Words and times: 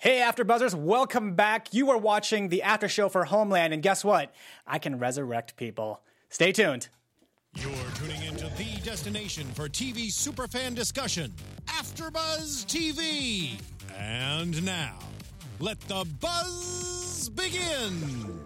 Hey, 0.00 0.20
After 0.20 0.44
Buzzers, 0.44 0.76
welcome 0.76 1.34
back. 1.34 1.74
You 1.74 1.90
are 1.90 1.98
watching 1.98 2.50
the 2.50 2.62
after 2.62 2.88
show 2.88 3.08
for 3.08 3.24
Homeland, 3.24 3.74
and 3.74 3.82
guess 3.82 4.04
what? 4.04 4.32
I 4.64 4.78
can 4.78 5.00
resurrect 5.00 5.56
people. 5.56 6.02
Stay 6.28 6.52
tuned. 6.52 6.88
You're 7.56 7.72
tuning 7.96 8.22
into 8.22 8.44
the 8.56 8.80
destination 8.84 9.48
for 9.54 9.68
TV 9.68 10.06
superfan 10.06 10.76
discussion, 10.76 11.34
AfterBuzz 11.66 12.64
TV. 12.66 13.60
And 13.98 14.64
now, 14.64 15.00
let 15.58 15.80
the 15.88 16.06
buzz 16.20 17.28
begin. 17.30 18.38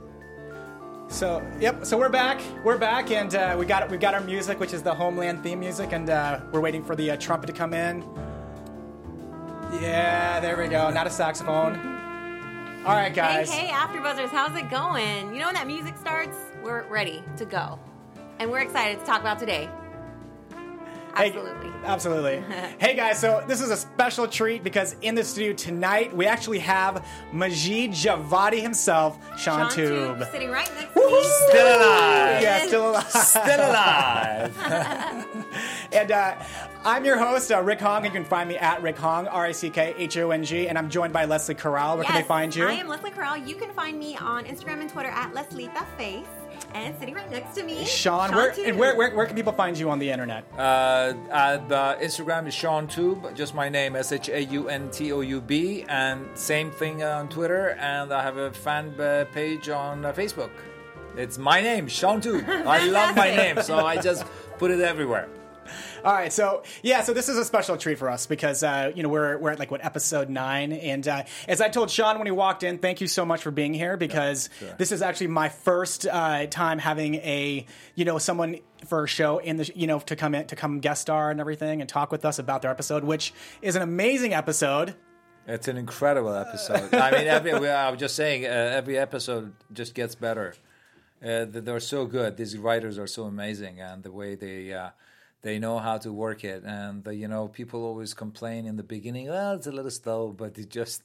So, 1.09 1.47
yep. 1.61 1.85
So 1.85 1.99
we're 1.99 2.09
back. 2.09 2.41
We're 2.65 2.79
back, 2.79 3.11
and 3.11 3.35
uh, 3.35 3.57
we 3.59 3.67
got 3.67 3.91
we 3.91 3.99
got 3.99 4.15
our 4.15 4.23
music, 4.23 4.59
which 4.59 4.73
is 4.73 4.83
the 4.83 4.95
Homeland 4.95 5.43
theme 5.43 5.61
music, 5.61 5.93
and 5.93 6.09
uh, 6.09 6.41
we're 6.51 6.63
waiting 6.63 6.83
for 6.83 6.97
the 6.97 7.11
uh, 7.11 7.17
trumpet 7.19 7.49
to 7.49 7.53
come 7.53 7.75
in. 7.75 8.03
Yeah, 9.73 10.39
there 10.41 10.57
we 10.57 10.69
go. 10.69 10.91
Not 10.91 11.07
a 11.07 11.11
saxophone. 11.11 11.77
All 12.85 12.95
right, 12.95 13.15
guys. 13.15 13.51
Hey, 13.51 13.67
hey, 13.67 13.73
AfterBuzzers, 13.73 14.29
how's 14.29 14.57
it 14.57 14.69
going? 14.71 15.33
You 15.33 15.41
know 15.41 15.47
when 15.47 15.55
that 15.55 15.67
music 15.67 15.97
starts, 15.97 16.37
we're 16.63 16.83
ready 16.89 17.23
to 17.37 17.45
go, 17.45 17.79
and 18.39 18.51
we're 18.51 18.61
excited 18.61 18.99
to 19.01 19.07
talk 19.07 19.21
about 19.21 19.39
today. 19.39 19.71
Hey, 21.17 21.27
Absolutely. 21.27 21.71
absolutely. 21.85 22.45
hey 22.79 22.95
guys, 22.95 23.21
so 23.21 23.45
this 23.47 23.61
is 23.61 23.71
a 23.71 23.77
special 23.77 24.27
treat 24.27 24.65
because 24.65 24.97
in 25.03 25.15
the 25.15 25.23
studio 25.23 25.53
tonight 25.53 26.15
we 26.17 26.27
actually 26.27 26.59
have 26.61 27.07
Majid 27.33 27.91
Javadi 27.91 28.61
himself, 28.61 29.19
Shaun, 29.39 29.69
Shaun 29.69 29.71
Toub. 29.71 30.19
Toub 30.19 30.31
sitting 30.31 30.51
right 30.51 30.71
next 30.75 30.95
to 30.95 31.01
me. 31.01 31.23
Still 31.49 31.67
alive. 31.67 32.43
Yeah, 32.43 32.67
still 32.67 32.91
alive. 32.91 33.11
Still 33.11 33.71
alive. 33.71 35.37
And 35.93 36.11
uh, 36.11 36.37
I'm 36.85 37.05
your 37.05 37.19
host, 37.19 37.53
uh, 37.53 37.63
Rick 37.63 37.81
Hong, 37.81 37.99
and 37.99 38.07
you 38.07 38.11
can 38.11 38.25
find 38.25 38.49
me 38.49 38.57
at 38.57 38.81
Rick 38.83 38.97
Hong, 38.97 39.29
R 39.29 39.45
I 39.45 39.53
C 39.53 39.69
K 39.69 39.95
H 39.99 40.17
O 40.17 40.31
N 40.31 40.43
G, 40.43 40.67
and 40.69 40.79
I'm 40.79 40.89
joined 40.89 41.13
by 41.13 41.27
Lesley 41.27 41.55
Corral. 41.55 41.97
Where 41.97 42.05
can 42.07 42.15
they 42.15 42.27
find 42.27 42.55
you? 42.55 42.67
I 42.67 42.73
am 42.73 42.89
Lesley 42.89 43.11
Corral. 43.11 43.37
You 43.37 43.55
can 43.57 43.71
find 43.75 43.99
me 43.99 44.17
on 44.17 44.45
Instagram 44.47 44.81
and 44.81 44.89
Twitter 44.91 45.11
at 45.11 45.35
Lesley 45.35 45.67
the 45.67 45.85
Face, 45.99 46.27
and 46.75 46.99
sitting 46.99 47.15
right 47.15 47.31
next 47.31 47.55
to 47.57 47.63
me, 47.63 47.85
Shaun, 47.85 48.35
where, 48.35 48.53
Toub. 48.53 48.67
and 48.67 48.79
where, 48.79 48.97
where, 48.97 49.15
where 49.15 49.27
can 49.27 49.37
people 49.37 49.53
find 49.53 49.79
you 49.79 49.91
on 49.91 49.99
the 49.99 50.11
internet? 50.11 50.45
Uh, 50.57 51.15
at 51.31 51.73
uh, 51.73 51.97
Instagram 52.01 52.47
is 52.47 52.55
Shaun 52.55 52.87
Toub, 52.89 53.35
just 53.35 53.55
my 53.55 53.69
name, 53.69 53.97
S 53.97 54.13
H 54.13 54.29
A 54.29 54.45
U 54.45 54.69
N 54.69 54.91
T 54.91 55.13
O 55.13 55.21
U 55.21 55.41
B, 55.41 55.85
and 55.89 56.27
same 56.35 56.71
thing 56.71 57.03
on 57.03 57.29
Twitter. 57.29 57.71
And 57.81 58.13
I 58.13 58.23
have 58.23 58.37
a 58.37 58.53
fan 58.53 58.99
uh, 59.01 59.25
page 59.33 59.69
on 59.69 60.05
uh, 60.05 60.13
Facebook. 60.13 60.51
It's 61.17 61.39
my 61.39 61.61
name, 61.61 61.89
Shaun 61.89 62.21
Toub. 62.21 62.45
I 62.49 62.87
love 62.87 63.17
my 63.17 63.29
name, 63.35 63.61
so 63.63 63.85
I 63.85 64.01
just 64.01 64.25
put 64.59 64.71
it 64.71 64.81
everywhere. 64.81 65.29
All 66.05 66.13
right, 66.13 66.33
so 66.33 66.65
yeah, 66.83 67.03
so 67.05 67.15
this 67.15 67.29
is 67.29 67.39
a 67.39 67.45
special 67.45 67.77
treat 67.77 67.97
for 67.97 68.11
us 68.11 68.27
because 68.27 68.65
uh, 68.65 68.91
you 68.93 69.05
know 69.05 69.09
we're 69.09 69.39
we're 69.39 69.51
at 69.51 69.61
like 69.61 69.71
what 69.71 69.85
episode 69.85 70.29
nine, 70.29 70.73
and 70.73 71.07
uh, 71.07 71.23
as 71.47 71.61
I 71.61 71.69
told 71.69 71.91
Shaun 71.93 72.19
when 72.19 72.27
he 72.27 72.33
walked 72.33 72.65
in, 72.65 72.79
thank 72.79 73.01
you 73.01 73.07
so 73.07 73.25
much 73.25 73.43
for 73.43 73.53
being 73.53 73.73
here 73.73 73.97
because 73.97 74.51
this 74.79 74.91
is 74.91 75.01
actually 75.01 75.29
my 75.29 75.49
first 75.49 76.05
uh, 76.07 76.47
time 76.47 76.81
having 76.81 77.15
a 77.17 77.65
you 77.95 78.05
know 78.05 78.19
someone 78.19 78.59
for 78.87 79.05
a 79.05 79.07
show 79.07 79.39
in 79.39 79.59
the 79.59 79.71
you 79.77 79.87
know 79.87 80.01
to 80.01 80.17
come 80.17 80.35
in 80.35 80.45
to 80.49 80.57
come 80.57 80.81
guest 80.81 81.03
star 81.03 81.31
and 81.31 81.39
everything 81.39 81.81
and 81.81 81.89
talk 81.89 82.11
with 82.11 82.25
us 82.25 82.41
about 82.41 82.63
their 82.63 82.73
episode, 82.73 83.05
which 83.05 83.33
is 83.61 83.77
an 83.77 83.83
amazing 83.83 84.35
episode. 84.35 84.97
It's 85.47 85.69
an 85.69 85.77
incredible 85.77 86.35
episode. 86.35 86.93
I 86.95 87.13
mean, 87.13 87.27
every, 87.29 87.53
I 87.69 87.91
was 87.91 88.01
just 88.01 88.17
saying, 88.17 88.45
uh, 88.45 88.49
every 88.49 88.99
episode 88.99 89.53
just 89.73 89.95
gets 89.95 90.17
better. 90.17 90.55
Uh, 91.25 91.47
they're 91.49 91.79
so 91.79 92.07
good. 92.07 92.37
These 92.37 92.59
writers 92.59 92.99
are 92.99 93.07
so 93.07 93.25
amazing, 93.25 93.81
and 93.81 94.03
the 94.03 94.11
way 94.11 94.35
they 94.35 94.73
uh, 94.73 94.91
they 95.43 95.59
know 95.59 95.79
how 95.79 95.99
to 95.99 96.13
work 96.13 96.45
it. 96.45 96.63
And 96.65 97.07
you 97.13 97.29
know, 97.29 97.49
people 97.49 97.85
always 97.85 98.15
complain 98.15 98.67
in 98.67 98.77
the 98.77 98.83
beginning, 98.83 99.29
"Well, 99.29 99.55
it's 99.55 99.67
a 99.67 99.73
little 99.73 99.91
slow," 99.91 100.29
but 100.29 100.59
it 100.59 100.71
just 100.71 101.03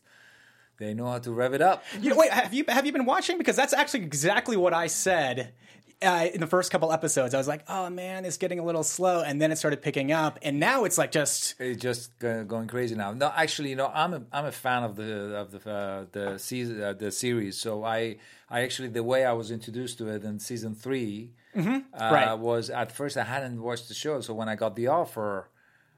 they 0.77 0.93
know 0.93 1.07
how 1.07 1.19
to 1.19 1.31
rev 1.31 1.53
it 1.53 1.61
up. 1.61 1.83
You 1.99 2.11
know, 2.11 2.15
wait, 2.17 2.31
have 2.31 2.53
you 2.53 2.63
have 2.67 2.85
you 2.85 2.91
been 2.91 3.05
watching? 3.05 3.37
Because 3.37 3.55
that's 3.55 3.73
actually 3.73 4.03
exactly 4.03 4.57
what 4.57 4.73
I 4.73 4.87
said. 4.87 5.53
Uh, 5.99 6.27
in 6.31 6.39
the 6.39 6.47
first 6.47 6.71
couple 6.71 6.91
episodes, 6.91 7.33
I 7.33 7.39
was 7.39 7.47
like, 7.47 7.63
"Oh 7.67 7.89
man, 7.89 8.23
it's 8.23 8.37
getting 8.37 8.59
a 8.59 8.63
little 8.63 8.83
slow," 8.83 9.23
and 9.23 9.41
then 9.41 9.51
it 9.51 9.57
started 9.57 9.81
picking 9.81 10.11
up, 10.11 10.37
and 10.43 10.59
now 10.59 10.83
it's 10.83 10.97
like 10.97 11.11
just 11.11 11.55
It's 11.59 11.81
just 11.81 12.17
going 12.19 12.67
crazy 12.67 12.93
now. 12.93 13.13
No, 13.13 13.31
actually, 13.35 13.71
you 13.71 13.75
know, 13.75 13.91
I'm 13.91 14.13
a 14.13 14.21
I'm 14.31 14.45
a 14.45 14.51
fan 14.51 14.83
of 14.83 14.95
the 14.95 15.35
of 15.35 15.51
the 15.51 15.71
uh, 15.71 16.05
the 16.11 16.37
season 16.37 16.83
uh, 16.83 16.93
the 16.93 17.11
series. 17.11 17.57
So 17.59 17.83
I 17.83 18.17
I 18.47 18.61
actually 18.61 18.89
the 18.89 19.01
way 19.03 19.25
I 19.25 19.33
was 19.33 19.49
introduced 19.49 19.97
to 19.97 20.07
it 20.09 20.23
in 20.23 20.39
season 20.39 20.75
3 20.75 21.31
uh, 21.57 22.09
Right. 22.13 22.33
was 22.35 22.69
at 22.69 22.91
first 22.91 23.17
I 23.17 23.23
hadn't 23.23 23.59
watched 23.59 23.87
the 23.87 23.95
show. 23.95 24.21
So 24.21 24.35
when 24.35 24.47
I 24.47 24.55
got 24.55 24.75
the 24.75 24.87
offer, 24.87 25.49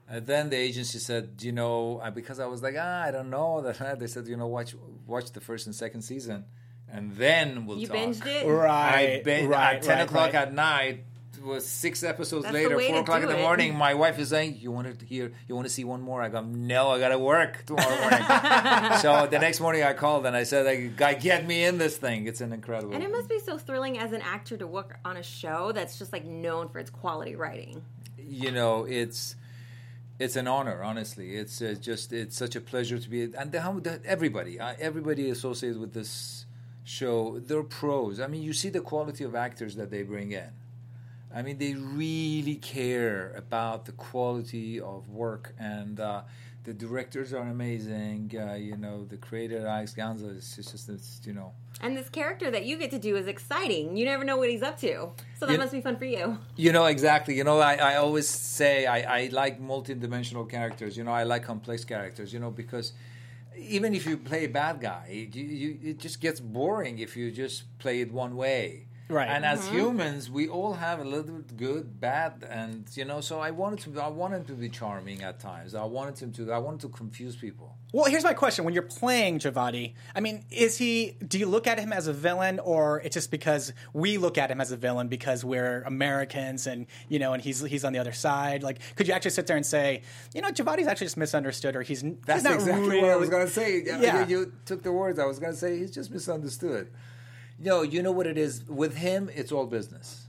uh, 0.09 0.21
then 0.21 0.49
the 0.49 0.55
agency 0.55 0.97
said, 0.99 1.41
you 1.41 1.51
know, 1.51 1.99
uh, 2.01 2.09
because 2.09 2.39
I 2.39 2.45
was 2.45 2.63
like, 2.63 2.75
ah, 2.79 3.01
I 3.03 3.11
don't 3.11 3.29
know. 3.29 3.59
That 3.61 3.99
they 3.99 4.07
said, 4.07 4.27
you 4.27 4.37
know, 4.37 4.47
watch 4.47 4.75
watch 5.05 5.31
the 5.33 5.41
first 5.41 5.65
and 5.65 5.75
second 5.75 6.03
season, 6.03 6.45
and 6.91 7.15
then 7.15 7.65
we'll 7.65 7.77
You 7.77 7.87
talk. 7.87 7.97
binged 7.97 8.25
it. 8.25 8.47
right, 8.47 9.19
I 9.19 9.21
ben- 9.23 9.47
right, 9.47 9.75
at 9.75 9.81
ten 9.83 9.97
right, 9.99 10.05
o'clock 10.07 10.33
right. 10.33 10.47
at 10.47 10.53
night. 10.53 11.03
It 11.37 11.45
was 11.45 11.65
six 11.65 12.03
episodes 12.03 12.43
That's 12.43 12.53
later, 12.53 12.77
four 12.77 12.99
o'clock 12.99 13.21
in 13.23 13.29
the 13.29 13.39
it. 13.39 13.41
morning. 13.41 13.73
My 13.73 13.93
wife 13.93 14.19
is 14.19 14.27
saying, 14.27 14.57
"You 14.59 14.71
want 14.71 14.99
to 14.99 15.05
hear? 15.05 15.31
You 15.47 15.55
want 15.55 15.67
to 15.67 15.73
see 15.73 15.85
one 15.85 16.01
more?" 16.01 16.21
I 16.21 16.27
go, 16.27 16.41
"No, 16.41 16.89
I 16.89 16.99
got 16.99 17.09
to 17.09 17.17
work 17.19 17.63
tomorrow 17.65 17.95
morning." 18.01 18.97
so 18.99 19.25
the 19.25 19.39
next 19.39 19.61
morning, 19.61 19.81
I 19.83 19.93
called 19.93 20.25
and 20.25 20.35
I 20.35 20.43
said, 20.43 20.65
like, 20.65 20.97
"Guy, 20.97 21.13
get 21.13 21.47
me 21.47 21.63
in 21.63 21.77
this 21.77 21.95
thing. 21.95 22.27
It's 22.27 22.41
an 22.41 22.51
incredible." 22.51 22.93
And 22.93 23.01
it 23.01 23.09
must 23.09 23.29
be 23.29 23.39
so 23.39 23.57
thrilling 23.57 23.97
as 23.97 24.11
an 24.11 24.21
actor 24.21 24.57
to 24.57 24.67
work 24.67 24.99
on 25.05 25.15
a 25.15 25.23
show 25.23 25.71
that's 25.71 25.97
just 25.97 26.11
like 26.11 26.25
known 26.25 26.67
for 26.67 26.79
its 26.79 26.89
quality 26.89 27.37
writing. 27.37 27.83
you 28.17 28.51
know, 28.51 28.83
it's 28.83 29.37
it's 30.19 30.35
an 30.35 30.45
honor. 30.47 30.83
Honestly, 30.83 31.37
it's 31.37 31.61
uh, 31.61 31.73
just 31.79 32.11
it's 32.11 32.35
such 32.35 32.57
a 32.57 32.61
pleasure 32.61 32.99
to 32.99 33.09
be 33.09 33.23
and 33.33 33.53
the, 33.53 33.61
how 33.61 33.79
the, 33.79 34.01
everybody 34.03 34.59
uh, 34.59 34.73
everybody 34.77 35.29
associated 35.29 35.79
with 35.79 35.93
this 35.93 36.45
show 36.89 37.39
they're 37.39 37.61
pros. 37.63 38.19
I 38.19 38.27
mean, 38.27 38.41
you 38.41 38.53
see 38.53 38.69
the 38.69 38.81
quality 38.81 39.23
of 39.23 39.35
actors 39.35 39.75
that 39.75 39.91
they 39.91 40.01
bring 40.01 40.31
in. 40.31 40.49
I 41.33 41.43
mean, 41.43 41.59
they 41.59 41.75
really 41.75 42.55
care 42.55 43.31
about 43.37 43.85
the 43.85 43.91
quality 43.91 44.79
of 44.79 45.07
work, 45.09 45.53
and 45.59 45.99
uh, 45.99 46.23
the 46.63 46.73
directors 46.73 47.31
are 47.33 47.47
amazing. 47.47 48.33
Uh, 48.35 48.55
you 48.55 48.75
know, 48.75 49.05
the 49.05 49.17
creator 49.17 49.67
Alex 49.67 49.93
Gansa 49.95 50.35
is 50.35 50.55
it's 50.57 50.71
just 50.71 50.89
it's, 50.89 51.21
you 51.25 51.33
know. 51.33 51.51
And 51.81 51.95
this 51.95 52.09
character 52.09 52.49
that 52.49 52.65
you 52.65 52.75
get 52.77 52.89
to 52.91 52.97
do 52.99 53.15
is 53.15 53.27
exciting. 53.27 53.95
You 53.95 54.05
never 54.05 54.23
know 54.23 54.37
what 54.37 54.49
he's 54.49 54.63
up 54.63 54.79
to. 54.79 55.11
So 55.39 55.45
that 55.45 55.51
You- 55.53 55.59
must 55.59 55.71
be 55.71 55.81
fun 55.81 55.97
for 55.97 56.05
you. 56.05 56.39
You 56.55 56.71
know 56.71 56.85
exactly. 56.87 57.37
You 57.37 57.43
know, 57.43 57.59
I, 57.59 57.75
I 57.75 57.95
always 57.97 58.27
say 58.27 58.87
I, 58.87 58.99
I 59.19 59.21
like 59.31 59.59
multi-dimensional 59.59 60.45
characters. 60.45 60.97
You 60.97 61.03
know, 61.03 61.11
I 61.11 61.23
like 61.23 61.43
complex 61.43 61.85
characters. 61.85 62.33
You 62.33 62.39
know, 62.39 62.49
because 62.49 62.93
even 63.59 63.93
if 63.93 64.05
you 64.05 64.17
play 64.17 64.45
a 64.45 64.49
bad 64.49 64.81
guy, 64.81 65.27
you, 65.33 65.43
you, 65.43 65.77
it 65.83 65.99
just 65.99 66.21
gets 66.21 66.39
boring 66.39 66.99
if 66.99 67.15
you 67.15 67.31
just 67.31 67.77
play 67.79 68.01
it 68.01 68.11
one 68.11 68.35
way. 68.35 68.87
Right. 69.09 69.27
And 69.27 69.43
as 69.43 69.61
mm-hmm. 69.61 69.77
humans, 69.77 70.29
we 70.29 70.47
all 70.47 70.73
have 70.73 70.99
a 70.99 71.03
little 71.03 71.37
bit 71.37 71.57
good, 71.57 71.99
bad, 71.99 72.45
and 72.47 72.87
you 72.93 73.05
know. 73.05 73.21
So 73.21 73.39
I 73.39 73.49
wanted 73.49 73.79
to. 73.95 73.99
I 73.99 74.07
wanted 74.07 74.45
to 74.47 74.53
be 74.53 74.69
charming 74.69 75.23
at 75.23 75.39
times. 75.39 75.73
I 75.73 75.83
wanted 75.85 76.19
him 76.19 76.31
to. 76.33 76.51
I 76.51 76.59
wanted 76.59 76.81
to 76.81 76.89
confuse 76.89 77.35
people. 77.35 77.75
Well, 77.91 78.05
here's 78.05 78.23
my 78.23 78.33
question: 78.33 78.65
When 78.65 78.75
you're 78.75 78.83
playing 78.83 79.39
Javadi, 79.39 79.93
I 80.13 80.19
mean, 80.19 80.45
is 80.51 80.77
he? 80.77 81.17
Do 81.27 81.39
you 81.39 81.47
look 81.47 81.65
at 81.65 81.79
him 81.79 81.91
as 81.91 82.05
a 82.05 82.13
villain, 82.13 82.59
or 82.59 83.01
it's 83.01 83.15
just 83.15 83.31
because 83.31 83.73
we 83.93 84.19
look 84.19 84.37
at 84.37 84.51
him 84.51 84.61
as 84.61 84.71
a 84.71 84.77
villain 84.77 85.07
because 85.07 85.43
we're 85.43 85.81
Americans, 85.83 86.67
and 86.67 86.85
you 87.07 87.17
know, 87.17 87.33
and 87.33 87.41
he's 87.41 87.61
he's 87.61 87.83
on 87.83 87.91
the 87.93 87.97
other 87.99 88.11
side? 88.13 88.61
Like, 88.61 88.79
could 88.95 89.07
you 89.07 89.13
actually 89.15 89.31
sit 89.31 89.47
there 89.47 89.57
and 89.57 89.65
say, 89.65 90.03
you 90.35 90.41
know, 90.41 90.49
Javadi's 90.49 90.85
actually 90.85 91.05
just 91.07 91.17
misunderstood, 91.17 91.75
or 91.75 91.81
he's 91.81 92.03
That's 92.27 92.41
he's 92.41 92.43
not 92.43 92.53
exactly 92.53 92.89
really, 92.89 93.01
what 93.01 93.09
I 93.09 93.15
was 93.15 93.29
going 93.29 93.47
to 93.47 93.51
say. 93.51 93.81
Yeah. 93.83 94.27
You, 94.27 94.37
you 94.39 94.53
took 94.65 94.83
the 94.83 94.91
words. 94.91 95.17
I 95.17 95.25
was 95.25 95.39
going 95.39 95.53
to 95.53 95.57
say 95.57 95.79
he's 95.79 95.91
just 95.91 96.11
misunderstood. 96.11 96.91
No, 97.57 97.81
you 97.81 98.03
know 98.03 98.11
what 98.11 98.27
it 98.27 98.37
is 98.37 98.65
with 98.67 98.97
him. 98.97 99.31
It's 99.33 99.51
all 99.51 99.65
business. 99.65 100.27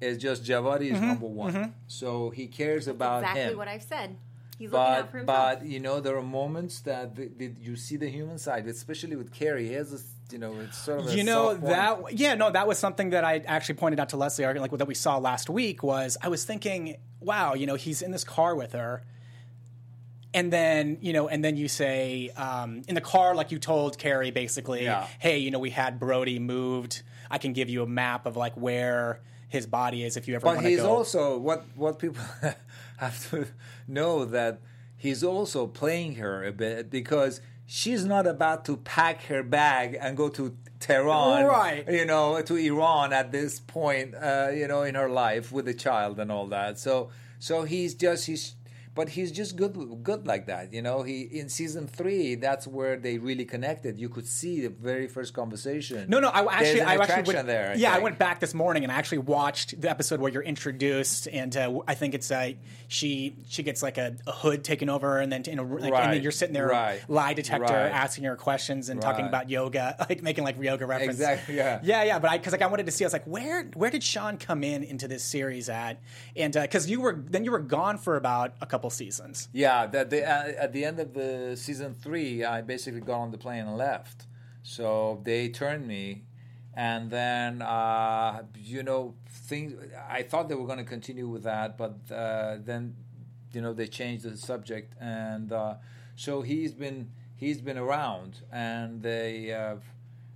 It's 0.00 0.22
just 0.22 0.44
Javadi 0.44 0.86
Mm-hmm, 0.86 0.94
is 0.94 1.00
number 1.00 1.26
one, 1.26 1.74
so 1.88 2.30
he 2.30 2.46
cares 2.46 2.86
about 2.88 3.22
exactly 3.24 3.42
him. 3.42 3.58
what 3.58 3.68
I've 3.68 3.82
said. 3.82 4.16
He's 4.60 4.70
looking 4.70 4.94
out 4.94 5.10
for 5.10 5.24
but 5.24 5.26
himself. 5.26 5.58
but 5.60 5.66
you 5.66 5.80
know 5.80 5.98
there 6.00 6.16
are 6.16 6.22
moments 6.22 6.80
that 6.82 7.16
the, 7.16 7.28
the, 7.36 7.52
you 7.60 7.74
see 7.76 7.96
the 7.96 8.08
human 8.08 8.38
side, 8.38 8.66
especially 8.68 9.16
with 9.16 9.32
Carrie. 9.32 9.66
He 9.66 9.72
has 9.74 9.90
this, 9.90 10.04
you 10.30 10.38
know, 10.38 10.54
it's 10.60 10.78
sort 10.78 11.00
of 11.00 11.08
a 11.08 11.16
You 11.16 11.24
know 11.24 11.48
soft 11.48 11.60
point. 11.62 11.72
that 11.72 12.12
yeah 12.18 12.34
no 12.34 12.50
that 12.50 12.68
was 12.68 12.78
something 12.78 13.10
that 13.10 13.24
I 13.24 13.38
actually 13.46 13.76
pointed 13.76 13.98
out 13.98 14.10
to 14.10 14.16
Lesley 14.18 14.44
like 14.44 14.70
that 14.70 14.86
we 14.86 14.94
saw 14.94 15.16
last 15.16 15.48
week 15.50 15.82
was 15.82 16.16
I 16.22 16.28
was 16.28 16.44
thinking 16.44 16.96
wow 17.20 17.54
you 17.54 17.66
know 17.66 17.74
he's 17.74 18.02
in 18.02 18.10
this 18.12 18.22
car 18.24 18.54
with 18.54 18.72
her 18.72 19.02
and 20.32 20.52
then 20.52 20.98
you 21.00 21.12
know 21.12 21.26
and 21.28 21.44
then 21.44 21.56
you 21.56 21.68
say 21.68 22.30
um, 22.36 22.82
in 22.86 22.94
the 22.94 23.00
car 23.00 23.34
like 23.34 23.50
you 23.50 23.58
told 23.58 23.98
Carrie 23.98 24.30
basically 24.30 24.84
Yeah. 24.84 25.06
hey 25.18 25.38
you 25.38 25.50
know 25.50 25.58
we 25.58 25.70
had 25.70 25.98
Brody 25.98 26.38
moved 26.38 27.02
I 27.30 27.38
can 27.38 27.52
give 27.52 27.68
you 27.68 27.82
a 27.82 27.86
map 27.86 28.26
of 28.26 28.36
like 28.36 28.54
where 28.54 29.20
his 29.48 29.66
body 29.66 30.04
is 30.04 30.16
if 30.16 30.28
you 30.28 30.36
ever 30.36 30.44
But 30.44 30.54
want 30.56 30.62
to 30.66 30.70
he's 30.70 30.80
go 30.82 30.90
also 30.90 31.36
what 31.38 31.64
what 31.74 31.98
people 31.98 32.22
have 33.00 33.30
to 33.30 33.46
know 33.88 34.24
that 34.24 34.60
he's 34.96 35.24
also 35.24 35.66
playing 35.66 36.16
her 36.16 36.44
a 36.44 36.52
bit 36.52 36.90
because 36.90 37.40
she's 37.66 38.04
not 38.04 38.26
about 38.26 38.64
to 38.66 38.76
pack 38.76 39.24
her 39.24 39.42
bag 39.42 39.96
and 40.00 40.16
go 40.16 40.28
to 40.28 40.56
Tehran, 40.80 41.44
Right. 41.44 41.86
You 41.88 42.06
know, 42.06 42.40
to 42.40 42.56
Iran 42.56 43.12
at 43.12 43.32
this 43.32 43.60
point, 43.60 44.14
uh, 44.14 44.48
you 44.52 44.66
know, 44.66 44.82
in 44.82 44.94
her 44.94 45.10
life 45.10 45.52
with 45.52 45.68
a 45.68 45.74
child 45.74 46.18
and 46.18 46.32
all 46.32 46.46
that. 46.48 46.78
So, 46.78 47.10
so 47.38 47.64
he's 47.64 47.94
just 47.94 48.26
he's 48.26 48.54
but 48.94 49.08
he's 49.08 49.30
just 49.30 49.56
good, 49.56 50.02
good 50.02 50.26
like 50.26 50.46
that. 50.46 50.72
You 50.72 50.82
know, 50.82 51.02
he 51.02 51.22
in 51.22 51.48
season 51.48 51.86
three, 51.86 52.34
that's 52.34 52.66
where 52.66 52.96
they 52.96 53.18
really 53.18 53.44
connected. 53.44 53.98
You 53.98 54.08
could 54.08 54.26
see 54.26 54.62
the 54.62 54.68
very 54.68 55.06
first 55.06 55.32
conversation. 55.32 56.10
No, 56.10 56.18
no, 56.18 56.28
I 56.28 56.40
actually, 56.52 56.80
I 56.80 56.94
actually 56.96 57.34
went, 57.34 57.46
there. 57.46 57.70
I 57.70 57.74
yeah, 57.74 57.94
I 57.94 58.00
went 58.00 58.18
back 58.18 58.40
this 58.40 58.52
morning 58.52 58.82
and 58.82 58.92
I 58.92 58.96
actually 58.96 59.18
watched 59.18 59.80
the 59.80 59.88
episode 59.88 60.20
where 60.20 60.30
you're 60.32 60.42
introduced, 60.42 61.28
and 61.28 61.56
uh, 61.56 61.80
I 61.86 61.94
think 61.94 62.14
it's 62.14 62.30
uh, 62.30 62.52
she 62.88 63.36
she 63.48 63.62
gets 63.62 63.80
like 63.80 63.96
a, 63.96 64.16
a 64.26 64.32
hood 64.32 64.64
taken 64.64 64.88
over, 64.88 65.18
and 65.18 65.30
then 65.30 65.44
in 65.44 65.60
a, 65.60 65.62
like, 65.62 65.92
and 65.92 66.12
then 66.12 66.22
you're 66.22 66.32
sitting 66.32 66.54
there, 66.54 66.66
right, 66.66 67.00
lie 67.08 67.32
detector, 67.32 67.72
right. 67.72 67.92
asking 67.92 68.24
her 68.24 68.36
questions 68.36 68.88
and 68.88 69.00
talking 69.00 69.26
about 69.26 69.48
yoga, 69.48 69.94
like 70.08 70.20
making 70.22 70.42
like 70.42 70.60
yoga 70.60 70.84
references. 70.84 71.20
Exactly, 71.20 71.56
yeah. 71.56 71.78
yeah, 71.84 72.02
yeah. 72.02 72.18
But 72.18 72.32
I 72.32 72.38
because 72.38 72.52
like 72.52 72.62
I 72.62 72.66
wanted 72.66 72.86
to 72.86 72.92
see, 72.92 73.04
I 73.04 73.06
was 73.06 73.12
like, 73.12 73.24
where 73.24 73.64
where 73.74 73.90
did 73.90 74.02
Shaun 74.02 74.36
come 74.36 74.64
in 74.64 74.82
into 74.82 75.06
this 75.06 75.22
series 75.22 75.68
at? 75.68 76.00
And 76.34 76.52
because 76.52 76.90
you 76.90 77.00
were 77.00 77.24
then 77.28 77.44
you 77.44 77.52
were 77.52 77.60
gone 77.60 77.96
for 77.96 78.16
about 78.16 78.54
a 78.60 78.66
couple 78.66 78.79
seasons. 78.88 79.48
Yeah, 79.52 79.86
that 79.86 80.10
uh, 80.12 80.16
at 80.16 80.72
the 80.72 80.84
end 80.86 80.98
of 81.00 81.12
the 81.12 81.56
season 81.56 81.92
three, 81.92 82.44
I 82.44 82.62
basically 82.62 83.00
got 83.00 83.18
on 83.18 83.30
the 83.30 83.38
plane 83.38 83.66
and 83.66 83.76
left. 83.76 84.26
So 84.62 85.20
they 85.24 85.50
turned 85.50 85.86
me, 85.86 86.22
and 86.72 87.10
then 87.10 87.60
uh, 87.60 88.44
you 88.56 88.82
know 88.82 89.14
things. 89.28 89.74
I 90.08 90.22
thought 90.22 90.48
they 90.48 90.54
were 90.54 90.66
going 90.66 90.78
to 90.78 90.84
continue 90.84 91.28
with 91.28 91.42
that, 91.42 91.76
but 91.76 91.98
uh, 92.10 92.56
then 92.60 92.96
you 93.52 93.60
know 93.60 93.74
they 93.74 93.88
changed 93.88 94.24
the 94.24 94.36
subject, 94.36 94.94
and 94.98 95.52
uh, 95.52 95.74
so 96.16 96.40
he's 96.40 96.72
been 96.72 97.10
he's 97.36 97.60
been 97.60 97.76
around, 97.76 98.40
and 98.50 99.02
they. 99.02 99.52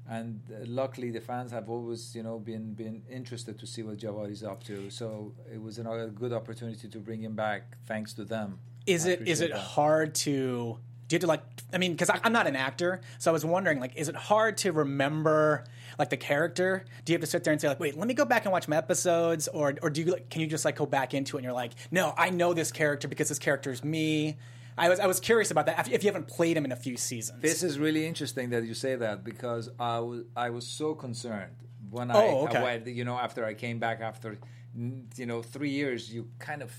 And 0.09 0.41
uh, 0.51 0.65
luckily, 0.67 1.11
the 1.11 1.21
fans 1.21 1.51
have 1.53 1.71
always, 1.71 2.15
you 2.15 2.23
know, 2.23 2.39
been 2.39 2.75
been 2.75 3.03
interested 3.11 3.59
to 3.59 3.67
see 3.67 3.83
what 3.83 3.97
Javadi's 3.97 4.45
up 4.45 4.63
to. 4.65 4.91
So 4.91 5.33
it 5.53 5.61
was 5.61 5.79
another 5.79 6.09
good 6.09 6.33
opportunity 6.33 6.89
to 6.89 6.99
bring 6.99 7.23
him 7.23 7.35
back, 7.35 7.79
thanks 7.87 8.13
to 8.15 8.25
them. 8.25 8.59
Is 8.87 9.07
I 9.07 9.11
it 9.11 9.29
is 9.29 9.41
it 9.41 9.53
that. 9.53 9.59
hard 9.59 10.15
to 10.17 10.79
do 11.09 11.15
you 11.15 11.17
have 11.17 11.21
to 11.23 11.27
like 11.27 11.43
I 11.73 11.79
mean 11.79 11.93
because 11.93 12.11
I'm 12.23 12.33
not 12.33 12.47
an 12.47 12.57
actor 12.57 13.01
so 13.19 13.31
I 13.31 13.33
was 13.33 13.45
wondering 13.45 13.81
like 13.81 13.97
is 13.97 14.09
it 14.09 14.17
hard 14.17 14.57
to 14.59 14.73
remember 14.73 15.65
like 15.99 16.11
the 16.11 16.17
character 16.17 16.85
do 17.05 17.13
you 17.13 17.15
have 17.17 17.21
to 17.21 17.27
sit 17.27 17.45
there 17.45 17.53
and 17.53 17.61
say 17.61 17.69
like 17.69 17.81
wait 17.81 17.97
let 17.97 18.09
me 18.09 18.15
go 18.15 18.25
back 18.25 18.45
and 18.45 18.53
watch 18.53 18.69
my 18.69 18.77
episodes 18.77 19.49
or 19.49 19.75
or 19.83 19.91
do 19.91 20.03
you 20.03 20.13
like, 20.13 20.31
can 20.31 20.41
you 20.41 20.47
just 20.47 20.65
like 20.65 20.77
go 20.77 20.87
back 20.87 21.15
into 21.15 21.37
it 21.37 21.41
and 21.41 21.45
you're 21.45 21.53
like 21.53 21.73
no 21.91 22.15
I 22.17 22.31
know 22.31 22.55
this 22.55 22.73
character 22.73 23.09
because 23.09 23.29
this 23.29 23.39
character 23.39 23.71
is 23.71 23.85
me 23.85 24.37
I 24.77 24.89
was 24.89 25.01
I 25.01 25.07
was 25.07 25.21
curious 25.21 25.51
about 25.51 25.67
that 25.67 25.89
if- 25.93 26.03
you 26.03 26.09
haven't 26.09 26.29
played 26.29 26.57
him 26.57 26.65
in 26.65 26.73
a 26.73 26.77
few 26.77 26.97
seasons. 26.97 27.41
This 27.41 27.63
is 27.63 27.79
really 27.79 28.07
interesting 28.07 28.51
that 28.51 28.65
you 28.65 28.75
say 28.75 28.97
that 28.97 29.25
because 29.25 29.69
I 29.79 29.99
was 30.01 30.25
I 30.37 30.51
was 30.51 30.67
so 30.67 30.95
concerned 30.95 31.57
when 31.91 32.11
I, 32.11 32.15
Oh, 32.15 32.45
okay. 32.47 32.59
I 32.59 32.77
you 32.89 33.05
know 33.05 33.17
after 33.19 33.45
I 33.45 33.55
came 33.55 33.79
back 33.79 34.01
after 34.01 34.39
mm, 34.77 35.07
you 35.19 35.27
know 35.27 35.43
three 35.43 35.71
years 35.71 36.13
you 36.13 36.29
kind 36.39 36.63
of 36.63 36.73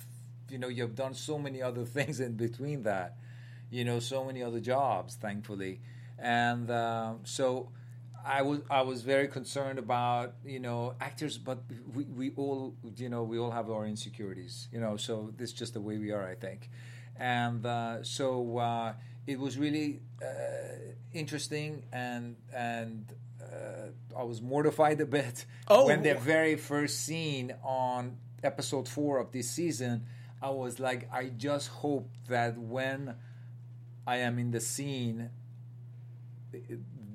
you 0.50 0.58
know 0.58 0.68
you've 0.68 0.96
done 0.96 1.14
so 1.14 1.40
many 1.40 1.62
other 1.62 1.86
things 1.98 2.20
in 2.20 2.34
between 2.36 2.84
that 2.84 3.18
you 3.70 3.84
know 3.86 4.00
so 4.00 4.26
many 4.26 4.44
other 4.44 4.60
jobs 4.60 5.16
thankfully. 5.16 5.82
And 6.18 6.70
um, 6.72 7.20
so 7.24 7.70
I 8.26 8.42
was 8.42 8.60
I 8.70 8.82
was 8.82 9.04
very 9.04 9.28
concerned 9.28 9.80
about 9.80 10.36
you 10.46 10.60
know 10.60 10.96
actors 11.00 11.38
but 11.38 11.60
we, 11.94 12.04
we 12.06 12.32
all 12.36 12.76
you 12.98 13.10
know 13.10 13.24
we 13.24 13.38
all 13.38 13.52
have 13.52 13.70
our 13.70 13.86
insecurities 13.86 14.68
you 14.72 14.80
know 14.80 14.98
so 14.98 15.32
this 15.38 15.50
is 15.52 15.56
just 15.56 15.74
the 15.74 15.82
way 15.82 15.98
we 15.98 16.12
are 16.12 16.28
I 16.28 16.36
think 16.36 16.70
and 17.18 17.66
uh, 17.66 18.04
so 18.04 18.58
uh, 18.58 18.94
it 19.28 19.40
was 19.40 19.58
really 19.58 20.02
uh, 20.22 20.26
interesting 21.14 21.84
and 21.94 22.36
and 22.54 23.14
uh, 23.42 24.18
I 24.20 24.24
was 24.24 24.42
mortified 24.42 25.00
a 25.02 25.06
bit 25.06 25.46
Oh. 25.68 25.86
when 25.88 26.04
the 26.04 26.16
very 26.16 26.56
first 26.56 27.02
scene 27.06 27.54
on 27.64 28.18
episode 28.44 28.88
four 28.88 29.18
of 29.20 29.32
this 29.32 29.50
season 29.50 30.06
I 30.42 30.50
was 30.50 30.80
like 30.80 31.08
I 31.14 31.30
just 31.30 31.70
hope 31.70 32.10
that 32.28 32.58
when 32.58 33.16
I 34.08 34.18
am 34.18 34.38
in 34.40 34.52
the 34.52 34.60
scene 34.60 35.30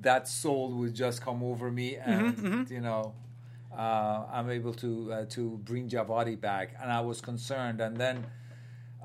that 0.01 0.27
soul 0.27 0.71
would 0.73 0.93
just 0.93 1.21
come 1.21 1.43
over 1.43 1.71
me 1.71 1.95
and 1.95 2.69
you 2.69 2.81
know 2.81 3.13
uh, 3.75 4.25
I'm 4.31 4.49
able 4.49 4.73
to 4.75 5.13
uh, 5.13 5.25
to 5.29 5.57
bring 5.63 5.87
Javadi 5.87 6.39
back. 6.39 6.75
And 6.81 6.91
I 6.91 6.99
was 6.99 7.21
concerned. 7.21 7.79
And 7.79 7.95
then 7.95 8.25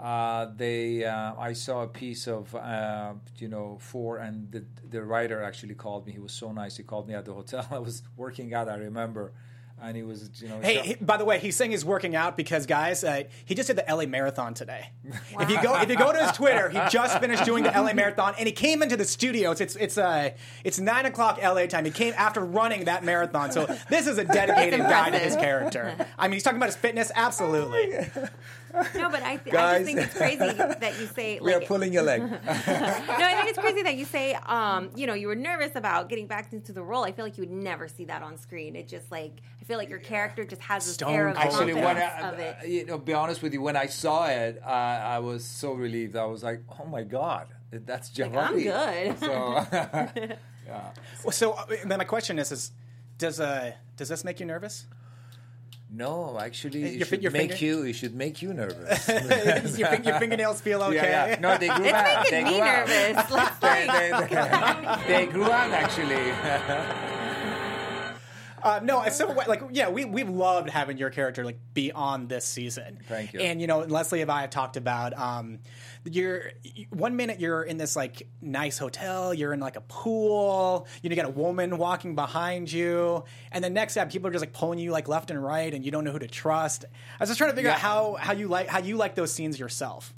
uh, 0.00 0.46
they 0.56 1.04
uh, 1.04 1.32
I 1.38 1.52
saw 1.54 1.82
a 1.82 1.88
piece 1.88 2.26
of 2.28 2.54
uh, 2.54 3.14
you 3.38 3.48
know 3.48 3.78
four 3.80 4.18
and 4.18 4.50
the 4.52 4.64
the 4.88 5.02
writer 5.02 5.42
actually 5.42 5.74
called 5.74 6.06
me 6.06 6.12
he 6.12 6.18
was 6.18 6.32
so 6.32 6.52
nice 6.52 6.76
he 6.76 6.82
called 6.82 7.08
me 7.08 7.14
at 7.14 7.24
the 7.24 7.32
hotel 7.32 7.66
I 7.70 7.78
was 7.78 8.02
working 8.16 8.52
out 8.54 8.68
I 8.68 8.76
remember 8.76 9.32
and 9.80 9.94
he 9.96 10.02
was 10.02 10.30
you 10.42 10.48
know 10.48 10.58
Hey, 10.60 10.78
he- 10.80 10.94
by 10.96 11.18
the 11.18 11.24
way, 11.26 11.38
he's 11.38 11.54
saying 11.54 11.70
he's 11.70 11.84
working 11.84 12.16
out 12.16 12.34
because, 12.34 12.64
guys, 12.64 13.04
uh, 13.04 13.24
he 13.44 13.54
just 13.54 13.66
did 13.66 13.76
the 13.76 13.84
LA 13.94 14.06
Marathon 14.06 14.54
today. 14.54 14.88
If 15.38 15.50
you 15.50 15.62
go, 15.62 15.78
if 15.82 15.90
you 15.90 15.96
go 15.98 16.12
to 16.14 16.18
his 16.18 16.32
Twitter, 16.32 16.70
he 16.70 16.78
just 16.90 17.18
finished 17.20 17.44
doing 17.44 17.62
the 17.62 17.68
LA 17.70 17.92
Marathon, 17.92 18.32
and 18.38 18.46
he 18.46 18.52
came 18.52 18.82
into 18.82 18.96
the 18.96 19.04
studio. 19.04 19.50
It's 19.50 19.60
it's 19.60 19.76
it's 19.76 19.98
uh, 19.98 20.30
it's 20.64 20.78
nine 20.80 21.04
o'clock 21.04 21.38
LA 21.42 21.66
time. 21.66 21.84
He 21.84 21.90
came 21.90 22.14
after 22.16 22.40
running 22.40 22.86
that 22.86 23.04
marathon, 23.04 23.52
so 23.52 23.66
this 23.90 24.06
is 24.06 24.16
a 24.16 24.24
dedicated 24.24 24.80
guy 24.80 25.10
to 25.10 25.18
his 25.18 25.36
character. 25.36 25.94
I 26.18 26.26
mean, 26.28 26.32
he's 26.32 26.42
talking 26.42 26.56
about 26.56 26.70
his 26.70 26.76
fitness, 26.76 27.12
absolutely. 27.14 27.98
No, 28.94 29.10
but 29.10 29.22
I, 29.22 29.36
th- 29.36 29.54
I 29.54 29.78
just 29.78 29.84
think 29.86 29.98
it's 30.00 30.14
crazy 30.14 30.38
that 30.38 30.94
you 31.00 31.06
say 31.06 31.38
we 31.40 31.54
are 31.54 31.60
pulling 31.60 31.92
your 31.92 32.02
leg 32.02 32.20
no, 32.22 32.28
I 32.36 33.34
think 33.36 33.48
it's 33.48 33.58
crazy 33.58 33.82
that 33.82 33.96
you 33.96 34.04
say, 34.04 34.34
um, 34.46 34.90
you 34.94 35.06
know, 35.06 35.14
you 35.14 35.28
were 35.28 35.34
nervous 35.34 35.74
about 35.74 36.08
getting 36.08 36.26
back 36.26 36.52
into 36.52 36.72
the 36.72 36.82
role. 36.82 37.04
I 37.04 37.12
feel 37.12 37.24
like 37.24 37.38
you 37.38 37.42
would 37.42 37.50
never 37.50 37.88
see 37.88 38.04
that 38.06 38.22
on 38.22 38.36
screen. 38.38 38.76
It 38.76 38.88
just 38.88 39.10
like 39.10 39.40
I 39.60 39.64
feel 39.64 39.78
like 39.78 39.88
your 39.88 39.98
character 39.98 40.44
just 40.44 40.62
has 40.62 40.84
this 40.86 40.94
Stone 40.94 41.14
air 41.14 41.28
of 41.28 41.36
cold. 41.36 41.46
Actually, 41.46 41.74
when 41.74 41.96
I, 41.96 42.30
of 42.30 42.38
it. 42.38 42.68
you 42.68 42.86
know, 42.86 42.98
be 42.98 43.14
honest 43.14 43.42
with 43.42 43.52
you, 43.52 43.62
when 43.62 43.76
I 43.76 43.86
saw 43.86 44.26
it, 44.26 44.60
uh, 44.64 44.68
I 44.68 45.18
was 45.18 45.44
so 45.44 45.72
relieved. 45.72 46.16
I 46.16 46.26
was 46.26 46.44
like, 46.44 46.62
"Oh 46.78 46.86
my 46.86 47.02
god, 47.02 47.48
that's 47.70 48.10
Javadi." 48.10 48.70
I'm 48.70 49.12
good. 49.14 49.18
So, 49.18 50.38
So 51.30 51.52
uh, 51.52 51.66
then 51.84 51.98
my 51.98 52.04
question 52.04 52.38
is: 52.38 52.52
is 52.52 52.72
does 53.18 53.40
uh 53.40 53.72
does 53.96 54.08
this 54.08 54.24
make 54.24 54.40
you 54.40 54.46
nervous? 54.46 54.86
No, 55.90 56.38
actually, 56.40 56.82
eh, 56.82 56.86
it 56.88 56.94
Your 56.96 57.06
should 57.06 57.22
your 57.22 57.32
make 57.32 57.52
finger- 57.52 57.64
you. 57.64 57.82
It 57.84 57.92
should 57.94 58.14
make 58.14 58.42
you 58.42 58.52
nervous. 58.52 59.08
your, 59.78 59.88
fin- 59.88 60.04
your 60.04 60.18
fingernails 60.18 60.60
feel 60.60 60.82
okay? 60.82 60.96
Yeah, 60.96 61.26
yeah. 61.28 61.40
No, 61.40 61.56
they 61.58 61.68
grew 61.68 61.84
It's 61.84 61.94
out. 61.94 62.24
making 62.24 62.30
they 62.32 62.44
me 62.44 62.50
grew 62.50 62.60
out. 62.62 62.88
nervous. 62.88 63.30
Let's 63.30 63.58
They, 63.58 63.86
they, 63.86 64.10
they, 64.28 65.26
they 65.26 65.26
grew 65.32 65.44
out 65.44 65.70
actually. 65.70 66.32
Uh, 68.66 68.80
no, 68.82 69.08
so 69.10 69.32
like 69.46 69.62
yeah, 69.70 69.88
we 69.88 70.04
we've 70.04 70.28
loved 70.28 70.68
having 70.68 70.98
your 70.98 71.10
character 71.10 71.44
like 71.44 71.58
be 71.72 71.92
on 71.92 72.26
this 72.26 72.44
season. 72.44 72.98
Thank 73.06 73.32
you. 73.32 73.38
And 73.38 73.60
you 73.60 73.68
know, 73.68 73.78
Lesley 73.80 74.22
and 74.22 74.30
I 74.30 74.40
have 74.40 74.50
talked 74.50 74.76
about 74.76 75.16
um, 75.16 75.60
you're 76.04 76.50
one 76.90 77.14
minute 77.14 77.38
you're 77.38 77.62
in 77.62 77.76
this 77.76 77.94
like 77.94 78.26
nice 78.42 78.76
hotel, 78.76 79.32
you're 79.32 79.52
in 79.52 79.60
like 79.60 79.76
a 79.76 79.82
pool, 79.82 80.88
you 81.00 81.08
know, 81.08 81.14
you 81.14 81.22
got 81.22 81.28
a 81.28 81.32
woman 81.32 81.78
walking 81.78 82.16
behind 82.16 82.72
you, 82.72 83.22
and 83.52 83.62
the 83.62 83.70
next 83.70 83.92
step 83.92 84.10
people 84.10 84.26
are 84.28 84.32
just 84.32 84.42
like 84.42 84.52
pulling 84.52 84.80
you 84.80 84.90
like 84.90 85.06
left 85.06 85.30
and 85.30 85.40
right, 85.40 85.72
and 85.72 85.84
you 85.84 85.92
don't 85.92 86.02
know 86.02 86.10
who 86.10 86.18
to 86.18 86.26
trust. 86.26 86.84
I 86.84 87.22
was 87.22 87.28
just 87.28 87.38
trying 87.38 87.50
to 87.50 87.56
figure 87.56 87.70
out 87.70 87.78
how 87.78 88.16
how 88.18 88.32
you 88.32 88.48
like 88.48 88.66
how 88.66 88.80
you 88.80 88.96
like 88.96 89.14
those 89.14 89.32
scenes 89.32 89.60
yourself. 89.60 90.12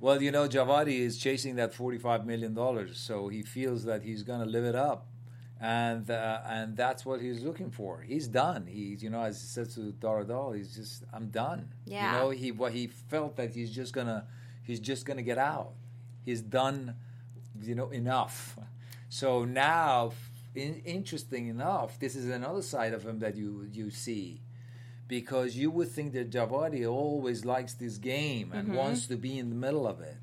Well, 0.00 0.20
you 0.20 0.32
know, 0.32 0.48
Javadi 0.48 0.98
is 0.98 1.18
chasing 1.18 1.54
that 1.54 1.72
forty-five 1.72 2.26
million 2.26 2.52
dollars, 2.52 2.98
so 2.98 3.28
he 3.28 3.42
feels 3.42 3.84
that 3.84 4.02
he's 4.02 4.24
going 4.24 4.40
to 4.40 4.46
live 4.46 4.64
it 4.64 4.74
up, 4.74 5.06
and 5.60 6.10
uh, 6.10 6.40
and 6.46 6.76
that's 6.76 7.04
what 7.06 7.20
he's 7.20 7.42
looking 7.42 7.70
for. 7.70 8.00
He's 8.00 8.28
done. 8.28 8.66
He's, 8.66 9.02
you 9.02 9.10
know, 9.10 9.22
as 9.22 9.40
he 9.40 9.46
says 9.46 9.74
to 9.76 9.92
Dar 9.92 10.24
Adal, 10.24 10.56
he's 10.56 10.74
just, 10.74 11.04
I'm 11.12 11.28
done. 11.28 11.68
Yeah. 11.86 12.12
You 12.12 12.18
know, 12.18 12.30
he 12.30 12.52
what 12.52 12.72
he 12.72 12.86
felt 12.88 13.36
that 13.36 13.54
he's 13.54 13.70
just 13.74 13.92
gonna, 13.92 14.26
he's 14.62 14.80
just 14.80 15.06
gonna 15.06 15.22
get 15.22 15.38
out. 15.38 15.72
He's 16.24 16.40
done, 16.40 16.96
you 17.62 17.74
know, 17.74 17.90
enough. 17.90 18.58
So 19.08 19.44
now, 19.44 20.12
in, 20.54 20.82
interesting 20.84 21.46
enough, 21.48 21.98
this 21.98 22.16
is 22.16 22.28
another 22.28 22.62
side 22.62 22.92
of 22.94 23.04
him 23.04 23.20
that 23.20 23.36
you 23.36 23.68
you 23.72 23.90
see 23.90 24.40
because 25.06 25.54
you 25.54 25.70
would 25.70 25.88
think 25.88 26.12
that 26.14 26.30
Javadi 26.30 26.90
always 26.90 27.44
likes 27.44 27.74
this 27.74 27.98
game 27.98 28.52
and 28.52 28.68
Mm-hmm. 28.68 28.76
wants 28.76 29.06
to 29.06 29.16
be 29.16 29.38
in 29.38 29.50
the 29.50 29.54
middle 29.54 29.86
of 29.86 30.00
it. 30.00 30.16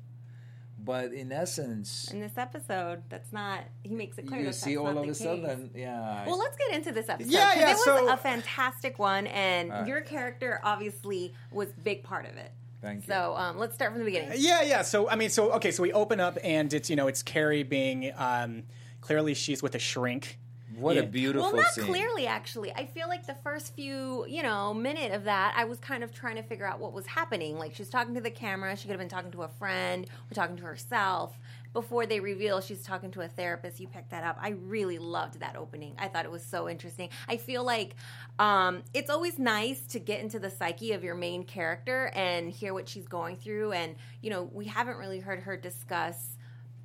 But 0.84 1.12
in 1.12 1.30
essence, 1.30 2.10
in 2.12 2.20
this 2.20 2.36
episode, 2.36 3.02
that's 3.08 3.32
not. 3.32 3.60
He 3.84 3.94
makes 3.94 4.18
it 4.18 4.26
clear. 4.26 4.40
you 4.40 4.46
that 4.46 4.54
see 4.54 4.76
all 4.76 4.88
of 4.88 4.96
a 4.96 5.06
case. 5.06 5.18
sudden, 5.18 5.70
yeah. 5.74 6.26
Well, 6.26 6.38
let's 6.38 6.56
get 6.56 6.72
into 6.76 6.90
this 6.90 7.08
episode. 7.08 7.30
Yeah, 7.30 7.46
'cause 7.52 7.56
yeah, 7.60 7.70
It 7.70 7.74
was 7.74 7.84
so- 7.84 8.12
a 8.12 8.16
fantastic 8.16 8.98
one, 8.98 9.26
and 9.28 9.70
All 9.72 9.78
right. 9.78 9.86
your 9.86 10.00
character 10.00 10.60
obviously 10.64 11.34
was 11.52 11.68
a 11.68 11.80
big 11.80 12.02
part 12.02 12.26
of 12.26 12.36
it. 12.36 12.50
Thank 12.80 13.06
you. 13.06 13.14
So 13.14 13.36
um, 13.36 13.58
let's 13.58 13.74
start 13.76 13.92
from 13.92 14.00
the 14.00 14.04
beginning. 14.04 14.32
Yeah, 14.38 14.62
yeah. 14.62 14.82
So 14.82 15.08
I 15.08 15.14
mean, 15.14 15.30
so 15.30 15.52
okay, 15.52 15.70
so 15.70 15.84
we 15.84 15.92
open 15.92 16.18
up 16.18 16.36
and 16.42 16.72
it's 16.74 16.90
you 16.90 16.96
know 16.96 17.06
it's 17.06 17.22
Carrie 17.22 17.62
being 17.62 18.12
um, 18.16 18.64
clearly 19.00 19.34
she's 19.34 19.62
with 19.62 19.76
a 19.76 19.78
shrink. 19.78 20.40
What 20.76 20.96
yeah. 20.96 21.02
a 21.02 21.06
beautiful 21.06 21.52
Well, 21.52 21.62
not 21.62 21.72
scene. 21.74 21.84
clearly, 21.84 22.26
actually. 22.26 22.72
I 22.72 22.86
feel 22.86 23.08
like 23.08 23.26
the 23.26 23.34
first 23.34 23.74
few, 23.74 24.24
you 24.26 24.42
know, 24.42 24.72
minute 24.74 25.12
of 25.12 25.24
that, 25.24 25.54
I 25.56 25.64
was 25.64 25.78
kind 25.78 26.02
of 26.04 26.12
trying 26.12 26.36
to 26.36 26.42
figure 26.42 26.66
out 26.66 26.80
what 26.80 26.92
was 26.92 27.06
happening. 27.06 27.58
Like, 27.58 27.74
she's 27.74 27.90
talking 27.90 28.14
to 28.14 28.20
the 28.20 28.30
camera. 28.30 28.76
She 28.76 28.82
could 28.84 28.92
have 28.92 29.00
been 29.00 29.08
talking 29.08 29.30
to 29.32 29.42
a 29.42 29.48
friend 29.48 30.06
or 30.30 30.34
talking 30.34 30.56
to 30.56 30.62
herself. 30.64 31.38
before 31.72 32.04
they 32.06 32.20
reveal 32.20 32.60
she's 32.60 32.82
talking 32.82 33.10
to 33.12 33.22
a 33.22 33.28
therapist, 33.28 33.80
you 33.80 33.88
picked 33.88 34.10
that 34.10 34.24
up. 34.24 34.36
I 34.40 34.50
really 34.50 34.98
loved 34.98 35.40
that 35.40 35.56
opening. 35.56 35.94
I 35.98 36.08
thought 36.08 36.24
it 36.24 36.30
was 36.30 36.44
so 36.44 36.68
interesting. 36.68 37.08
I 37.28 37.38
feel 37.38 37.64
like 37.64 37.94
um, 38.38 38.82
it's 38.92 39.08
always 39.10 39.38
nice 39.38 39.86
to 39.88 39.98
get 39.98 40.20
into 40.20 40.38
the 40.38 40.50
psyche 40.50 40.92
of 40.92 41.02
your 41.02 41.14
main 41.14 41.44
character 41.44 42.10
and 42.14 42.50
hear 42.50 42.74
what 42.74 42.88
she's 42.88 43.06
going 43.08 43.36
through. 43.36 43.72
And 43.72 43.96
you 44.20 44.30
know, 44.30 44.50
we 44.52 44.66
haven't 44.66 44.98
really 44.98 45.20
heard 45.20 45.40
her 45.40 45.56
discuss 45.56 46.36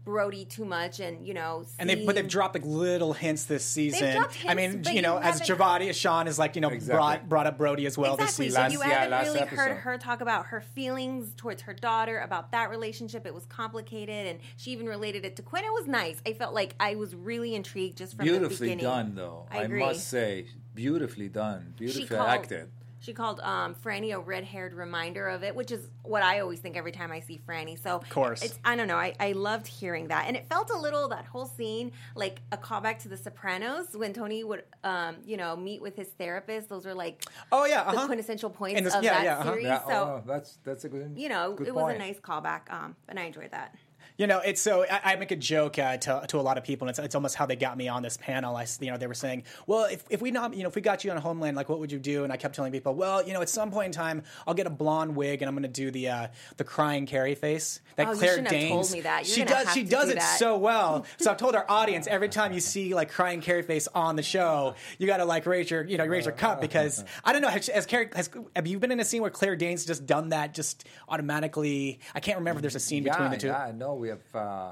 Brody 0.07 0.45
too 0.45 0.63
much, 0.63 1.01
and 1.01 1.27
you 1.27 1.33
know, 1.33 1.65
And 1.79 1.89
they 1.89 2.05
but 2.05 2.15
they've 2.15 2.25
dropped 2.27 2.55
like 2.55 2.63
little 2.65 3.11
hints 3.11 3.43
this 3.43 3.65
season. 3.65 4.13
dropped 4.15 4.35
I 4.45 4.55
hints, 4.55 4.55
mean, 4.55 4.81
but 4.83 4.93
you 4.93 5.01
know, 5.01 5.15
you 5.17 5.21
as 5.23 5.39
haven't- 5.41 5.57
Javadi, 5.59 5.89
as 5.89 5.97
Shaun 5.97 6.29
is 6.29 6.39
like, 6.39 6.55
you 6.55 6.61
know, 6.61 6.69
Exactly. 6.69 6.95
brought 6.95 7.27
brought 7.27 7.45
up 7.47 7.57
Brody 7.57 7.85
as 7.85 7.97
well 7.97 8.13
Exactly. 8.13 8.45
this 8.45 8.55
So 8.55 8.61
you 8.67 8.79
Last- 8.79 8.83
haven't 8.93 9.11
last 9.11 9.27
really 9.33 9.45
heard 9.47 9.77
her 9.79 9.97
talk 9.97 10.21
about 10.21 10.45
her 10.47 10.61
feelings 10.61 11.33
towards 11.35 11.63
her 11.63 11.73
daughter, 11.73 12.19
about 12.19 12.53
that 12.53 12.69
relationship. 12.69 13.25
It 13.25 13.33
was 13.33 13.45
complicated, 13.47 14.27
and 14.27 14.39
she 14.55 14.71
even 14.71 14.85
related 14.85 15.25
it 15.25 15.35
to 15.35 15.41
Quinn. 15.41 15.65
It 15.65 15.73
was 15.73 15.87
nice. 15.87 16.21
I 16.25 16.31
felt 16.31 16.53
like 16.53 16.73
I 16.79 16.95
was 16.95 17.13
really 17.13 17.53
intrigued 17.53 17.97
just 17.97 18.15
from 18.15 18.25
the 18.25 18.31
Beautifully 18.31 18.67
beginning. 18.67 18.85
done, 18.85 19.15
though. 19.15 19.45
I 19.51 19.63
I, 19.63 19.67
must 19.67 20.07
say, 20.07 20.45
beautifully 20.73 21.27
done, 21.27 21.73
She 21.77 21.85
beautifully 21.85 22.17
called, 22.17 22.29
acted. 22.29 22.69
She 22.99 23.13
called 23.13 23.39
um, 23.41 23.75
Franny 23.75 24.13
a 24.13 24.19
red-haired 24.19 24.73
reminder 24.73 25.27
of 25.27 25.43
it, 25.43 25.55
which 25.55 25.71
is 25.71 25.89
what 26.03 26.23
I 26.23 26.39
always 26.39 26.59
think 26.59 26.75
every 26.75 26.91
time 26.91 27.11
I 27.11 27.19
see 27.19 27.39
Franny. 27.47 27.81
So, 27.81 27.95
of 27.95 28.09
course. 28.09 28.41
it's, 28.41 28.59
I 28.65 28.75
don't 28.75 28.87
know. 28.87 28.97
I, 28.97 29.13
I 29.19 29.33
loved 29.33 29.67
hearing 29.67 30.07
that, 30.07 30.25
and 30.27 30.35
it 30.35 30.47
felt 30.49 30.69
a 30.71 30.77
little 30.77 31.07
that 31.09 31.25
whole 31.25 31.45
scene 31.45 31.91
like 32.15 32.39
a 32.51 32.57
callback 32.57 32.99
to 32.99 33.07
The 33.07 33.17
Sopranos 33.17 33.87
when 33.93 34.13
Tony 34.13 34.43
would, 34.43 34.63
um, 34.83 35.17
you 35.25 35.37
know, 35.37 35.55
meet 35.55 35.81
with 35.81 35.95
his 35.95 36.07
therapist. 36.07 36.69
Those 36.69 36.85
were 36.85 36.95
like 36.95 37.23
Oh 37.51 37.65
yeah, 37.65 37.83
the 37.83 37.89
uh-huh. 37.89 38.07
quintessential 38.07 38.49
points 38.49 38.81
this- 38.81 38.95
of 38.95 39.03
yeah, 39.03 39.13
that 39.13 39.23
yeah, 39.23 39.37
uh-huh. 39.39 39.49
series. 39.51 39.65
Yeah, 39.65 39.79
so. 39.85 39.91
oh, 39.91 40.23
that's 40.25 40.57
that's 40.63 40.83
a 40.85 40.89
good. 40.89 41.13
you 41.15 41.29
know, 41.29 41.53
good 41.53 41.67
it 41.67 41.75
was 41.75 41.93
a 41.93 41.97
nice 41.97 42.19
callback, 42.19 42.71
um, 42.71 42.95
and 43.07 43.19
I 43.19 43.23
enjoyed 43.23 43.51
that. 43.51 43.75
You 44.17 44.25
know, 44.25 44.39
it's 44.39 44.61
so 44.61 44.83
I, 44.89 45.13
I 45.13 45.15
make 45.15 45.29
a 45.31 45.35
joke 45.35 45.77
uh, 45.77 45.97
to, 45.97 46.23
to 46.29 46.39
a 46.39 46.41
lot 46.41 46.57
of 46.57 46.63
people, 46.63 46.87
and 46.87 46.89
it's, 46.97 46.99
it's 47.05 47.13
almost 47.13 47.35
how 47.35 47.45
they 47.45 47.55
got 47.55 47.77
me 47.77 47.87
on 47.87 48.01
this 48.01 48.17
panel. 48.17 48.55
I, 48.55 48.63
s- 48.63 48.79
you 48.81 48.89
know, 48.89 48.97
they 48.97 49.05
were 49.05 49.13
saying, 49.13 49.43
"Well, 49.67 49.85
if, 49.85 50.03
if 50.09 50.21
we 50.21 50.31
not, 50.31 50.55
you 50.55 50.63
know, 50.63 50.69
if 50.69 50.75
we 50.75 50.81
got 50.81 51.03
you 51.03 51.11
on 51.11 51.17
Homeland, 51.17 51.55
like, 51.55 51.69
what 51.69 51.79
would 51.79 51.91
you 51.91 51.99
do?" 51.99 52.23
And 52.23 52.33
I 52.33 52.37
kept 52.37 52.55
telling 52.55 52.71
people, 52.71 52.95
"Well, 52.95 53.21
you 53.25 53.33
know, 53.33 53.41
at 53.43 53.49
some 53.49 53.69
point 53.69 53.85
in 53.87 53.91
time, 53.91 54.23
I'll 54.47 54.55
get 54.55 54.65
a 54.65 54.71
blonde 54.71 55.15
wig, 55.15 55.43
and 55.43 55.49
I'm 55.49 55.53
going 55.55 55.63
to 55.63 55.69
do 55.69 55.91
the 55.91 56.09
uh, 56.09 56.27
the 56.57 56.63
crying 56.63 57.05
Carrie 57.05 57.35
face 57.35 57.79
that 57.95 58.07
Oh, 58.07 58.15
Claire 58.15 58.31
shouldn't 58.31 58.47
have 58.47 58.59
Danes. 58.59 58.71
told 58.71 58.91
me 58.91 59.01
that. 59.01 59.27
You're 59.27 59.35
she 59.35 59.43
does. 59.45 59.65
have 59.65 59.73
She 59.75 59.83
to 59.83 59.89
does 59.89 60.05
do 60.05 60.11
it 60.11 60.15
that. 60.19 60.39
so 60.39 60.57
well. 60.57 61.05
so 61.19 61.29
I've 61.29 61.37
told 61.37 61.53
our 61.53 61.65
audience 61.69 62.07
every 62.07 62.29
time 62.29 62.53
you 62.53 62.59
see 62.59 62.95
like 62.95 63.11
crying 63.11 63.41
Carrie 63.41 63.61
face 63.61 63.87
on 63.93 64.15
the 64.15 64.23
show, 64.23 64.73
you 64.97 65.05
got 65.05 65.17
to 65.17 65.25
like 65.25 65.45
raise 65.45 65.69
your, 65.69 65.83
you 65.85 65.97
know, 65.99 66.05
raise 66.07 66.25
your 66.25 66.33
cup 66.33 66.59
because 66.59 67.05
I 67.23 67.33
don't 67.33 67.43
know. 67.43 67.49
Has, 67.49 67.67
has 67.67 67.85
Carrie, 67.85 68.09
has, 68.15 68.31
have 68.55 68.65
you 68.65 68.79
been 68.79 68.91
in 68.91 68.99
a 68.99 69.05
scene 69.05 69.21
where 69.21 69.29
Claire 69.31 69.55
Danes 69.55 69.85
just 69.85 70.07
done 70.07 70.29
that 70.29 70.55
just 70.55 70.87
automatically? 71.07 71.99
I 72.15 72.19
can't 72.19 72.39
remember. 72.39 72.57
if 72.59 72.61
There's 72.63 72.75
a 72.75 72.79
scene 72.79 73.03
between 73.03 73.29
the 73.29 73.37
two. 73.37 73.47
Yeah, 73.47 73.71
no, 73.75 73.93
we 73.93 74.06
have. 74.07 74.35
Uh, 74.35 74.71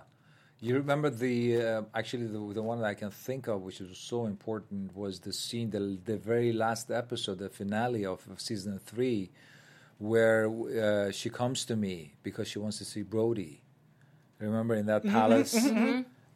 you 0.60 0.76
remember 0.76 1.10
the 1.10 1.62
uh, 1.62 1.82
actually 1.94 2.28
the, 2.28 2.54
the 2.54 2.62
one 2.64 2.80
that 2.80 2.88
I 2.88 2.94
can 2.96 3.12
think 3.12 3.48
of, 3.48 3.62
which 3.62 3.80
was 3.80 3.98
so 3.98 4.26
important, 4.26 4.96
was 4.96 5.20
the 5.20 5.34
scene, 5.34 5.70
the 5.72 5.98
the 6.04 6.18
very 6.18 6.54
last 6.54 6.92
episode, 6.92 7.40
the 7.40 7.50
finale 7.50 8.06
of, 8.06 8.26
of 8.32 8.40
season 8.42 8.80
three, 8.80 9.32
where 9.98 10.48
uh, 10.50 11.12
she 11.12 11.30
comes 11.30 11.66
to 11.66 11.76
me 11.76 12.14
because 12.24 12.48
she 12.48 12.60
wants 12.60 12.78
to 12.80 12.86
see 12.86 13.02
Brody. 13.04 13.62
Remember 14.40 14.76
in 14.76 14.86
that 14.88 15.04
Mm-hmm, 15.04 15.20
palace. 15.20 15.74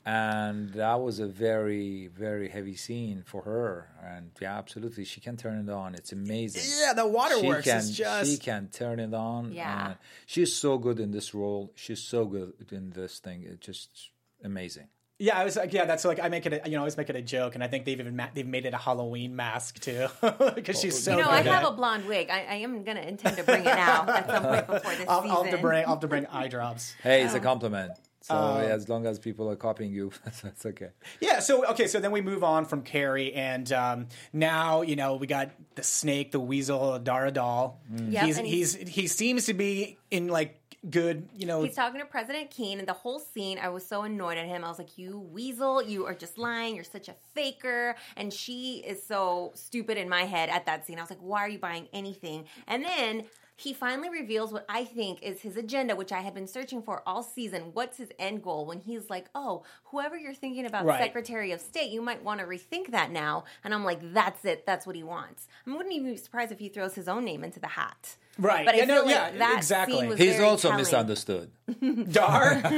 And 0.09 0.71
that 0.71 1.01
was 1.01 1.19
a 1.19 1.27
very, 1.27 2.07
very 2.07 2.49
heavy 2.49 2.75
scene 2.75 3.21
for 3.23 3.43
her. 3.43 3.89
And 4.03 4.31
yeah, 4.41 4.57
absolutely, 4.57 5.05
she 5.05 5.21
can 5.21 5.37
turn 5.37 5.69
it 5.69 5.71
on. 5.71 5.93
It's 5.93 6.11
amazing. 6.11 6.63
Yeah, 6.81 6.93
the 6.93 7.05
waterworks 7.05 7.65
she 7.65 7.69
can, 7.69 7.77
is 7.77 7.95
just. 7.95 8.31
she 8.31 8.37
can 8.39 8.69
turn 8.69 8.99
it 8.99 9.13
on. 9.13 9.53
Yeah. 9.53 9.85
and 9.85 9.95
she's 10.25 10.55
so 10.55 10.79
good 10.79 10.99
in 10.99 11.11
this 11.11 11.35
role. 11.35 11.71
She's 11.75 12.01
so 12.01 12.25
good 12.25 12.53
in 12.71 12.89
this 12.89 13.19
thing. 13.19 13.43
It's 13.45 13.63
just 13.63 14.09
amazing. 14.43 14.87
Yeah, 15.19 15.37
I 15.37 15.43
was 15.43 15.57
like, 15.57 15.73
yeah, 15.73 15.85
that's 15.85 16.05
like 16.05 16.19
I 16.19 16.29
make 16.29 16.47
it, 16.47 16.53
a, 16.53 16.61
you 16.67 16.71
know, 16.71 16.77
I 16.77 16.79
always 16.79 16.97
make 16.97 17.09
it 17.11 17.15
a 17.15 17.21
joke, 17.21 17.53
and 17.53 17.63
I 17.63 17.67
think 17.67 17.85
they've 17.85 17.99
even 17.99 18.15
ma- 18.15 18.29
they've 18.33 18.47
made 18.47 18.65
it 18.65 18.73
a 18.73 18.77
Halloween 18.77 19.35
mask 19.35 19.79
too 19.79 20.07
because 20.55 20.79
she's 20.79 21.03
so. 21.03 21.11
Oh, 21.11 21.17
you 21.17 21.21
know, 21.23 21.27
good 21.29 21.47
I 21.47 21.55
have 21.59 21.67
a 21.67 21.71
blonde 21.75 22.07
wig. 22.07 22.29
I, 22.31 22.45
I 22.49 22.55
am 22.55 22.83
going 22.83 22.97
to 22.97 23.07
intend 23.07 23.37
to 23.37 23.43
bring 23.43 23.61
it 23.61 23.67
out 23.67 24.09
at 24.09 24.27
some 24.27 24.43
point 24.43 24.65
before 24.65 24.95
this 24.95 25.05
I'll, 25.07 25.21
season. 25.21 25.35
I'll 25.35 25.43
have 25.43 25.51
to 25.53 25.57
bring, 25.59 25.83
I'll 25.83 25.91
have 25.91 25.99
to 25.99 26.07
bring 26.07 26.25
eye 26.27 26.47
drops. 26.47 26.95
Hey, 27.03 27.21
Oh. 27.21 27.25
it's 27.25 27.35
a 27.35 27.37
oh. 27.37 27.41
compliment. 27.41 27.91
So 28.29 28.35
yeah, 28.61 28.73
as 28.75 28.87
long 28.87 29.05
as 29.07 29.17
people 29.19 29.49
are 29.49 29.55
copying 29.55 29.91
you, 29.91 30.11
that's 30.43 30.65
okay. 30.65 30.89
Yeah, 31.19 31.39
so 31.39 31.65
okay, 31.71 31.87
so 31.87 31.99
then 31.99 32.11
we 32.11 32.21
move 32.21 32.43
on 32.43 32.65
from 32.65 32.83
Carrie, 32.83 33.33
and 33.33 33.71
um, 33.73 34.07
now 34.33 34.81
you 34.83 34.95
know 34.95 35.15
we 35.15 35.25
got 35.27 35.49
the 35.75 35.83
snake, 35.83 36.31
the 36.31 36.39
weasel, 36.39 36.99
Dar 36.99 37.29
Adal. 37.31 37.75
Yep, 38.09 38.25
he's, 38.25 38.37
and 38.37 38.47
he's 38.47 38.75
he's- 38.75 38.89
he 38.89 39.07
seems 39.07 39.45
to 39.47 39.53
be 39.53 39.97
in 40.11 40.27
like 40.27 40.55
good, 40.89 41.27
you 41.35 41.45
know. 41.45 41.63
He's 41.63 41.75
talking 41.75 41.99
to 41.99 42.05
President 42.05 42.51
Keane, 42.51 42.79
and 42.79 42.87
the 42.87 42.93
whole 42.93 43.19
scene, 43.19 43.57
I 43.59 43.69
was 43.69 43.85
so 43.85 44.03
annoyed 44.03 44.37
at 44.37 44.45
him. 44.45 44.63
I 44.63 44.69
was 44.69 44.77
like, 44.77 44.97
"You 44.97 45.19
weasel! 45.19 45.81
You 45.83 46.05
are 46.05 46.13
just 46.13 46.37
lying. 46.37 46.75
You're 46.75 46.83
such 46.83 47.09
a 47.09 47.15
faker." 47.33 47.95
And 48.15 48.31
she 48.31 48.83
is 48.85 49.03
so 49.05 49.51
stupid 49.55 49.97
in 49.97 50.07
my 50.07 50.23
head 50.23 50.49
at 50.49 50.67
that 50.67 50.85
scene. 50.85 50.99
I 50.99 51.01
was 51.01 51.09
like, 51.09 51.19
"Why 51.19 51.39
are 51.41 51.49
you 51.49 51.59
buying 51.59 51.87
anything?" 51.93 52.45
And 52.67 52.85
then 52.85 53.23
he 53.59 53.73
finally 53.73 54.09
reveals 54.09 54.53
what 54.53 54.65
I 54.69 54.85
think 54.85 55.21
is 55.21 55.41
his 55.41 55.57
agenda, 55.57 55.93
which 55.93 56.13
I 56.13 56.21
had 56.21 56.33
been 56.33 56.47
searching 56.47 56.81
for 56.81 57.03
all 57.05 57.21
season. 57.23 57.71
What's 57.73 57.97
his 57.97 58.09
end 58.17 58.41
goal? 58.41 58.65
When 58.65 58.79
he's 58.79 59.09
like, 59.09 59.25
"Oh, 59.35 59.63
whoever 59.85 60.17
you're 60.17 60.33
thinking 60.33 60.65
about, 60.65 60.85
Right. 60.85 61.01
Secretary 61.01 61.51
of 61.51 61.59
State, 61.59 61.91
you 61.91 62.01
might 62.01 62.23
want 62.23 62.39
to 62.39 62.45
rethink 62.45 62.91
that 62.91 63.11
now." 63.11 63.43
And 63.65 63.73
I'm 63.73 63.83
like, 63.83 63.99
"That's 64.13 64.45
it. 64.45 64.65
That's 64.65 64.87
what 64.87 64.95
he 64.95 65.03
wants." 65.03 65.49
I 65.67 65.71
wouldn't 65.71 65.93
even 65.93 66.11
be 66.11 66.15
surprised 66.15 66.53
if 66.53 66.59
he 66.59 66.69
throws 66.69 66.95
his 66.95 67.09
own 67.09 67.25
name 67.25 67.43
into 67.43 67.59
the 67.59 67.67
hat. 67.67 68.15
Right. 68.37 68.65
But 68.65 68.75
I 68.75 68.77
Yeah, 68.79 68.85
feel 68.85 68.95
no, 68.95 69.01
like 69.03 69.11
yeah, 69.15 69.31
that 69.37 69.57
exactly. 69.57 69.97
scene 69.99 70.09
was 70.09 70.17
He's 70.19 70.33
very 70.35 70.45
also 70.45 70.67
telling. 70.69 70.81
misunderstood. 70.83 71.51
Dar. 72.11 72.55
he 72.55 72.75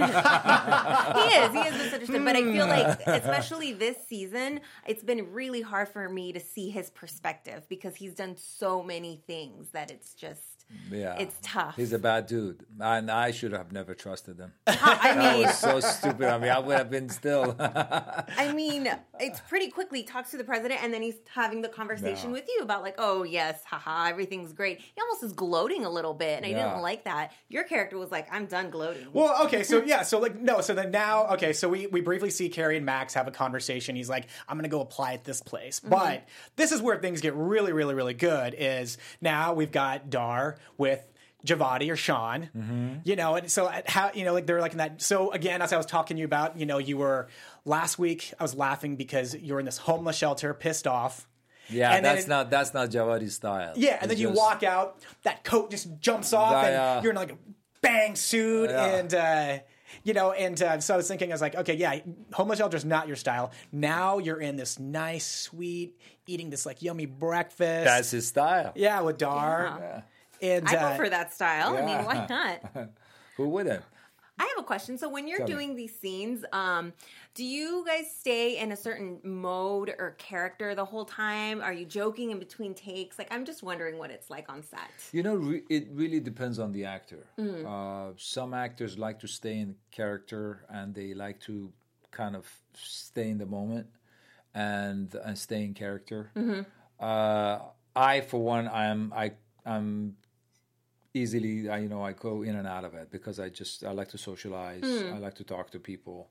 is. 1.35 1.51
He 1.53 1.59
is 1.59 1.73
misunderstood. 1.77 2.25
But 2.25 2.35
I 2.35 2.43
feel 2.43 2.67
like, 2.67 3.01
hmm. 3.03 3.09
especially 3.11 3.73
this 3.73 3.97
season, 4.07 4.61
it's 4.87 5.03
been 5.03 5.31
really 5.31 5.61
hard 5.61 5.89
for 5.89 6.09
me 6.09 6.33
to 6.33 6.39
see 6.39 6.69
his 6.69 6.89
perspective 6.89 7.65
because 7.69 7.95
he's 7.95 8.13
done 8.15 8.35
so 8.37 8.81
many 8.83 9.21
things 9.27 9.69
that 9.69 9.91
it's 9.91 10.13
just, 10.13 10.41
Yeah, 10.91 11.15
it's 11.19 11.35
tough. 11.41 11.75
He's 11.75 11.93
a 11.93 11.99
bad 11.99 12.27
dude, 12.27 12.65
and 12.79 13.11
I 13.11 13.31
should 13.31 13.51
have 13.51 13.71
never 13.71 13.93
trusted 13.93 14.39
him. 14.39 14.53
I 14.67 14.73
That 15.13 15.33
mean, 15.37 15.45
was 15.47 15.57
so 15.57 15.79
stupid. 15.79 16.27
I 16.27 16.37
mean, 16.37 16.49
I 16.51 16.59
would 16.59 16.77
have 16.77 16.89
been 16.89 17.09
still. 17.09 17.55
I 17.59 18.51
mean, 18.53 18.89
it's 19.19 19.39
pretty 19.41 19.69
quickly 19.69 20.03
talks 20.03 20.31
to 20.31 20.37
the 20.37 20.43
president 20.43 20.83
and 20.83 20.93
then 20.93 21.01
he's 21.01 21.15
having 21.33 21.61
the 21.61 21.69
conversation 21.69 22.29
Yeah. 22.29 22.33
with 22.33 22.45
you 22.47 22.61
about 22.63 22.81
like, 22.83 22.95
oh 22.97 23.23
yes, 23.23 23.63
haha, 23.65 24.09
everything's 24.09 24.53
great. 24.53 24.79
He 24.79 25.01
almost 25.01 25.23
is 25.23 25.33
gloating 25.51 25.83
a 25.83 25.89
little 25.89 26.13
bit, 26.13 26.37
and 26.37 26.45
I 26.45 26.53
didn't 26.53 26.81
like 26.81 27.03
that. 27.03 27.33
Your 27.49 27.65
character 27.65 27.97
was 27.97 28.09
like, 28.09 28.27
I'm 28.31 28.45
done 28.45 28.69
gloating. 28.69 29.07
Well, 29.11 29.45
okay, 29.45 29.63
so 29.63 29.83
yeah, 29.83 30.03
so 30.03 30.19
like 30.19 30.39
no, 30.39 30.61
so 30.61 30.73
then 30.73 30.91
now, 30.91 31.27
okay, 31.33 31.51
so 31.51 31.67
we 31.67 31.87
we 31.87 31.99
briefly 31.99 32.29
see 32.29 32.47
Carrie 32.47 32.77
and 32.77 32.85
Max 32.85 33.13
have 33.15 33.27
a 33.27 33.31
conversation. 33.31 33.97
He's 33.97 34.09
like, 34.09 34.27
"I'm 34.47 34.55
going 34.55 34.63
to 34.63 34.69
go 34.69 34.79
apply 34.79 35.13
at 35.13 35.25
this 35.25 35.41
place," 35.41 35.81
mm-hmm. 35.81 35.89
but 35.89 36.25
this 36.55 36.71
is 36.71 36.81
where 36.81 36.97
things 36.97 37.19
get 37.19 37.33
really, 37.35 37.73
really, 37.73 37.93
really 37.93 38.13
good. 38.13 38.55
Is 38.57 38.97
now 39.19 39.53
we've 39.53 39.71
got 39.71 40.09
Dar 40.09 40.57
with. 40.77 41.03
Javadi 41.43 41.91
or 41.91 41.95
Shaun, 41.95 42.51
mm-hmm. 42.55 42.89
you 43.03 43.15
know, 43.15 43.33
and 43.33 43.49
so 43.49 43.65
uh, 43.65 43.81
how 43.87 44.11
you 44.13 44.25
know, 44.25 44.33
like 44.33 44.45
they're 44.45 44.61
like 44.61 44.73
in 44.73 44.77
that. 44.77 45.01
So 45.01 45.31
again, 45.31 45.63
as 45.63 45.73
I 45.73 45.77
was 45.77 45.87
talking 45.87 46.17
to 46.17 46.19
you 46.19 46.25
about, 46.25 46.59
you 46.59 46.67
know, 46.67 46.77
you 46.77 46.97
were 46.97 47.29
last 47.65 47.97
week. 47.97 48.31
I 48.39 48.43
was 48.43 48.53
laughing 48.53 48.95
because 48.95 49.33
you 49.33 49.55
were 49.55 49.59
in 49.59 49.65
this 49.65 49.79
homeless 49.79 50.15
shelter, 50.15 50.53
pissed 50.53 50.85
off. 50.85 51.27
Yeah, 51.69 51.93
And 51.95 52.05
that's 52.05 52.25
it- 52.25 52.29
not 52.29 52.49
that's 52.49 52.73
not 52.73 52.89
Javadi's 52.89 53.35
style. 53.35 53.73
Yeah, 53.75 53.93
and 54.01 54.03
then 54.03 54.11
It's 54.11 54.21
you 54.21 54.27
just- 54.29 54.37
walk 54.39 54.63
out, 54.63 54.97
that 55.23 55.43
coat 55.43 55.71
just 55.71 55.87
jumps 55.99 56.33
off, 56.33 56.51
Yeah, 56.51 56.59
and 56.65 56.73
yeah. 56.73 57.01
you're 57.01 57.11
in 57.11 57.17
like 57.17 57.31
a 57.33 57.37
bang 57.81 58.15
suit, 58.15 58.69
Yeah. 58.69 58.85
and 58.85 59.13
uh, 59.13 59.59
you 60.03 60.13
know, 60.13 60.31
and 60.31 60.59
uh, 60.61 60.79
so 60.79 60.93
I 60.93 60.97
was 60.97 61.07
thinking, 61.07 61.31
I 61.31 61.33
was 61.33 61.41
like, 61.41 61.55
okay, 61.55 61.75
yeah, 61.75 61.99
homeless 62.33 62.59
shelter 62.59 62.77
is 62.77 62.85
not 62.85 63.07
your 63.07 63.17
style. 63.17 63.51
Now 63.71 64.17
you're 64.19 64.39
in 64.39 64.55
this 64.55 64.79
nice, 64.79 65.25
sweet, 65.25 65.99
eating 66.27 66.49
this 66.49 66.65
like 66.65 66.81
yummy 66.81 67.05
breakfast. 67.05 67.85
That's 67.85 68.11
his 68.11 68.27
style. 68.27 68.71
yeah, 68.75 69.01
with 69.01 69.17
Dar, 69.17 69.77
Yeah. 70.41 70.57
and 70.57 70.67
I 70.67 70.75
uh, 70.75 70.89
prefer 70.95 71.09
that 71.09 71.33
style. 71.33 71.77
I 71.77 71.85
mean, 71.85 72.05
why 72.05 72.25
not? 72.27 72.89
Who 73.37 73.49
wouldn't? 73.49 73.83
I 74.39 74.43
have 74.55 74.63
a 74.63 74.63
question. 74.65 74.97
So 74.97 75.07
when 75.07 75.27
you're 75.27 75.37
Tell 75.39 75.47
me. 75.47 75.53
doing 75.53 75.75
these 75.75 75.99
scenes, 75.99 76.43
um, 76.51 76.93
do 77.33 77.45
you 77.45 77.85
guys 77.87 78.13
stay 78.13 78.57
in 78.57 78.71
a 78.71 78.75
certain 78.75 79.19
mode 79.23 79.93
or 79.97 80.15
character 80.17 80.75
the 80.75 80.83
whole 80.85 81.05
time? 81.05 81.61
Are 81.61 81.71
you 81.71 81.85
joking 81.85 82.31
in 82.31 82.39
between 82.39 82.73
takes? 82.73 83.17
Like, 83.17 83.29
I'm 83.31 83.45
just 83.45 83.63
wondering 83.63 83.97
what 83.97 84.11
it's 84.11 84.29
like 84.29 84.49
on 84.49 84.63
set. 84.63 84.91
You 85.11 85.23
know, 85.23 85.35
re- 85.35 85.63
it 85.69 85.87
really 85.91 86.19
depends 86.19 86.59
on 86.59 86.71
the 86.71 86.85
actor. 86.85 87.27
Mm. 87.39 87.65
Uh, 87.65 88.13
some 88.17 88.53
actors 88.53 88.97
like 88.97 89.19
to 89.19 89.27
stay 89.27 89.59
in 89.59 89.75
character 89.91 90.65
and 90.69 90.93
they 90.93 91.13
like 91.13 91.39
to 91.41 91.71
kind 92.11 92.35
of 92.35 92.45
stay 92.73 93.29
in 93.29 93.37
the 93.37 93.45
moment 93.45 93.87
and 94.53 95.15
and 95.15 95.37
stay 95.37 95.63
in 95.63 95.73
character. 95.73 96.31
Mm-hmm. 96.35 96.61
Uh, 96.99 97.59
I, 97.95 98.21
for 98.21 98.41
one, 98.41 98.67
I'm 98.67 99.13
I 99.15 99.31
I'm 99.65 100.17
easily 101.13 101.69
I, 101.69 101.79
you 101.79 101.89
know 101.89 102.03
I 102.03 102.13
go 102.13 102.43
in 102.43 102.55
and 102.55 102.67
out 102.67 102.85
of 102.85 102.93
it 102.93 103.11
because 103.11 103.39
I 103.39 103.49
just 103.49 103.83
I 103.83 103.91
like 103.91 104.09
to 104.09 104.17
socialize. 104.17 104.83
Hmm. 104.83 105.13
I 105.13 105.17
like 105.17 105.35
to 105.35 105.43
talk 105.43 105.71
to 105.71 105.79
people. 105.79 106.29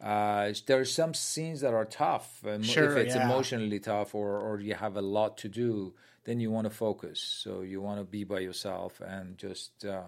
Uh, 0.00 0.52
there 0.66 0.80
are 0.80 0.84
some 0.84 1.14
scenes 1.14 1.60
that 1.60 1.72
are 1.72 1.84
tough. 1.84 2.44
Um, 2.46 2.62
Sure, 2.62 2.90
if 2.90 3.06
it's 3.06 3.14
yeah. 3.14 3.24
emotionally 3.24 3.80
tough 3.80 4.14
or, 4.14 4.38
or 4.38 4.60
you 4.60 4.74
have 4.74 4.96
a 4.96 5.02
lot 5.02 5.38
to 5.38 5.48
do, 5.48 5.94
then 6.24 6.40
you 6.40 6.50
want 6.50 6.66
to 6.66 6.70
focus. 6.70 7.20
So 7.20 7.62
you 7.62 7.80
want 7.80 7.98
to 8.00 8.04
be 8.04 8.24
by 8.24 8.40
yourself 8.40 9.00
and 9.00 9.38
just 9.38 9.84
uh, 9.84 10.02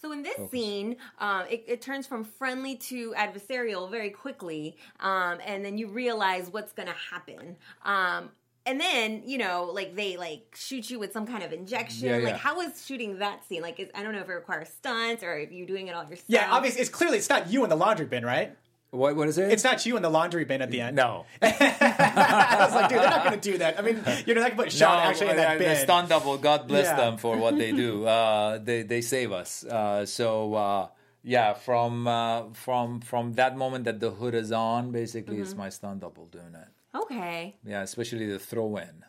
So 0.00 0.12
in 0.12 0.22
this 0.22 0.38
scene, 0.50 0.96
um, 1.18 1.44
it, 1.50 1.64
it 1.66 1.82
turns 1.82 2.06
from 2.06 2.24
friendly 2.24 2.76
to 2.76 3.12
adversarial 3.12 3.90
very 3.90 4.10
quickly, 4.10 4.76
um, 5.00 5.38
and 5.44 5.64
then 5.64 5.76
you 5.76 5.88
realize 5.88 6.48
what's 6.50 6.72
going 6.72 6.88
to 6.88 6.94
happen. 7.10 7.56
Um, 7.84 8.30
and 8.66 8.80
then 8.80 9.22
you 9.26 9.38
know, 9.38 9.70
like 9.72 9.96
they 9.96 10.16
like 10.16 10.54
shoot 10.56 10.90
you 10.90 10.98
with 10.98 11.12
some 11.12 11.26
kind 11.26 11.42
of 11.42 11.52
injection. 11.52 12.08
Yeah, 12.08 12.18
yeah. 12.18 12.24
Like 12.26 12.36
how 12.36 12.60
is 12.60 12.84
shooting 12.86 13.18
that 13.18 13.44
scene? 13.46 13.62
Like 13.62 13.80
is, 13.80 13.88
I 13.94 14.02
don't 14.02 14.12
know 14.12 14.20
if 14.20 14.28
it 14.28 14.32
requires 14.32 14.68
stunts 14.68 15.22
or 15.22 15.38
if 15.38 15.50
you're 15.50 15.66
doing 15.66 15.88
it 15.88 15.94
all 15.94 16.04
yourself. 16.04 16.24
Yeah, 16.28 16.48
obviously, 16.50 16.80
it's 16.80 16.90
clearly 16.90 17.18
it's 17.18 17.28
not 17.28 17.50
you 17.50 17.64
in 17.64 17.70
the 17.70 17.76
laundry 17.76 18.06
bin, 18.06 18.24
right? 18.24 18.56
What 18.90 19.14
what 19.16 19.28
is 19.28 19.38
it? 19.38 19.52
It's 19.52 19.62
not 19.64 19.84
you 19.86 19.96
in 19.96 20.02
the 20.02 20.10
laundry 20.10 20.44
bin 20.44 20.62
at 20.62 20.70
the 20.70 20.80
end. 20.80 20.96
no. 20.96 21.24
I 21.42 22.56
was 22.66 22.74
like, 22.74 22.88
dude, 22.88 22.98
they're 23.00 23.10
not 23.10 23.24
going 23.24 23.40
to 23.40 23.50
do 23.52 23.58
that. 23.58 23.78
I 23.78 23.82
mean, 23.82 24.02
you're 24.26 24.34
not 24.36 24.42
going 24.42 24.50
to 24.50 24.56
put 24.56 24.72
Shaun 24.72 24.98
actually 24.98 25.30
in 25.30 25.38
uh, 25.38 25.42
that 25.42 25.58
the 25.58 25.64
bin. 25.64 25.76
stunt 25.76 26.08
double. 26.08 26.36
God 26.38 26.66
bless 26.66 26.86
Yeah. 26.86 26.96
them 26.96 27.16
for 27.16 27.36
what 27.36 27.56
they 27.58 27.72
do. 27.72 28.06
Uh, 28.10 28.58
they 28.58 28.82
they 28.82 29.00
save 29.00 29.30
us. 29.32 29.64
Uh, 29.64 30.04
so 30.06 30.54
uh, 30.54 30.88
yeah, 31.22 31.52
from 31.54 32.06
uh, 32.08 32.44
from 32.52 33.00
from 33.00 33.34
that 33.34 33.56
moment 33.56 33.84
that 33.84 34.00
the 34.00 34.10
hood 34.10 34.34
is 34.34 34.50
on, 34.52 34.90
basically, 34.90 35.34
Mm-hmm. 35.36 35.42
it's 35.44 35.54
my 35.54 35.68
stunt 35.68 36.00
double 36.00 36.26
doing 36.26 36.54
it. 36.54 36.68
Okay, 36.96 37.56
Yeah, 37.64 37.82
especially 37.82 38.26
the 38.26 38.38
throw 38.40 38.76
in. 38.78 39.04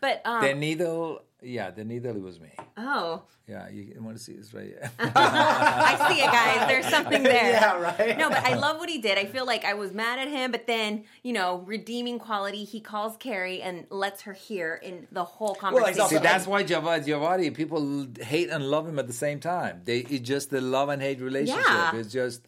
but 0.00 0.20
um, 0.24 0.42
The 0.42 0.54
needle, 0.54 1.22
yeah, 1.42 1.70
the 1.70 1.84
needle 1.84 2.14
was 2.14 2.38
me. 2.40 2.50
oh, 2.76 3.22
Yeah, 3.48 3.68
you 3.68 3.94
want 4.00 4.16
to 4.16 4.22
see 4.22 4.34
this 4.34 4.52
right. 4.54 4.74
I 4.98 6.08
see 6.08 6.20
it, 6.20 6.30
guys. 6.30 6.68
There's 6.68 6.88
something 6.88 7.22
there. 7.22 7.50
yeah, 7.60 7.80
right. 7.80 8.16
No, 8.18 8.28
but 8.30 8.44
I 8.44 8.54
love 8.54 8.78
what 8.78 8.88
he 8.88 8.98
did. 8.98 9.18
I 9.18 9.26
feel 9.26 9.46
like 9.46 9.64
I 9.64 9.74
was 9.74 9.92
mad 9.92 10.18
at 10.18 10.28
him, 10.28 10.50
but 10.50 10.66
then, 10.66 11.04
you 11.22 11.32
know, 11.32 11.62
redeeming 11.66 12.18
quality, 12.18 12.64
he 12.64 12.80
calls 12.80 13.16
Carrie 13.16 13.60
and 13.62 13.86
lets 13.90 14.22
her 14.22 14.32
hear 14.32 14.74
in 14.82 15.06
the 15.12 15.24
whole 15.24 15.54
conversation. 15.54 16.00
also- 16.00 16.16
See, 16.16 16.22
that's 16.22 16.46
why 16.46 16.64
Javad 16.64 17.04
Javadi 17.06 17.52
people 17.54 18.06
hate 18.20 18.50
and 18.50 18.64
love 18.70 18.88
him 18.88 18.98
at 18.98 19.06
the 19.06 19.12
same 19.12 19.40
time. 19.40 19.82
They 19.84 19.98
it's 19.98 20.26
just 20.26 20.50
the 20.50 20.60
love 20.60 20.88
and 20.88 21.02
hate 21.02 21.20
relationship. 21.20 21.64
Yeah. 21.66 21.96
It's 21.96 22.12
just 22.12 22.42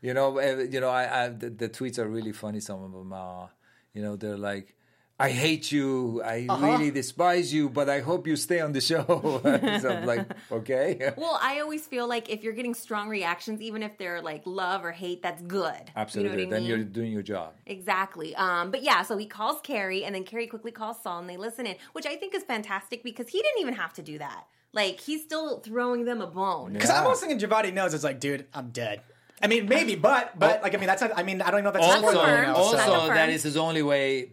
you 0.00 0.14
know, 0.14 0.38
eh, 0.38 0.66
you 0.70 0.80
know. 0.80 0.88
I, 0.90 1.24
I 1.24 1.28
the, 1.28 1.50
the 1.50 1.68
tweets 1.68 1.98
are 1.98 2.08
really 2.08 2.32
funny. 2.32 2.60
Some 2.60 2.82
of 2.82 2.92
them 2.92 3.12
are, 3.12 3.50
you 3.94 4.02
know, 4.02 4.16
they're 4.16 4.36
like. 4.38 4.74
I 5.22 5.30
hate 5.30 5.70
you. 5.70 6.20
I 6.24 6.46
Uh-huh. 6.48 6.66
really 6.66 6.90
despise 6.90 7.54
you, 7.54 7.68
but 7.70 7.88
I 7.88 8.00
hope 8.00 8.26
you 8.26 8.34
stay 8.36 8.60
on 8.60 8.72
the 8.72 8.80
show. 8.80 9.04
so 9.80 9.88
I'm 9.90 10.04
like, 10.04 10.26
okay, 10.58 11.12
well, 11.16 11.38
I 11.40 11.60
always 11.60 11.86
feel 11.86 12.06
like 12.08 12.28
if 12.28 12.42
you're 12.42 12.52
getting 12.60 12.74
strong 12.74 13.08
reactions, 13.08 13.60
even 13.62 13.82
if 13.82 13.96
they're 13.98 14.20
like 14.20 14.42
love 14.44 14.84
or 14.84 14.90
hate, 14.92 15.22
that's 15.22 15.42
good. 15.42 15.82
absolutely. 15.94 16.40
You 16.40 16.46
know 16.46 16.50
then 16.52 16.62
mean? 16.62 16.68
you're 16.70 16.84
doing 16.84 17.12
your 17.12 17.22
job. 17.22 17.54
Exactly. 17.66 18.34
Um, 18.36 18.70
but 18.72 18.82
yeah, 18.82 19.02
so 19.02 19.16
he 19.16 19.26
calls 19.26 19.60
Carrie, 19.62 20.04
and 20.04 20.12
then 20.14 20.24
Carrie 20.24 20.46
quickly 20.48 20.72
calls 20.72 21.00
Saul, 21.02 21.20
and 21.20 21.28
they 21.30 21.36
listen 21.36 21.66
in, 21.66 21.76
which 21.92 22.06
I 22.06 22.16
think 22.16 22.34
is 22.34 22.42
fantastic 22.42 23.02
because 23.04 23.28
he 23.28 23.40
didn't 23.40 23.60
even 23.60 23.74
have 23.74 23.92
to 23.94 24.02
do 24.02 24.18
that. 24.18 24.44
Like 24.72 24.98
he's 25.00 25.22
still 25.22 25.60
throwing 25.60 26.04
them 26.04 26.20
a 26.20 26.26
bone. 26.26 26.72
Because 26.72 26.90
I'm 26.90 27.04
almost 27.04 27.20
thinking 27.22 27.38
Javadi 27.38 27.72
knows 27.72 27.94
it's 27.94 28.04
like, 28.04 28.18
dude, 28.20 28.46
I'm 28.54 28.70
dead. 28.70 29.02
I 29.42 29.46
mean, 29.46 29.68
maybe, 29.68 29.94
Oh. 29.96 30.00
but 30.00 30.38
but 30.38 30.62
like, 30.62 30.74
I 30.74 30.78
mean, 30.78 30.86
that's 30.86 31.02
not. 31.02 31.12
I 31.16 31.22
mean, 31.22 31.42
I 31.42 31.50
don't 31.50 31.62
know 31.62 31.68
if 31.70 31.74
that's 31.74 31.86
Also, 31.86 31.98
spoiler, 31.98 32.12
you 32.14 32.26
confirmed. 32.28 32.48
know, 32.48 32.54
also 32.54 32.76
so- 32.76 32.86
Not 32.86 32.98
confirmed. 33.00 33.16
that 33.18 33.28
is 33.30 33.42
his 33.42 33.56
only 33.56 33.82
way 33.82 34.32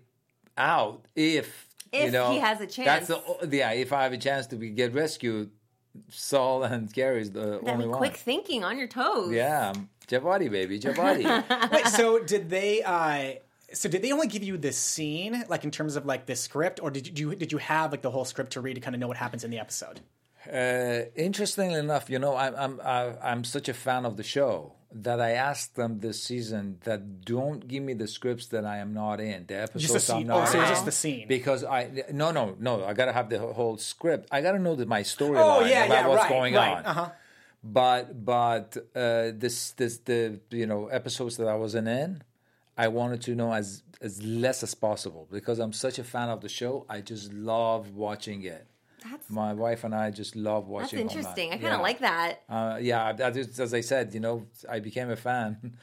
out 0.59 1.05
if 1.15 1.67
you 1.91 2.11
know 2.11 2.31
he 2.31 2.39
has 2.39 2.61
a 2.61 2.67
chance. 2.67 3.07
That's 3.07 3.07
chance. 3.07 3.49
the 3.49 3.57
yeah. 3.57 3.71
If 3.71 3.93
I 3.93 4.03
have 4.03 4.13
a 4.13 4.17
chance 4.17 4.47
to 4.47 4.55
be, 4.55 4.69
get 4.69 4.93
rescued, 4.93 5.49
Saul 6.09 6.63
and 6.63 6.93
Carrie 6.93 7.21
is 7.21 7.31
the 7.31 7.59
I 7.65 7.71
only 7.71 7.85
mean, 7.85 7.89
one. 7.89 7.97
quick 7.97 8.17
thinking 8.17 8.63
on 8.63 8.77
your 8.77 8.87
toes. 8.87 9.31
Yeah, 9.31 9.73
Javadi 10.07 10.51
baby, 10.51 10.79
Javadi. 10.79 11.71
Wait, 11.71 11.87
so 11.87 12.19
did 12.19 12.49
they? 12.49 12.83
uh 12.83 13.39
so 13.71 13.87
did 13.87 14.01
they 14.01 14.11
only 14.11 14.27
give 14.27 14.41
you 14.43 14.57
this 14.57 14.77
scene, 14.77 15.45
like 15.47 15.63
in 15.63 15.69
terms 15.69 15.95
of 15.95 16.05
like 16.05 16.25
the 16.25 16.35
script, 16.35 16.79
or 16.81 16.89
did 16.91 17.17
you 17.19 17.35
did 17.35 17.51
you 17.51 17.59
have 17.59 17.91
like 17.91 18.01
the 18.01 18.11
whole 18.11 18.25
script 18.25 18.53
to 18.53 18.61
read 18.61 18.75
to 18.75 18.81
kind 18.81 18.95
of 18.95 18.99
know 18.99 19.07
what 19.07 19.17
happens 19.17 19.43
in 19.43 19.51
the 19.51 19.59
episode? 19.59 19.99
uh, 20.51 21.01
interestingly 21.15 21.77
enough, 21.77 22.09
you 22.09 22.19
know, 22.19 22.35
I'm 22.35 22.79
I'm 22.83 23.17
I'm 23.21 23.43
such 23.43 23.69
a 23.69 23.73
fan 23.73 24.05
of 24.05 24.17
the 24.17 24.23
show 24.23 24.73
that 24.91 25.21
I 25.21 25.31
asked 25.31 25.75
them 25.75 25.99
this 25.99 26.21
season 26.23 26.79
that 26.83 27.21
don't 27.23 27.67
give 27.67 27.83
me 27.83 27.93
the 27.93 28.07
scripts 28.07 28.47
that 28.47 28.65
I 28.65 28.77
am 28.77 28.93
not 28.93 29.19
in. 29.21 29.45
The 29.47 29.61
episodes 29.61 30.09
I'm 30.09 30.25
not 30.25 30.47
Oh, 30.47 30.51
so 30.51 30.59
in. 30.61 30.67
just 30.67 30.85
the 30.85 30.91
scene. 30.91 31.27
Because 31.27 31.63
I 31.63 32.05
no 32.11 32.31
no 32.31 32.55
no 32.59 32.83
I 32.83 32.93
gotta 32.93 33.13
have 33.13 33.29
the 33.29 33.39
whole 33.39 33.77
script. 33.77 34.27
I 34.31 34.41
gotta 34.41 34.59
know 34.59 34.75
that 34.75 34.87
my 34.87 35.01
storyline 35.03 35.61
Oh 35.61 35.65
yeah, 35.65 35.85
about 35.85 35.93
yeah, 35.95 36.07
what's 36.07 36.21
right, 36.23 36.29
going 36.29 36.53
right. 36.55 36.77
on. 36.77 36.85
Uh-huh. 36.85 37.09
but 37.63 38.25
but 38.25 38.77
uh, 38.95 39.31
this 39.35 39.71
this 39.71 39.97
the 39.99 40.39
you 40.49 40.65
know 40.65 40.87
episodes 40.87 41.37
that 41.37 41.47
I 41.47 41.55
wasn't 41.55 41.87
in, 41.87 42.23
I 42.77 42.87
wanted 42.87 43.21
to 43.23 43.35
know 43.35 43.53
as 43.53 43.83
as 44.01 44.23
less 44.23 44.63
as 44.63 44.73
possible 44.73 45.27
because 45.29 45.59
I'm 45.59 45.73
such 45.73 45.99
a 45.99 46.03
fan 46.03 46.29
of 46.29 46.41
the 46.41 46.49
show. 46.49 46.85
I 46.89 47.01
just 47.01 47.31
love 47.33 47.91
watching 47.95 48.43
it. 48.43 48.65
That's 49.03 49.29
My 49.29 49.53
wife 49.53 49.83
and 49.83 49.93
I 49.95 50.11
just 50.11 50.35
love 50.35 50.63
that's 50.63 50.69
watching. 50.71 50.99
night. 50.99 51.15
interesting. 51.15 51.49
I 51.51 51.57
kind 51.57 51.67
of 51.67 51.71
Yeah. 51.79 51.89
like 51.89 51.99
that. 51.99 52.41
Uh, 52.49 52.77
yeah, 52.81 53.11
that 53.13 53.35
is, 53.37 53.59
as 53.59 53.73
I 53.73 53.81
said, 53.81 54.13
you 54.13 54.19
know, 54.19 54.45
I 54.69 54.79
became 54.79 55.09
a 55.09 55.15
fan. 55.15 55.77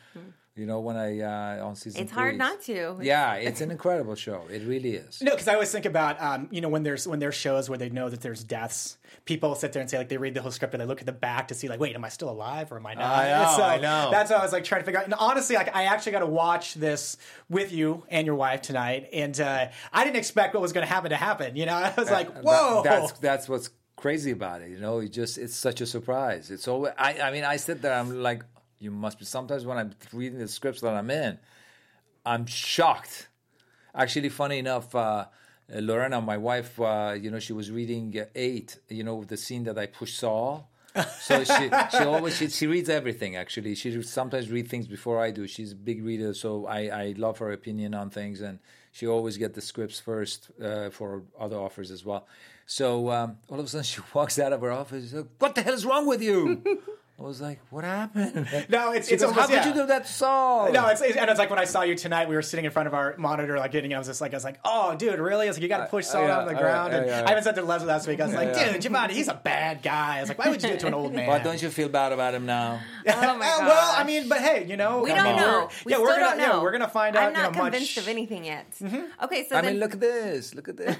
You 0.56 0.64
know, 0.64 0.80
when 0.80 0.96
I 0.96 1.20
uh, 1.20 1.66
on 1.66 1.76
season. 1.76 2.00
It's 2.02 2.10
hard 2.10 2.38
not 2.38 2.62
to. 2.62 2.98
Yeah, 3.02 3.34
it's 3.48 3.60
an 3.60 3.70
incredible 3.70 4.14
show. 4.14 4.40
It 4.50 4.62
really 4.66 4.94
is. 4.94 5.20
No, 5.20 5.32
because 5.32 5.48
I 5.48 5.52
always 5.52 5.70
think 5.70 5.84
about 5.84 6.18
um, 6.20 6.48
you 6.50 6.62
know 6.62 6.70
when 6.70 6.82
there's 6.82 7.06
when 7.06 7.18
there's 7.18 7.34
shows 7.34 7.68
where 7.68 7.76
they 7.76 7.90
know 7.90 8.08
that 8.08 8.22
there's 8.22 8.42
deaths, 8.42 8.96
people 9.26 9.54
sit 9.54 9.74
there 9.74 9.82
and 9.82 9.90
say 9.90 9.98
like 9.98 10.08
they 10.08 10.16
read 10.16 10.32
the 10.32 10.40
whole 10.40 10.50
script 10.50 10.72
and 10.72 10.80
they 10.80 10.86
look 10.86 11.00
at 11.00 11.06
the 11.06 11.12
back 11.12 11.48
to 11.48 11.54
see 11.54 11.68
like 11.68 11.78
wait 11.78 11.94
am 11.94 12.04
I 12.06 12.08
still 12.08 12.30
alive 12.30 12.72
or 12.72 12.76
am 12.78 12.86
I 12.86 12.94
not? 12.94 13.04
I 13.04 13.28
know, 13.44 13.54
so 13.58 13.62
I 13.62 13.76
know. 13.76 14.08
That's 14.10 14.30
what 14.30 14.40
I 14.40 14.42
was 14.42 14.52
like 14.52 14.64
trying 14.64 14.80
to 14.80 14.86
figure 14.86 14.98
out. 14.98 15.04
And 15.04 15.12
honestly, 15.14 15.56
like 15.56 15.76
I 15.76 15.84
actually 15.84 16.12
got 16.12 16.20
to 16.20 16.26
watch 16.26 16.72
this 16.72 17.18
with 17.50 17.70
you 17.70 18.04
and 18.08 18.26
your 18.26 18.36
wife 18.36 18.62
tonight, 18.62 19.10
and 19.12 19.38
uh, 19.38 19.68
I 19.92 20.04
didn't 20.04 20.16
expect 20.16 20.54
what 20.54 20.62
was 20.62 20.72
going 20.72 20.86
to 20.86 20.92
happen 20.92 21.10
to 21.10 21.16
happen. 21.16 21.54
You 21.56 21.66
know, 21.66 21.74
I 21.76 21.92
was 21.98 22.10
like 22.10 22.32
That- 22.32 22.44
whoa. 22.44 22.80
that's 22.82 23.12
that's 23.12 23.46
what's 23.46 23.68
crazy 23.96 24.30
about 24.30 24.62
it. 24.62 24.70
You 24.70 24.78
know, 24.78 25.00
it 25.00 25.12
just 25.12 25.36
it's 25.36 25.54
such 25.54 25.82
a 25.82 25.86
surprise. 25.86 26.50
It's 26.50 26.66
always. 26.66 26.94
I 26.96 27.20
I 27.20 27.30
mean, 27.30 27.44
I 27.44 27.56
sit 27.56 27.82
there. 27.82 27.92
I'm 27.92 28.22
like, 28.22 28.42
you 28.78 28.90
must 28.90 29.18
be. 29.18 29.24
Sometimes 29.24 29.64
when 29.64 29.78
I'm 29.78 29.92
reading 30.12 30.38
the 30.38 30.48
scripts 30.48 30.80
that 30.80 30.94
I'm 30.94 31.10
in, 31.10 31.38
I'm 32.24 32.46
shocked. 32.46 33.28
Actually, 33.94 34.28
funny 34.28 34.58
enough. 34.58 34.94
Uh, 34.94 35.26
Lorena, 35.68 36.20
my 36.20 36.36
wife, 36.36 36.78
uh, 36.80 37.16
you 37.20 37.30
know, 37.30 37.38
she 37.40 37.52
was 37.52 37.70
reading 37.70 38.16
uh, 38.18 38.24
eight. 38.34 38.78
You 38.88 39.04
know, 39.04 39.24
the 39.24 39.36
scene 39.36 39.64
that 39.64 39.78
I 39.78 39.86
push 39.86 40.14
Saul. 40.14 40.68
so 41.20 41.44
she 41.44 41.70
she 41.90 42.04
always 42.04 42.36
she, 42.36 42.48
she 42.48 42.66
reads 42.66 42.88
everything. 42.88 43.36
Actually, 43.36 43.74
she 43.74 44.02
sometimes 44.02 44.50
read 44.50 44.68
things 44.68 44.86
before 44.86 45.20
I 45.20 45.30
do. 45.30 45.46
She's 45.46 45.72
a 45.72 45.76
big 45.76 46.04
reader, 46.04 46.34
so 46.34 46.66
I 46.66 46.80
I 46.88 47.14
love 47.16 47.38
her 47.38 47.52
opinion 47.52 47.94
on 47.94 48.10
things, 48.10 48.40
and 48.40 48.60
she 48.92 49.06
always 49.06 49.36
get 49.36 49.54
the 49.54 49.60
scripts 49.60 50.00
first 50.00 50.50
uh, 50.62 50.88
for 50.90 51.22
other 51.38 51.56
offers 51.56 51.90
as 51.90 52.04
well. 52.04 52.26
So 52.64 53.10
um, 53.10 53.36
all 53.48 53.58
of 53.60 53.66
a 53.66 53.68
sudden, 53.68 53.84
she 53.84 54.00
walks 54.14 54.38
out 54.38 54.52
of 54.52 54.60
her 54.62 54.72
office. 54.72 55.12
Like, 55.12 55.26
"What 55.38 55.54
the 55.54 55.62
hell 55.62 55.74
is 55.74 55.84
wrong 55.84 56.06
with 56.06 56.22
you?" 56.22 56.62
I 57.18 57.22
was 57.22 57.40
like, 57.40 57.60
"What 57.70 57.82
happened?" 57.84 58.46
No, 58.68 58.92
it's 58.92 59.08
She 59.08 59.14
it's 59.14 59.22
goes, 59.22 59.30
almost 59.32 59.50
How 59.50 59.62
could 59.62 59.74
you 59.74 59.80
do 59.82 59.86
that 59.86 60.06
song? 60.06 60.72
No, 60.72 60.86
it's, 60.88 61.00
it's 61.00 61.16
and 61.16 61.30
it's 61.30 61.38
like 61.38 61.48
when 61.48 61.58
I 61.58 61.64
saw 61.64 61.80
you 61.80 61.94
tonight, 61.94 62.28
we 62.28 62.34
were 62.34 62.42
sitting 62.42 62.66
in 62.66 62.70
front 62.70 62.88
of 62.88 62.94
our 62.94 63.14
monitor, 63.16 63.56
like 63.58 63.72
getting. 63.72 63.94
I 63.94 63.98
was 63.98 64.06
just 64.06 64.20
like, 64.20 64.34
I 64.34 64.36
was 64.36 64.44
like, 64.44 64.58
oh, 64.66 64.94
dude, 64.96 65.18
really? 65.18 65.46
I 65.46 65.48
was 65.48 65.56
like, 65.56 65.62
you 65.62 65.68
got 65.68 65.78
to 65.78 65.86
push 65.86 66.04
Saul 66.04 66.22
yeah, 66.22 66.26
down 66.28 66.40
on 66.40 66.46
the 66.48 66.52
yeah, 66.52 66.60
ground. 66.60 66.92
yeah, 66.92 66.98
and 66.98 67.06
yeah. 67.06 67.24
I 67.26 67.30
even 67.32 67.42
said 67.42 67.54
to 67.54 67.62
Lesley 67.62 67.88
last 67.88 68.06
week, 68.06 68.20
I 68.20 68.26
was 68.26 68.34
like, 68.34 68.48
yeah. 68.54 68.72
dude, 68.72 68.82
Javadi, 68.82 69.12
he's 69.12 69.28
a 69.28 69.34
bad 69.42 69.82
guy. 69.82 70.18
I 70.18 70.20
was 70.20 70.28
like, 70.28 70.38
why 70.38 70.50
would 70.50 70.62
you 70.62 70.68
do 70.68 70.74
it 70.74 70.80
to 70.80 70.88
an 70.88 70.94
old 70.94 71.14
man? 71.18 71.26
Why 71.26 71.38
don't 71.38 71.62
you 71.62 71.70
feel 71.70 71.88
bad 71.88 72.12
about 72.12 72.34
him 72.34 72.44
now? 72.44 72.80
Oh 73.08 73.12
my 73.38 73.46
Uh, 73.46 73.58
god. 73.60 73.66
well, 73.68 73.94
I 73.96 74.04
mean, 74.04 74.28
but 74.28 74.38
hey, 74.40 74.66
you 74.68 74.76
know, 74.76 75.00
we 75.02 75.12
I 75.12 75.14
don't 75.14 75.24
mean, 75.24 75.36
know. 75.36 75.58
we're- 75.60 75.68
We 75.86 75.92
yeah, 75.92 75.96
still 75.98 76.02
we're 76.02 76.08
gonna, 76.16 76.20
don't 76.26 76.38
know. 76.38 76.56
Yeah, 76.56 76.62
we're 76.62 76.72
gonna 76.72 76.88
find 76.88 77.16
out. 77.16 77.22
I'm 77.28 77.32
not 77.32 77.52
you 77.52 77.58
know, 77.58 77.62
convinced 77.70 77.96
much. 77.96 78.04
of 78.04 78.08
anything 78.08 78.44
yet. 78.44 78.66
Okay, 79.22 79.46
so 79.48 79.56
I 79.56 79.60
then 79.62 79.72
mean, 79.74 79.80
look 79.80 79.94
at 79.94 80.00
this. 80.00 80.54
Look 80.56 80.68
at 80.68 80.76
this. 80.76 80.96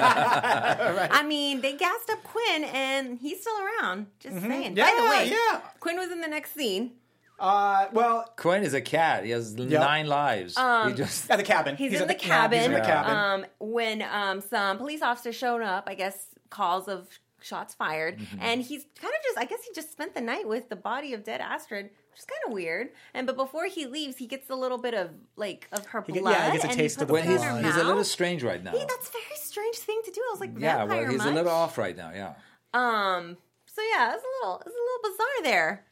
I 0.00 1.24
mean, 1.26 1.60
they 1.60 1.74
gassed 1.74 2.08
up 2.10 2.22
Quinn, 2.22 2.64
and 2.64 3.18
he's 3.18 3.40
still 3.40 3.58
around. 3.82 4.06
Just 4.20 4.40
saying. 4.40 4.74
By 4.74 4.82
Mm-hmm. 4.88 5.04
The 5.04 5.10
way, 5.10 5.17
yeah. 5.24 5.60
Quinn 5.80 5.96
was 5.96 6.10
in 6.10 6.20
the 6.20 6.28
next 6.28 6.54
scene. 6.54 6.92
Uh, 7.40 7.86
well, 7.92 8.32
Quinn 8.36 8.62
is 8.64 8.74
a 8.74 8.80
cat. 8.80 9.24
He 9.24 9.30
has 9.30 9.54
nine 9.54 10.06
lives. 10.08 10.56
he 10.56 10.92
just 10.94 11.30
at 11.30 11.36
the 11.36 11.44
cabin. 11.44 11.76
He's, 11.76 11.92
in 11.94 12.02
at 12.02 12.08
the, 12.08 12.14
cabin. 12.14 12.58
He's 12.58 12.66
in 12.66 12.72
the 12.72 12.80
cabin. 12.80 13.16
Um, 13.16 13.46
when 13.60 14.02
um, 14.02 14.40
some 14.40 14.76
police 14.78 15.02
officers 15.02 15.36
showed 15.36 15.62
up, 15.62 15.84
I 15.86 15.94
guess 15.94 16.26
calls 16.50 16.88
of 16.88 17.06
shots 17.40 17.74
fired, 17.74 18.18
Mm-hmm. 18.18 18.38
and 18.40 18.60
he's 18.62 18.84
kind 19.00 19.14
of 19.14 19.22
just, 19.22 19.38
I 19.38 19.44
guess 19.44 19.60
he 19.62 19.72
just 19.72 19.92
spent 19.92 20.14
the 20.16 20.20
night 20.20 20.48
with 20.48 20.68
the 20.68 20.74
body 20.74 21.14
of 21.14 21.22
dead 21.22 21.40
Astrid, 21.40 21.84
which 22.10 22.18
is 22.18 22.24
kind 22.24 22.40
of 22.48 22.52
weird. 22.52 22.88
And 23.14 23.24
but 23.28 23.36
before 23.36 23.66
he 23.66 23.86
leaves, 23.86 24.16
he 24.16 24.26
gets 24.26 24.50
a 24.50 24.56
little 24.56 24.78
bit 24.78 24.94
of 24.94 25.10
like 25.36 25.68
of 25.70 25.86
her 25.86 26.00
get- 26.02 26.20
blood. 26.22 26.32
yeah, 26.32 26.46
he 26.46 26.52
gets 26.54 26.64
a 26.64 26.68
and 26.70 26.76
taste 26.76 27.00
of 27.00 27.06
puts 27.06 27.08
the 27.08 27.12
when 27.12 27.22
it 27.22 27.26
in 27.26 27.30
he's 27.30 27.42
her 27.44 27.62
he's 27.62 27.74
a 27.76 27.84
little 27.84 27.94
mouth. 27.98 28.06
strange 28.06 28.42
right 28.42 28.64
now. 28.64 28.72
Hey, 28.72 28.84
that's 28.88 29.08
a 29.08 29.12
very 29.12 29.36
strange 29.36 29.76
thing 29.76 30.00
to 30.06 30.10
do. 30.10 30.20
I 30.28 30.32
was 30.32 30.40
like, 30.40 30.50
yeah, 30.58 30.78
vampire 30.78 31.02
well, 31.02 31.10
he's 31.12 31.18
much? 31.18 31.28
a 31.28 31.34
little 31.34 31.52
off 31.52 31.78
right 31.78 31.96
now. 31.96 32.10
Yeah. 32.12 32.32
Um. 32.74 33.36
So 33.78 33.84
yeah, 33.94 34.12
it's 34.12 34.24
a 34.24 34.26
little, 34.26 34.56
it's 34.66 34.74
a 34.74 34.84
little 34.86 35.10
bizarre 35.12 35.42
there. 35.44 35.84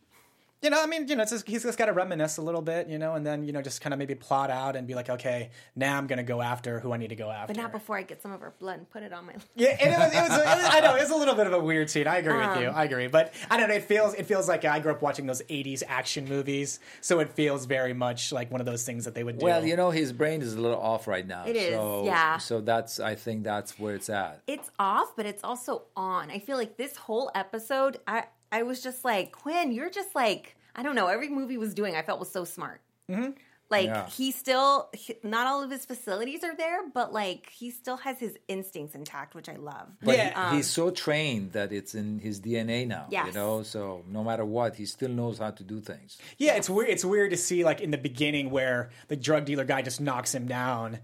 You 0.66 0.70
know, 0.70 0.82
I 0.82 0.86
mean, 0.86 1.06
you 1.06 1.14
know, 1.14 1.22
it's 1.22 1.30
just, 1.30 1.46
he's 1.46 1.62
just 1.62 1.78
got 1.78 1.86
to 1.86 1.92
reminisce 1.92 2.38
a 2.38 2.42
little 2.42 2.60
bit, 2.60 2.88
you 2.88 2.98
know, 2.98 3.14
and 3.14 3.24
then 3.24 3.44
you 3.44 3.52
know, 3.52 3.62
just 3.62 3.80
kind 3.80 3.92
of 3.92 4.00
maybe 4.00 4.16
plot 4.16 4.50
out 4.50 4.74
and 4.74 4.84
be 4.84 4.96
like, 4.96 5.08
okay, 5.08 5.50
now 5.76 5.96
I'm 5.96 6.08
gonna 6.08 6.24
go 6.24 6.42
after 6.42 6.80
who 6.80 6.92
I 6.92 6.96
need 6.96 7.10
to 7.10 7.14
go 7.14 7.30
after. 7.30 7.54
But 7.54 7.62
not 7.62 7.70
before 7.70 7.96
I 7.96 8.02
get 8.02 8.20
some 8.20 8.32
of 8.32 8.40
her 8.40 8.52
blood 8.58 8.78
and 8.78 8.90
put 8.90 9.04
it 9.04 9.12
on 9.12 9.26
my. 9.26 9.34
Yeah, 9.54 9.76
and 9.80 9.94
it 9.94 9.96
was, 9.96 10.12
it 10.12 10.20
was, 10.22 10.30
it 10.32 10.44
was. 10.44 10.68
I 10.72 10.80
know 10.80 10.96
it's 10.96 11.10
a 11.12 11.14
little 11.14 11.36
bit 11.36 11.46
of 11.46 11.52
a 11.52 11.60
weird 11.60 11.88
scene. 11.88 12.08
I 12.08 12.16
agree 12.16 12.36
with 12.36 12.60
you. 12.60 12.68
Um, 12.68 12.74
I 12.74 12.82
agree, 12.82 13.06
but 13.06 13.32
I 13.48 13.56
don't 13.56 13.68
know. 13.68 13.76
It 13.76 13.84
feels 13.84 14.14
it 14.14 14.26
feels 14.26 14.48
like 14.48 14.64
I 14.64 14.80
grew 14.80 14.90
up 14.90 15.02
watching 15.02 15.26
those 15.26 15.40
'80s 15.42 15.84
action 15.86 16.28
movies, 16.28 16.80
so 17.00 17.20
it 17.20 17.28
feels 17.30 17.66
very 17.66 17.94
much 17.94 18.32
like 18.32 18.50
one 18.50 18.60
of 18.60 18.66
those 18.66 18.82
things 18.84 19.04
that 19.04 19.14
they 19.14 19.22
would 19.22 19.38
do. 19.38 19.44
Well, 19.44 19.64
you 19.64 19.76
know, 19.76 19.92
his 19.92 20.12
brain 20.12 20.42
is 20.42 20.54
a 20.54 20.60
little 20.60 20.80
off 20.80 21.06
right 21.06 21.26
now. 21.26 21.44
It 21.46 21.54
is, 21.54 21.74
so, 21.74 22.04
yeah. 22.04 22.38
So 22.38 22.60
that's 22.60 22.98
I 22.98 23.14
think 23.14 23.44
that's 23.44 23.78
where 23.78 23.94
it's 23.94 24.10
at. 24.10 24.42
It's 24.48 24.68
off, 24.80 25.14
but 25.14 25.26
it's 25.26 25.44
also 25.44 25.82
on. 25.96 26.32
I 26.32 26.40
feel 26.40 26.56
like 26.56 26.76
this 26.76 26.96
whole 26.96 27.30
episode, 27.34 27.98
I 28.08 28.24
I 28.50 28.62
was 28.62 28.82
just 28.82 29.04
like, 29.04 29.32
Quinn, 29.32 29.72
you're 29.72 29.90
just 29.90 30.14
like, 30.14 30.55
I 30.76 30.82
don't 30.82 30.94
know, 30.94 31.06
every 31.08 31.28
movie 31.28 31.54
he 31.54 31.58
was 31.58 31.74
doing, 31.74 31.96
I 31.96 32.02
felt 32.02 32.20
was 32.20 32.30
so 32.30 32.44
smart. 32.44 32.80
Mm-hmm. 33.10 33.30
Like 33.68 33.86
Yeah. 33.86 34.06
he 34.08 34.30
still, 34.30 34.88
he- 34.92 35.16
not 35.24 35.48
all 35.48 35.60
of 35.64 35.70
his 35.72 35.84
facilities 35.84 36.44
are 36.44 36.54
there, 36.54 36.88
but 36.94 37.12
like 37.12 37.50
he 37.50 37.70
still 37.72 37.96
has 37.96 38.18
his 38.20 38.36
instincts 38.46 38.94
intact, 38.94 39.34
which 39.34 39.48
I 39.48 39.56
love. 39.56 39.88
But 40.02 40.16
Yeah. 40.16 40.28
he- 40.28 40.34
Um, 40.34 40.56
he's 40.56 40.70
so 40.70 40.90
trained 40.90 41.50
that 41.52 41.72
it's 41.72 41.94
in 41.96 42.20
his 42.20 42.38
DNA 42.40 42.84
now. 42.86 43.08
You 43.10 43.32
know, 43.32 43.64
so 43.64 44.04
no 44.06 44.22
matter 44.22 44.44
what, 44.44 44.76
he 44.76 44.86
still 44.86 45.08
knows 45.10 45.38
how 45.38 45.50
to 45.50 45.64
do 45.64 45.80
things. 45.80 46.16
Yeah, 46.38 46.54
it's 46.54 46.70
weird. 46.70 46.90
It's 46.90 47.04
weird 47.04 47.30
to 47.30 47.36
see 47.36 47.64
like 47.64 47.80
in 47.80 47.90
the 47.90 47.98
beginning 47.98 48.50
where 48.50 48.90
the 49.08 49.16
drug 49.16 49.46
dealer 49.46 49.64
guy 49.64 49.82
just 49.82 50.00
knocks 50.00 50.32
him 50.32 50.46
down, 50.46 50.98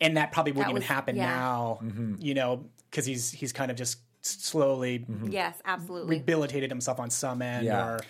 and 0.00 0.16
that 0.16 0.30
probably 0.30 0.52
wouldn't 0.52 0.66
That 0.74 0.82
even 0.82 0.82
happen 0.96 1.16
yeah. 1.16 1.26
now. 1.34 1.78
Mm-hmm. 1.82 2.14
You 2.20 2.34
know, 2.34 2.64
because 2.90 3.06
he's 3.06 3.32
he's 3.32 3.52
kind 3.52 3.72
of 3.72 3.76
just 3.76 3.98
s- 4.22 4.36
slowly 4.40 5.04
Yes, 5.28 5.56
absolutely. 5.64 6.16
rehabilitated 6.18 6.70
himself 6.70 7.00
on 7.00 7.10
some 7.10 7.42
end. 7.42 7.66
Yeah. 7.66 7.84
Or 7.86 8.00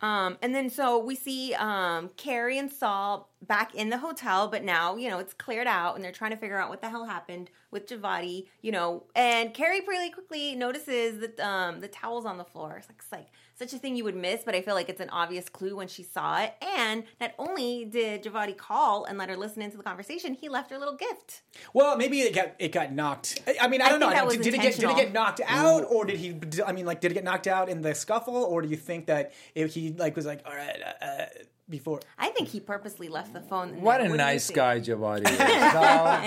Um, 0.00 0.38
and 0.42 0.54
then 0.54 0.70
so 0.70 0.98
we 0.98 1.14
see 1.16 1.54
um, 1.54 2.10
Carrie 2.16 2.58
and 2.58 2.70
Saul 2.70 3.30
back 3.42 3.74
in 3.74 3.90
the 3.90 3.98
hotel, 3.98 4.48
but 4.48 4.62
now 4.62 4.96
you 4.96 5.08
know 5.08 5.18
it's 5.18 5.34
cleared 5.34 5.66
out, 5.66 5.96
and 5.96 6.04
they're 6.04 6.12
trying 6.12 6.30
to 6.30 6.36
figure 6.36 6.58
out 6.58 6.70
what 6.70 6.80
the 6.80 6.88
hell 6.88 7.04
happened 7.04 7.50
with 7.70 7.88
Javadi, 7.88 8.46
You 8.62 8.72
know, 8.72 9.04
and 9.14 9.52
Carrie 9.52 9.80
pretty 9.80 10.10
quickly 10.10 10.54
notices 10.54 11.20
that 11.20 11.40
um, 11.40 11.80
the 11.80 11.88
towels 11.88 12.24
on 12.24 12.38
the 12.38 12.44
floor. 12.44 12.76
It's 12.78 12.88
like, 12.88 12.98
it's 12.98 13.12
like 13.12 13.28
such 13.58 13.72
a 13.72 13.78
thing 13.78 13.96
you 13.96 14.04
would 14.04 14.16
miss, 14.16 14.42
but 14.44 14.54
I 14.54 14.62
feel 14.62 14.74
like 14.74 14.88
it's 14.88 15.00
an 15.00 15.10
obvious 15.10 15.48
clue 15.48 15.76
when 15.76 15.88
she 15.88 16.02
saw 16.02 16.40
it. 16.40 16.54
And 16.76 17.04
not 17.20 17.32
only 17.38 17.84
did 17.84 18.22
Javadi 18.22 18.56
call 18.56 19.04
and 19.04 19.18
let 19.18 19.28
her 19.28 19.36
listen 19.36 19.62
into 19.62 19.76
the 19.76 19.82
conversation, 19.82 20.34
he 20.34 20.48
left 20.48 20.70
her 20.70 20.76
a 20.76 20.78
little 20.78 20.96
gift. 20.96 21.42
well, 21.74 21.96
maybe 21.96 22.20
it 22.20 22.34
got 22.34 22.52
it 22.58 22.72
got 22.72 22.92
knocked. 22.92 23.40
I- 23.46 23.56
I 23.62 23.68
mean, 23.68 23.82
I 23.82 23.86
I 23.86 23.88
don't 23.90 24.00
know. 24.00 24.06
think 24.06 24.16
that 24.18 24.26
was 24.26 24.34
don't- 24.36 24.44
did 24.44 24.54
it 24.54 24.60
get 24.62 24.76
did 24.76 24.90
it 24.90 24.96
get 24.96 25.12
knocked 25.12 25.40
out, 25.46 25.84
or 25.90 26.04
did 26.04 26.16
he? 26.18 26.36
I 26.66 26.72
mean, 26.72 26.86
like, 26.86 27.00
did 27.00 27.10
it 27.10 27.14
get 27.14 27.24
knocked 27.24 27.46
out 27.46 27.68
in 27.68 27.82
the 27.82 27.94
scuffle, 27.94 28.36
or 28.36 28.62
do 28.62 28.68
you 28.68 28.76
think 28.76 29.06
that 29.06 29.32
if 29.54 29.74
he 29.74 29.92
like 29.92 30.14
was 30.16 30.26
like, 30.26 30.40
all 30.46 30.54
right, 30.54 30.80
uh, 31.02 31.04
uh, 31.04 31.26
before? 31.68 32.00
I 32.18 32.28
think 32.30 32.48
he 32.48 32.60
purposely 32.60 33.08
left 33.08 33.32
the 33.32 33.40
phone. 33.40 33.80
What 33.82 34.00
a 34.00 34.08
do 34.08 34.16
nice 34.16 34.50
guy 34.50 34.80
Javadi 34.80 35.28
is. 35.28 35.38
No, 35.38 35.44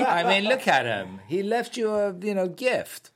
I 0.06 0.24
mean, 0.28 0.44
look 0.50 0.68
at 0.68 0.86
him. 0.86 1.20
He 1.28 1.42
left 1.44 1.78
you 1.78 1.90
a 1.94 2.14
you 2.20 2.36
know 2.36 2.48
gift. 2.48 3.12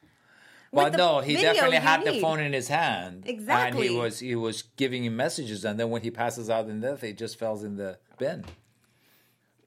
Well, 0.76 0.92
no, 0.92 1.20
he 1.20 1.36
definitely 1.36 1.78
you 1.78 1.82
had 1.82 2.06
the 2.06 2.20
phone 2.20 2.40
in 2.40 2.54
his 2.54 2.68
hand. 2.68 3.24
Exactly. 3.26 3.88
And 3.88 3.96
he 3.96 4.00
was 4.00 4.20
he 4.20 4.36
was 4.36 4.64
giving 4.76 5.06
him 5.06 5.16
messages, 5.16 5.64
and 5.66 5.80
then 5.80 5.90
when 5.90 6.02
he 6.02 6.12
passes 6.12 6.50
out 6.50 6.68
in 6.68 6.82
death, 6.82 7.04
it 7.04 7.18
just 7.18 7.40
falls 7.40 7.64
in 7.64 7.78
the 7.78 7.98
bin. 8.18 8.46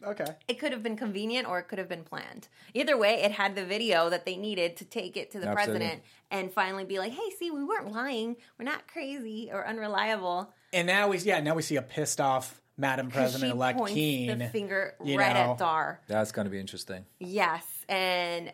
Okay. 0.04 0.26
It 0.46 0.58
could 0.58 0.72
have 0.72 0.82
been 0.82 0.96
convenient 0.96 1.48
or 1.48 1.58
it 1.58 1.64
could 1.68 1.78
have 1.78 1.88
been 1.88 2.04
planned. 2.04 2.48
Either 2.72 2.96
way, 2.96 3.22
it 3.22 3.32
had 3.32 3.56
the 3.56 3.64
video 3.64 4.08
that 4.10 4.24
they 4.24 4.36
needed 4.36 4.76
to 4.76 4.84
take 4.84 5.16
it 5.16 5.32
to 5.32 5.40
the 5.40 5.48
Absolutely. 5.48 5.78
president 5.80 6.02
and 6.30 6.52
finally 6.52 6.84
be 6.84 6.98
like, 6.98 7.12
hey, 7.12 7.30
see, 7.38 7.50
we 7.50 7.64
weren't 7.64 7.92
lying. 7.92 8.36
We're 8.58 8.64
not 8.64 8.86
crazy 8.86 9.50
or 9.52 9.66
unreliable. 9.66 10.52
And 10.72 10.86
now 10.86 11.08
we 11.08 11.18
yeah 11.18 11.40
now 11.40 11.54
we 11.54 11.62
see 11.62 11.76
a 11.76 11.82
pissed 11.82 12.20
off 12.20 12.60
Madam 12.76 13.10
President 13.10 13.52
elect 13.52 13.76
she 13.76 13.80
points 13.80 13.94
Keane. 13.94 14.38
the 14.38 14.48
finger 14.48 14.94
you 15.02 15.18
right 15.18 15.34
know. 15.34 15.52
at 15.52 15.58
Dar. 15.58 16.00
That's 16.06 16.30
going 16.30 16.44
to 16.44 16.50
be 16.50 16.60
interesting. 16.60 17.04
Yes. 17.18 17.64
And 17.88 18.52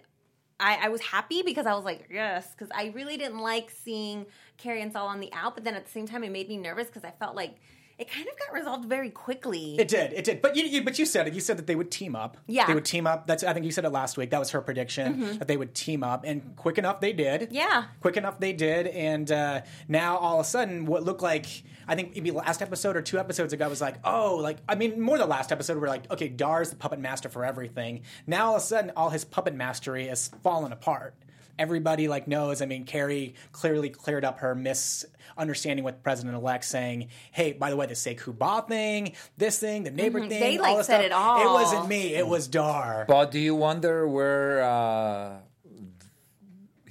I, 0.61 0.87
I 0.87 0.89
was 0.89 1.01
happy 1.01 1.43
because 1.43 1.67
I 1.67 1.75
was 1.75 1.85
like, 1.85 2.09
yes, 2.11 2.49
because 2.53 2.71
I 2.75 2.93
really 2.95 3.17
didn't 3.17 3.39
like 3.39 3.71
seeing 3.71 4.27
Carrie 4.57 4.83
and 4.83 4.93
Saul 4.93 5.09
on 5.09 5.21
the 5.21 5.33
out, 5.33 5.55
but 5.55 5.65
then 5.65 5.75
at 5.75 5.85
the 5.85 5.91
same 5.91 6.07
time, 6.07 6.23
it 6.23 6.31
made 6.31 6.49
me 6.49 6.57
nervous 6.57 6.87
because 6.87 7.05
I 7.05 7.11
felt 7.11 7.35
like 7.35 7.57
it 7.99 8.11
kind 8.11 8.27
of 8.27 8.39
got 8.39 8.53
resolved 8.53 8.87
very 8.87 9.11
quickly. 9.11 9.77
It 9.79 9.89
did, 9.89 10.13
it 10.13 10.25
did. 10.25 10.43
But 10.43 10.57
you, 10.57 10.65
you, 10.65 10.83
but 10.83 10.99
you 10.99 11.07
said 11.07 11.29
it. 11.29 11.35
You 11.35 11.41
said 11.41 11.59
that 11.59 11.67
they 11.67 11.77
would 11.77 11.91
team 11.91 12.17
up. 12.17 12.37
Yeah. 12.47 12.63
Mm-hmm. 12.63 12.71
they 12.71 12.75
would 12.75 12.85
team 12.85 13.07
up. 13.07 13.27
That's 13.27 13.45
I 13.45 13.53
think 13.53 13.65
you 13.65 13.73
said 13.73 13.85
it 13.85 13.91
last 13.91 14.17
week. 14.17 14.31
That 14.31 14.41
was 14.41 14.51
her 14.51 14.61
prediction 14.61 15.39
that 15.39 15.49
they 15.49 15.57
would 15.57 15.75
team 15.75 16.03
up, 16.03 16.25
and 16.25 16.57
quick 16.57 16.79
enough 16.79 17.01
they 17.01 17.13
did. 17.13 17.49
Yeah. 17.53 17.85
quick 18.01 18.17
enough 18.17 18.41
they 18.41 18.53
did, 18.53 18.89
and 18.89 19.31
uh, 19.31 19.61
now 19.89 20.17
all 20.17 20.41
of 20.41 20.47
a 20.47 20.49
sudden, 20.49 20.87
what 20.87 21.05
looked 21.05 21.23
like 21.23 21.47
I 21.87 21.95
think 21.95 22.15
maybe 22.15 22.31
last 22.31 22.63
episode 22.63 22.97
or 22.97 23.03
two 23.03 23.19
episodes 23.19 23.53
ago 23.53 23.69
was 23.69 23.81
like, 23.81 23.97
oh, 24.05 24.37
like 24.37 24.59
I 24.69 24.75
mean, 24.75 25.01
more 25.01 25.19
the 25.19 25.27
last 25.27 25.53
episode, 25.53 25.81
we're 25.81 25.89
like, 25.89 26.11
okay, 26.11 26.29
Dar's 26.29 26.71
the 26.71 26.77
puppet 26.77 26.99
master 26.99 27.29
for 27.29 27.45
everything. 27.45 28.03
Now 28.27 28.49
all 28.49 28.57
of 28.57 28.63
a 28.63 28.65
sudden, 28.65 28.93
all 28.97 29.11
his 29.11 29.25
puppet 29.25 29.55
mastery 29.55 30.09
is 30.09 30.31
fallen 30.43 30.73
apart. 30.73 31.15
Everybody 31.59 32.09
like 32.09 32.27
knows. 32.27 32.63
I 32.63 32.67
mean, 32.67 32.85
Carrie 32.85 33.35
clearly 33.53 33.89
cleared 33.91 34.25
up 34.25 34.41
her 34.41 34.55
misunderstanding 34.55 35.85
with 35.85 36.03
President 36.03 36.35
Elect, 36.35 36.65
saying, 36.65 37.09
"Hey, 37.33 37.53
by 37.53 37.71
the 37.71 37.77
way, 37.77 37.87
the 37.87 37.95
Sekou 37.95 38.37
Bah 38.37 38.63
thing, 38.63 39.13
this 39.37 39.59
thing, 39.59 39.85
the 39.85 39.91
neighbor 39.91 40.21
thing, 40.21 40.31
Mm-hmm. 40.31 40.41
They, 40.41 40.59
all 40.59 40.63
like, 40.63 40.77
this 40.79 40.87
said 40.87 40.97
stuff, 40.97 41.07
it 41.07 41.13
all. 41.13 41.49
It 41.49 41.53
wasn't 41.53 41.89
me. 41.89 42.15
It 42.15 42.27
was 42.27 42.49
Dar." 42.49 43.05
But 43.07 43.31
do 43.31 43.39
you 43.39 43.55
wonder 43.55 44.07
where 44.09 44.63
uh, 44.65 45.37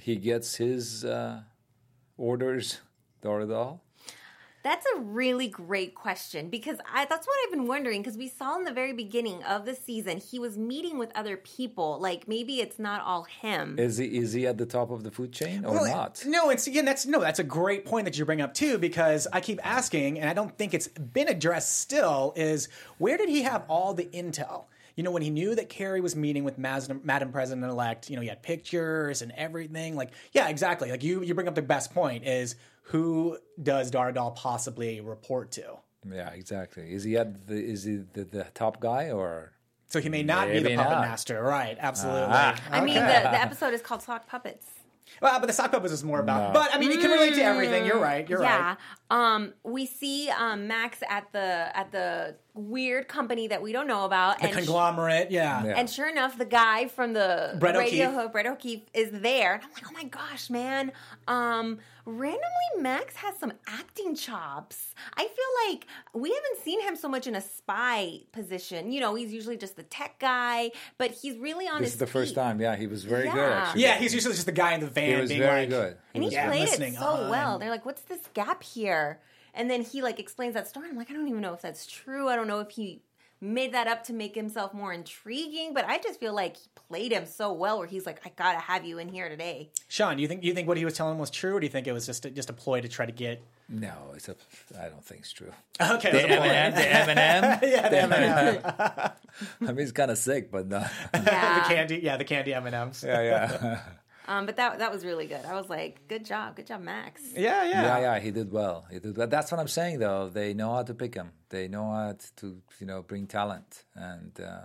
he 0.00 0.16
gets 0.16 0.56
his 0.56 1.04
uh, 1.04 1.42
orders, 2.16 2.80
Dar 3.22 3.40
Adal? 3.40 3.80
That's 4.64 4.86
a 4.96 5.00
really 5.00 5.46
great 5.46 5.94
question 5.94 6.48
because 6.48 6.78
I, 6.90 7.04
that's 7.04 7.26
what 7.26 7.36
I've 7.44 7.52
been 7.52 7.66
wondering. 7.66 8.00
Because 8.00 8.16
we 8.16 8.28
saw 8.28 8.56
in 8.56 8.64
the 8.64 8.72
very 8.72 8.94
beginning 8.94 9.42
of 9.42 9.66
the 9.66 9.74
season, 9.74 10.16
he 10.16 10.38
was 10.38 10.56
meeting 10.56 10.96
with 10.96 11.12
other 11.14 11.36
people. 11.36 12.00
Like 12.00 12.26
maybe 12.26 12.60
it's 12.60 12.78
not 12.78 13.02
all 13.02 13.24
him. 13.24 13.78
Is 13.78 13.98
he 13.98 14.06
is 14.06 14.32
he 14.32 14.46
at 14.46 14.56
the 14.56 14.64
top 14.64 14.90
of 14.90 15.04
the 15.04 15.10
food 15.10 15.32
chain 15.32 15.66
or 15.66 15.74
Well, 15.74 15.86
not? 15.86 16.24
No, 16.26 16.48
it's 16.48 16.66
again 16.66 16.86
that's 16.86 17.04
no, 17.04 17.20
that's 17.20 17.38
a 17.38 17.44
great 17.44 17.84
point 17.84 18.06
that 18.06 18.16
you 18.16 18.24
bring 18.24 18.40
up 18.40 18.54
too, 18.54 18.78
because 18.78 19.28
I 19.34 19.42
keep 19.42 19.60
asking, 19.64 20.18
and 20.18 20.30
I 20.30 20.32
don't 20.32 20.56
think 20.56 20.72
it's 20.72 20.88
been 20.88 21.28
addressed 21.28 21.78
still, 21.80 22.32
is 22.34 22.70
where 22.96 23.18
did 23.18 23.28
he 23.28 23.42
have 23.42 23.64
all 23.68 23.92
the 23.92 24.06
intel? 24.06 24.64
You 24.96 25.02
know, 25.02 25.10
when 25.10 25.22
he 25.22 25.30
knew 25.30 25.54
that 25.56 25.68
Carrie 25.68 26.00
was 26.00 26.16
meeting 26.16 26.44
with 26.44 26.56
Madam, 26.56 27.00
Madam 27.04 27.32
President 27.32 27.66
elect, 27.66 28.08
you 28.08 28.16
know, 28.16 28.22
he 28.22 28.28
had 28.28 28.42
pictures 28.42 29.22
and 29.22 29.32
everything. 29.32 29.96
Like, 29.96 30.12
yeah, 30.32 30.48
exactly. 30.48 30.90
Like 30.90 31.02
you, 31.02 31.22
you 31.22 31.34
bring 31.34 31.48
up 31.48 31.56
the 31.56 31.62
best 31.62 31.92
point 31.92 32.24
is 32.24 32.54
who 32.88 33.38
does 33.62 33.90
Dar 33.90 34.12
Adal 34.12 34.34
possibly 34.34 35.00
report 35.00 35.50
to? 35.52 35.78
Yeah, 36.10 36.30
exactly. 36.30 36.92
Is 36.92 37.04
he 37.04 37.16
at 37.16 37.46
the 37.46 37.54
is 37.54 37.84
he 37.84 38.02
the, 38.12 38.24
the 38.24 38.44
top 38.54 38.80
guy 38.80 39.10
or? 39.10 39.52
So 39.86 40.00
he 40.00 40.08
may 40.08 40.22
not 40.22 40.48
be 40.48 40.58
the 40.58 40.76
puppet 40.76 40.92
not. 40.92 41.00
master, 41.02 41.42
right? 41.42 41.76
Absolutely. 41.78 42.26
Ah. 42.28 42.60
I 42.70 42.80
mean, 42.80 42.94
the, 42.94 43.00
the 43.00 43.40
episode 43.40 43.74
is 43.74 43.80
called 43.80 44.02
Sock 44.02 44.26
Puppets. 44.26 44.66
Well, 45.20 45.38
but 45.38 45.46
the 45.46 45.52
sock 45.52 45.70
puppets 45.70 45.92
is 45.92 46.02
more 46.02 46.20
about. 46.20 46.52
But 46.52 46.74
I 46.74 46.78
mean, 46.78 46.90
you 46.90 46.98
can 46.98 47.10
relate 47.10 47.34
to 47.34 47.42
everything. 47.42 47.86
You're 47.86 48.00
right. 48.00 48.28
You're 48.28 48.42
yeah. 48.42 48.76
right. 49.10 49.34
Um, 49.34 49.54
we 49.62 49.86
see 49.86 50.30
um, 50.30 50.66
Max 50.66 50.98
at 51.08 51.30
the 51.32 51.70
at 51.76 51.92
the 51.92 52.36
weird 52.54 53.08
company 53.08 53.48
that 53.48 53.60
we 53.62 53.72
don't 53.72 53.88
know 53.88 54.04
about, 54.04 54.38
The 54.38 54.44
and 54.46 54.54
conglomerate. 54.54 55.30
Yeah. 55.32 55.64
Yeah. 55.64 55.74
And 55.76 55.90
sure 55.90 56.08
enough, 56.08 56.38
the 56.38 56.44
guy 56.44 56.86
from 56.86 57.12
the 57.12 57.56
Brett 57.58 57.76
radio 57.76 58.06
O'Keefe. 58.06 58.14
host, 58.14 58.32
Brett 58.32 58.46
O'Keefe, 58.46 58.82
is 58.94 59.10
there. 59.10 59.54
And 59.54 59.62
I'm 59.64 59.70
like, 59.72 59.84
oh 59.88 59.92
my 59.92 60.04
gosh, 60.04 60.50
man. 60.50 60.92
Um, 61.26 61.78
randomly, 62.06 62.40
Max 62.78 63.16
has 63.16 63.36
some 63.38 63.52
acting 63.66 64.14
chops. 64.14 64.94
I 65.16 65.22
feel 65.22 65.72
like 65.72 65.86
we 66.14 66.30
haven't 66.30 66.62
seen 66.62 66.80
him 66.80 66.94
so 66.94 67.08
much 67.08 67.26
in 67.26 67.34
a 67.34 67.40
spy 67.40 68.20
position. 68.32 68.92
You 68.92 69.00
know, 69.00 69.16
he's 69.16 69.32
usually 69.32 69.56
just 69.56 69.74
the 69.74 69.82
tech 69.82 70.20
guy, 70.20 70.70
but 70.96 71.10
he's 71.10 71.36
really 71.38 71.66
on 71.66 71.80
This 71.80 71.86
his 71.88 71.92
is 71.94 71.98
the 71.98 72.06
first 72.06 72.36
time. 72.36 72.60
Yeah, 72.60 72.76
he 72.76 72.86
was 72.86 73.02
very 73.04 73.24
good. 73.24 73.34
Yeah. 73.36 73.64
Actually, 73.64 73.82
Yeah, 73.82 73.98
he's 73.98 74.14
usually 74.14 74.34
just 74.34 74.46
the 74.46 74.52
guy 74.52 74.74
in 74.74 74.80
the 74.80 74.86
van 74.86 75.08
he 75.16 75.20
was 75.20 75.28
being 75.30 75.40
very 75.40 75.60
like, 75.62 75.70
good. 75.70 75.96
And 76.14 76.22
he 76.22 76.30
Yeah, 76.30 76.46
played 76.48 76.68
it 76.68 76.94
so 76.94 77.04
on. 77.04 77.30
well. 77.30 77.58
They're 77.58 77.70
like, 77.70 77.84
what's 77.84 78.02
this 78.02 78.20
gap 78.32 78.62
here? 78.62 79.18
And 79.54 79.70
then 79.70 79.82
he 79.82 80.02
like 80.02 80.18
explains 80.18 80.54
that 80.54 80.68
story. 80.68 80.88
I'm 80.88 80.96
like, 80.96 81.10
I 81.10 81.14
don't 81.14 81.28
even 81.28 81.40
know 81.40 81.54
if 81.54 81.62
that's 81.62 81.86
true. 81.86 82.28
I 82.28 82.36
don't 82.36 82.48
know 82.48 82.60
if 82.60 82.70
he 82.70 83.02
made 83.40 83.74
that 83.74 83.86
up 83.86 84.02
to 84.04 84.12
make 84.14 84.34
himself 84.34 84.72
more 84.72 84.92
intriguing, 84.92 85.74
but 85.74 85.84
I 85.86 85.98
just 85.98 86.18
feel 86.18 86.32
like 86.34 86.56
he 86.56 86.68
played 86.88 87.12
him 87.12 87.26
so 87.26 87.52
well 87.52 87.78
where 87.78 87.86
he's 87.86 88.06
like, 88.06 88.20
I 88.24 88.30
gotta 88.34 88.58
have 88.58 88.84
you 88.86 88.98
in 88.98 89.08
here 89.08 89.28
today. 89.28 89.70
Shaun, 89.88 90.18
you 90.18 90.26
think 90.26 90.42
you 90.44 90.54
think 90.54 90.66
what 90.66 90.76
he 90.78 90.84
was 90.84 90.94
telling 90.94 91.18
was 91.18 91.30
true, 91.30 91.54
or 91.56 91.60
do 91.60 91.66
you 91.66 91.70
think 91.70 91.86
it 91.86 91.92
was 91.92 92.06
just 92.06 92.24
a, 92.24 92.30
just 92.30 92.48
a 92.48 92.52
ploy 92.54 92.80
to 92.80 92.88
try 92.88 93.04
to 93.04 93.12
get? 93.12 93.42
No, 93.68 93.92
it's 94.14 94.28
a. 94.28 94.36
I 94.80 94.88
don't 94.88 95.04
think 95.04 95.20
it's 95.22 95.32
true. 95.32 95.52
Okay, 95.80 96.10
The 96.12 96.18
that's 96.18 96.32
a 96.32 96.36
ploy. 96.36 96.48
M&M, 96.48 96.74
the 96.74 96.88
M&M. 97.12 97.58
yeah, 97.70 97.88
the 97.88 98.02
M&M. 98.02 99.10
I 99.68 99.72
mean, 99.72 99.78
it's 99.80 99.92
kind 99.92 100.10
of 100.10 100.16
sick, 100.18 100.50
but 100.50 100.66
no. 100.68 100.84
the 101.12 101.20
candy, 101.66 102.00
yeah, 102.02 102.16
the 102.16 102.24
candy 102.24 102.54
M 102.54 102.66
and 102.66 102.74
M's. 102.74 103.04
yeah, 103.06 103.20
yeah, 103.22 103.80
Um, 104.26 104.46
but 104.46 104.56
that 104.56 104.78
that 104.78 104.90
was 104.90 105.04
really 105.04 105.26
good. 105.26 105.44
I 105.44 105.54
was 105.54 105.68
like, 105.68 106.08
good 106.08 106.24
job, 106.24 106.56
good 106.56 106.66
job, 106.66 106.80
Max. 106.80 107.20
Yeah, 107.34 107.64
yeah, 107.64 107.82
yeah, 107.82 107.98
yeah. 108.00 108.18
He 108.20 108.30
did 108.30 108.50
well. 108.50 108.86
He 108.90 108.98
did. 108.98 109.14
But 109.14 109.30
that's 109.30 109.52
what 109.52 109.60
I'm 109.60 109.68
saying, 109.68 109.98
though. 109.98 110.30
They 110.30 110.54
know 110.54 110.74
how 110.74 110.82
to 110.82 110.94
pick 110.94 111.14
him. 111.14 111.32
They 111.50 111.68
know 111.68 111.90
how 111.90 112.16
to, 112.36 112.62
you 112.80 112.86
know, 112.86 113.02
bring 113.02 113.26
talent, 113.26 113.84
and 113.94 114.32
uh, 114.40 114.60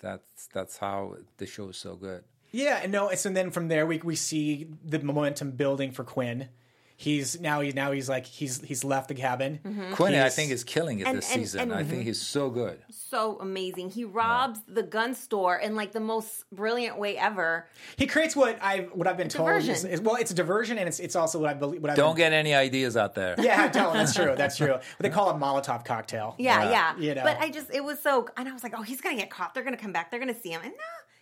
that's 0.00 0.48
that's 0.52 0.78
how 0.78 1.16
the 1.36 1.46
show 1.46 1.68
is 1.68 1.76
so 1.76 1.94
good. 1.94 2.24
Yeah, 2.50 2.80
and 2.82 2.92
no, 2.92 3.12
so 3.14 3.30
then 3.30 3.50
from 3.50 3.68
there 3.68 3.86
we 3.86 3.98
we 3.98 4.16
see 4.16 4.68
the 4.84 4.98
momentum 5.00 5.52
building 5.52 5.92
for 5.92 6.04
Quinn. 6.04 6.48
He's 6.96 7.40
now 7.40 7.60
he's 7.60 7.74
now 7.74 7.90
he's 7.90 8.08
like 8.08 8.24
he's 8.24 8.60
he's 8.62 8.84
left 8.84 9.08
the 9.08 9.14
cabin. 9.14 9.58
Mm-hmm. 9.64 9.94
Quinn, 9.94 10.14
I 10.14 10.28
think, 10.28 10.52
is 10.52 10.62
killing 10.62 11.00
it 11.00 11.08
And- 11.08 11.18
this 11.18 11.32
and- 11.32 11.40
season. 11.42 11.60
and- 11.62 11.74
I 11.74 11.82
think 11.82 12.02
mhm. 12.02 12.06
he's 12.06 12.22
so 12.22 12.50
good. 12.50 12.78
So 12.88 13.36
amazing. 13.40 13.90
He 13.90 14.04
robs 14.04 14.60
the 14.68 14.82
gun 14.84 15.14
store 15.16 15.56
in 15.56 15.74
like 15.74 15.90
the 15.90 15.98
most 16.00 16.44
brilliant 16.52 16.96
way 16.98 17.16
ever. 17.18 17.66
He 17.96 18.06
creates 18.06 18.36
what 18.36 18.58
I 18.62 18.88
what 18.92 19.08
I've 19.08 19.16
been 19.16 19.28
told. 19.28 19.50
Is, 19.56 19.84
is- 19.84 20.00
well, 20.00 20.14
it's 20.16 20.30
a 20.30 20.34
diversion, 20.34 20.78
and 20.78 20.86
it's 20.86 21.00
it's 21.00 21.16
also 21.16 21.40
what 21.40 21.50
I 21.50 21.54
believe. 21.54 21.82
What 21.82 21.90
I've 21.90 21.96
Don't 21.96 22.14
been, 22.14 22.30
get 22.30 22.32
any 22.32 22.54
ideas 22.54 22.96
out 22.96 23.14
there. 23.16 23.34
Yeah, 23.38 23.68
tell 23.68 23.90
him 23.90 23.96
that's 23.98 24.14
true. 24.14 24.34
That's 24.36 24.56
true. 24.56 24.72
What 24.72 24.82
they 25.00 25.10
call 25.10 25.30
a 25.30 25.34
Molotov 25.34 25.84
cocktail. 25.84 26.36
Yeah, 26.38 26.62
Yeah. 26.62 26.70
yeah. 26.70 26.96
You 27.08 27.14
know. 27.16 27.24
But 27.24 27.38
I 27.40 27.50
just 27.50 27.74
it 27.74 27.82
was 27.82 28.00
so 28.00 28.28
and 28.36 28.48
I 28.48 28.52
was 28.52 28.62
like, 28.62 28.74
oh, 28.78 28.82
he's 28.82 29.00
gonna 29.00 29.16
get 29.16 29.30
caught. 29.30 29.52
They're 29.54 29.64
gonna 29.64 29.76
come 29.76 29.92
back. 29.92 30.12
They're 30.12 30.20
gonna 30.20 30.32
see 30.40 30.50
him. 30.50 30.60
And 30.62 30.70
no, 30.72 30.76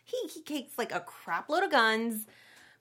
he 0.05 0.19
he 0.29 0.43
takes 0.43 0.77
like 0.77 0.93
a 0.95 1.01
crap 1.01 1.49
load 1.49 1.63
of 1.65 1.71
guns, 1.71 2.27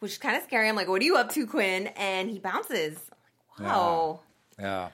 which 0.01 0.11
is 0.11 0.17
kind 0.17 0.35
of 0.35 0.43
scary. 0.43 0.67
I'm 0.67 0.75
like, 0.75 0.87
what 0.89 1.01
are 1.01 1.05
you 1.05 1.15
up 1.15 1.31
to, 1.31 1.47
Quinn? 1.47 1.87
And 1.95 2.29
he 2.29 2.37
bounces. 2.39 2.99
Oh, 3.59 4.19
Yeah, 4.59 4.89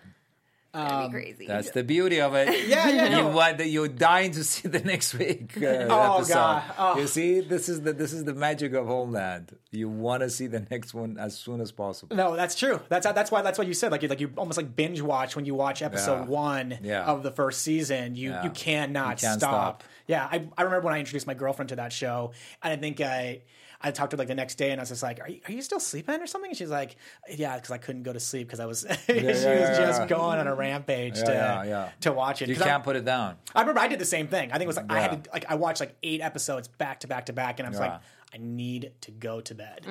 that'd 0.73 1.09
be 1.11 1.17
crazy. 1.17 1.47
Um, 1.47 1.55
that's 1.55 1.71
the 1.71 1.83
beauty 1.83 2.19
of 2.21 2.35
it. 2.35 2.67
Yeah, 2.67 2.89
yeah, 2.89 3.07
no. 3.09 3.29
You 3.29 3.35
want 3.35 3.65
you're 3.65 3.87
dying 3.87 4.31
to 4.31 4.43
see 4.43 4.67
the 4.67 4.79
next 4.81 5.13
week. 5.15 5.53
Uh, 5.57 5.65
Oh, 5.89 6.15
episode. 6.17 6.33
God. 6.33 6.63
Oh. 6.77 6.97
You 6.99 7.07
see, 7.07 7.39
this 7.39 7.69
is 7.69 7.81
the 7.81 7.93
this 7.93 8.11
is 8.13 8.25
the 8.25 8.33
magic 8.33 8.73
of 8.73 8.85
Homeland. 8.87 9.55
You 9.71 9.87
want 9.89 10.21
to 10.21 10.29
see 10.29 10.47
the 10.47 10.65
next 10.69 10.93
one 10.93 11.17
as 11.17 11.37
soon 11.37 11.61
as 11.61 11.71
possible. 11.71 12.15
No, 12.15 12.35
that's 12.35 12.55
true. 12.55 12.79
That's 12.89 13.05
that's 13.05 13.31
why 13.31 13.41
that's 13.41 13.57
what 13.57 13.67
you 13.67 13.73
said. 13.73 13.91
Like 13.91 14.01
you 14.01 14.09
like 14.09 14.19
you 14.19 14.31
almost 14.35 14.57
like 14.57 14.75
binge 14.75 15.01
watch 15.01 15.35
when 15.35 15.45
you 15.45 15.55
watch 15.55 15.81
episode 15.81 16.21
Yeah. 16.23 16.25
one 16.25 16.79
Yeah. 16.83 17.05
of 17.05 17.23
the 17.23 17.31
first 17.31 17.61
season. 17.61 18.15
You 18.15 18.31
Yeah. 18.31 18.43
you 18.43 18.49
cannot 18.49 19.21
You 19.21 19.27
can't 19.29 19.39
stop. 19.39 19.81
stop. 19.81 19.83
Yeah, 20.07 20.25
I, 20.29 20.47
I 20.57 20.63
remember 20.63 20.85
when 20.85 20.93
I 20.93 20.99
introduced 20.99 21.27
my 21.27 21.33
girlfriend 21.33 21.69
to 21.69 21.77
that 21.77 21.91
show, 21.93 22.31
and 22.63 22.73
I 22.73 22.75
think 22.77 22.99
I 23.01 23.41
I 23.81 23.91
talked 23.91 24.11
to 24.11 24.17
her 24.17 24.19
like 24.19 24.27
the 24.27 24.35
next 24.35 24.55
day, 24.55 24.71
and 24.71 24.79
I 24.79 24.83
was 24.83 24.89
just 24.89 25.03
like, 25.03 25.19
"Are 25.21 25.29
you, 25.29 25.39
are 25.47 25.51
you 25.51 25.61
still 25.61 25.79
sleeping 25.79 26.19
or 26.21 26.27
something?" 26.27 26.49
And 26.51 26.57
she's 26.57 26.69
like, 26.69 26.95
"Yeah, 27.29 27.55
because 27.55 27.71
I 27.71 27.77
couldn't 27.77 28.03
go 28.03 28.11
to 28.13 28.19
sleep 28.19 28.47
because 28.47 28.59
I 28.59 28.65
was 28.65 28.85
she 29.05 29.13
yeah, 29.13 29.23
was 29.27 29.43
yeah, 29.43 29.77
just 29.77 30.01
yeah. 30.01 30.07
going 30.07 30.39
on 30.39 30.47
a 30.47 30.55
rampage 30.55 31.15
to 31.15 31.31
yeah, 31.31 31.63
yeah. 31.63 31.89
to 32.01 32.11
watch 32.11 32.41
it." 32.41 32.49
You 32.49 32.55
'Cause 32.55 32.63
I- 32.63 32.67
can't 32.69 32.83
put 32.83 32.95
it 32.95 33.05
down. 33.05 33.35
I 33.55 33.61
remember 33.61 33.79
I 33.81 33.87
did 33.87 33.99
the 33.99 34.05
same 34.05 34.27
thing. 34.27 34.49
I 34.51 34.53
think 34.53 34.63
it 34.63 34.67
was 34.67 34.77
like 34.77 34.91
I 34.91 34.99
had 35.01 35.23
to 35.23 35.29
like 35.31 35.45
I 35.49 35.55
watched 35.55 35.79
like 35.79 35.95
eight 36.03 36.21
episodes 36.21 36.67
back 36.67 36.99
to 37.01 37.07
back 37.07 37.27
to 37.27 37.33
back, 37.33 37.59
and 37.59 37.67
I 37.67 37.69
was 37.69 37.79
Yeah. 37.79 37.85
like, 37.93 38.01
I 38.33 38.37
need 38.39 38.91
to 39.01 39.11
go 39.11 39.41
to 39.41 39.53
bed. 39.55 39.85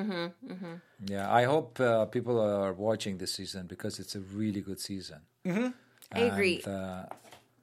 Yeah, 1.06 1.32
I 1.32 1.44
hope 1.44 1.78
uh, 1.80 2.06
people 2.06 2.40
are 2.40 2.72
watching 2.72 3.18
this 3.18 3.32
season 3.34 3.66
because 3.66 3.98
it's 3.98 4.14
a 4.14 4.20
really 4.20 4.60
good 4.60 4.80
season. 4.80 5.20
I 6.12 6.20
agree. 6.20 6.62
And, 6.64 6.74
uh, 6.74 7.04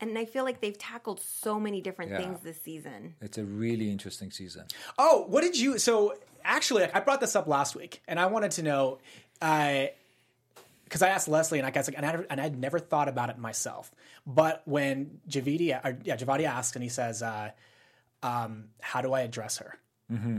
and 0.09 0.17
I 0.17 0.25
feel 0.25 0.43
like 0.43 0.61
they've 0.61 0.77
tackled 0.77 1.19
so 1.19 1.59
many 1.59 1.81
different 1.81 2.11
Yeah. 2.11 2.17
things 2.17 2.39
this 2.43 2.61
season. 2.61 3.15
it's 3.21 3.37
a 3.37 3.43
really 3.43 3.89
interesting 3.91 4.31
season. 4.31 4.65
Oh, 4.97 5.25
what 5.27 5.41
did 5.41 5.57
you? 5.59 5.77
So 5.79 6.15
actually, 6.43 6.81
like, 6.83 6.95
I 6.95 6.99
brought 6.99 7.19
this 7.21 7.35
up 7.35 7.47
last 7.47 7.75
week, 7.75 8.01
and 8.07 8.19
I 8.19 8.25
wanted 8.27 8.51
to 8.51 8.63
know, 8.63 8.99
because 9.39 11.01
I 11.01 11.09
asked 11.09 11.27
Lesley, 11.27 11.59
and 11.59 11.65
I 11.67 11.71
guess, 11.71 11.87
like, 11.87 11.97
and 11.97 12.05
I 12.05 12.23
and 12.29 12.39
I'd 12.39 12.57
never 12.57 12.79
thought 12.79 13.07
about 13.09 13.29
it 13.29 13.37
myself. 13.37 13.91
But 14.25 14.61
when 14.65 15.19
Javidi, 15.29 15.71
or, 15.83 15.97
yeah, 16.03 16.15
Javadi 16.15 16.45
asked, 16.45 16.75
and 16.75 16.83
he 16.83 16.89
says, 16.89 17.21
uh, 17.23 17.51
um, 18.21 18.65
"How 18.81 19.01
do 19.01 19.13
I 19.13 19.21
address 19.21 19.57
her?" 19.57 19.77
Mm-hmm. 20.11 20.37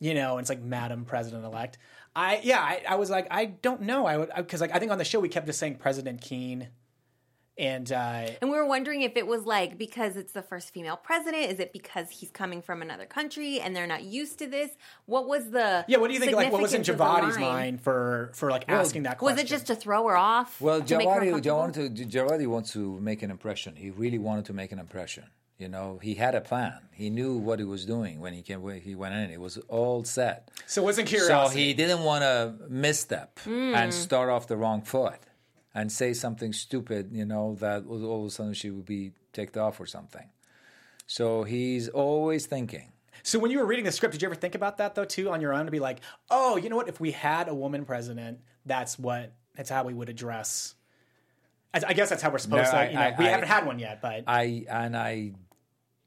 You 0.00 0.14
know, 0.14 0.32
and 0.38 0.40
it's 0.44 0.48
like, 0.50 0.62
"Madam 0.62 1.04
President 1.04 1.44
Elect." 1.44 1.78
I 2.14 2.40
yeah, 2.42 2.58
I, 2.60 2.82
I 2.88 2.94
was 2.96 3.10
like, 3.10 3.26
I 3.30 3.46
don't 3.46 3.82
know. 3.82 4.06
I 4.06 4.16
would 4.18 4.30
because 4.36 4.60
like 4.60 4.74
I 4.74 4.78
think 4.78 4.92
on 4.92 4.98
the 4.98 5.04
show 5.04 5.20
we 5.20 5.28
kept 5.28 5.46
just 5.46 5.58
saying 5.58 5.76
President 5.76 6.20
Keane, 6.20 6.68
and 7.58 7.90
uh, 7.92 8.28
And 8.40 8.50
we 8.50 8.56
were 8.56 8.66
wondering 8.66 9.02
if 9.02 9.16
it 9.16 9.26
was 9.26 9.44
like 9.44 9.76
because 9.76 10.16
it's 10.16 10.32
the 10.32 10.42
first 10.42 10.72
female 10.72 10.96
president. 10.96 11.50
Is 11.50 11.60
it 11.60 11.72
because 11.72 12.10
he's 12.10 12.30
coming 12.30 12.62
from 12.62 12.82
another 12.82 13.04
country 13.06 13.60
and 13.60 13.76
they're 13.76 13.86
not 13.86 14.04
used 14.04 14.38
to 14.38 14.46
this? 14.46 14.70
What 15.06 15.28
was 15.28 15.50
the 15.50 15.84
yeah, 15.88 15.98
what 15.98 16.08
do 16.08 16.14
you 16.14 16.20
think? 16.20 16.32
Like, 16.32 16.50
what 16.52 16.62
was 16.62 16.74
in 16.74 16.84
significance 16.84 17.26
Javadi's 17.26 17.34
of 17.36 17.40
the 17.40 17.46
line? 17.46 17.54
mind 17.54 17.80
for 17.82 18.30
for 18.34 18.50
like 18.50 18.64
asking 18.68 19.02
that 19.04 19.18
question? 19.18 19.36
Was 19.36 19.44
it 19.44 19.48
just 19.48 19.66
to 19.66 19.74
throw 19.74 20.06
her 20.08 20.16
off? 20.16 20.60
Well, 20.60 20.80
to 20.82 20.96
make 20.98 21.06
Javadi, 21.06 21.34
uncomfortable? 21.34 21.88
Javadi, 21.88 22.10
Javadi 22.10 22.46
wants 22.46 22.72
to 22.72 22.98
make 23.00 23.22
an 23.22 23.30
impression. 23.30 23.76
He 23.76 23.90
really 23.90 24.18
wanted 24.18 24.46
to 24.46 24.52
make 24.52 24.72
an 24.72 24.78
impression. 24.78 25.24
You 25.58 25.68
know, 25.68 26.00
he 26.02 26.14
had 26.14 26.34
a 26.34 26.40
plan. 26.40 26.88
He 26.92 27.08
knew 27.08 27.36
what 27.36 27.60
he 27.60 27.64
was 27.64 27.84
doing 27.84 28.18
when 28.18 28.32
he 28.32 28.42
came. 28.42 28.62
When 28.62 28.80
he 28.80 28.96
went 28.96 29.14
in, 29.14 29.30
it 29.30 29.40
was 29.40 29.58
all 29.68 30.02
set. 30.02 30.50
so? 30.66 30.82
it 30.82 30.84
Wasn't 30.86 31.08
So 31.08 31.48
he 31.48 31.72
didn't 31.72 32.00
want 32.02 32.22
to 32.22 32.54
misstep 32.68 33.38
Hmm. 33.40 33.74
and 33.74 33.94
start 33.94 34.28
off 34.28 34.48
the 34.48 34.56
wrong 34.56 34.82
foot 34.82 35.20
and 35.74 35.90
say 35.90 36.12
something 36.12 36.52
stupid. 36.52 37.10
You 37.12 37.24
know 37.24 37.56
that 37.60 37.84
all 37.86 38.20
of 38.22 38.26
a 38.26 38.30
sudden 38.30 38.54
she 38.54 38.70
would 38.70 38.86
be 38.86 39.12
ticked 39.32 39.56
off 39.56 39.80
or 39.80 39.86
something. 39.86 40.28
So 41.06 41.42
he's 41.44 41.88
always 41.88 42.46
thinking. 42.46 42.92
So 43.22 43.38
when 43.38 43.50
you 43.50 43.58
were 43.58 43.66
reading 43.66 43.84
the 43.84 43.92
script, 43.92 44.12
did 44.12 44.22
you 44.22 44.26
ever 44.26 44.34
think 44.34 44.54
about 44.54 44.78
that 44.78 44.94
though 44.94 45.04
too 45.04 45.30
on 45.30 45.40
your 45.40 45.52
own 45.52 45.66
to 45.66 45.70
be 45.72 45.80
like, 45.80 45.98
oh, 46.30 46.56
you 46.56 46.68
know 46.68 46.76
what? 46.76 46.88
If 46.88 47.00
we 47.00 47.10
had 47.12 47.48
a 47.48 47.54
woman 47.54 47.84
president, 47.84 48.40
that's 48.66 48.98
what 48.98 49.32
that's 49.54 49.70
how 49.70 49.84
we 49.84 49.94
would 49.94 50.08
address. 50.08 50.74
I 51.74 51.80
I 51.88 51.92
guess 51.92 52.08
that's 52.08 52.22
how 52.22 52.30
we're 52.30 52.38
supposed 52.38 52.72
No, 52.72 52.78
to. 52.78 52.78
I- 52.78 52.88
you 52.88 52.94
know, 52.94 53.00
I- 53.00 53.14
we 53.18 53.26
I- 53.26 53.30
haven't 53.30 53.48
had 53.48 53.66
one 53.66 53.78
yet, 53.78 54.00
but 54.02 54.24
I 54.26 54.64
and 54.68 54.96
I, 54.96 55.32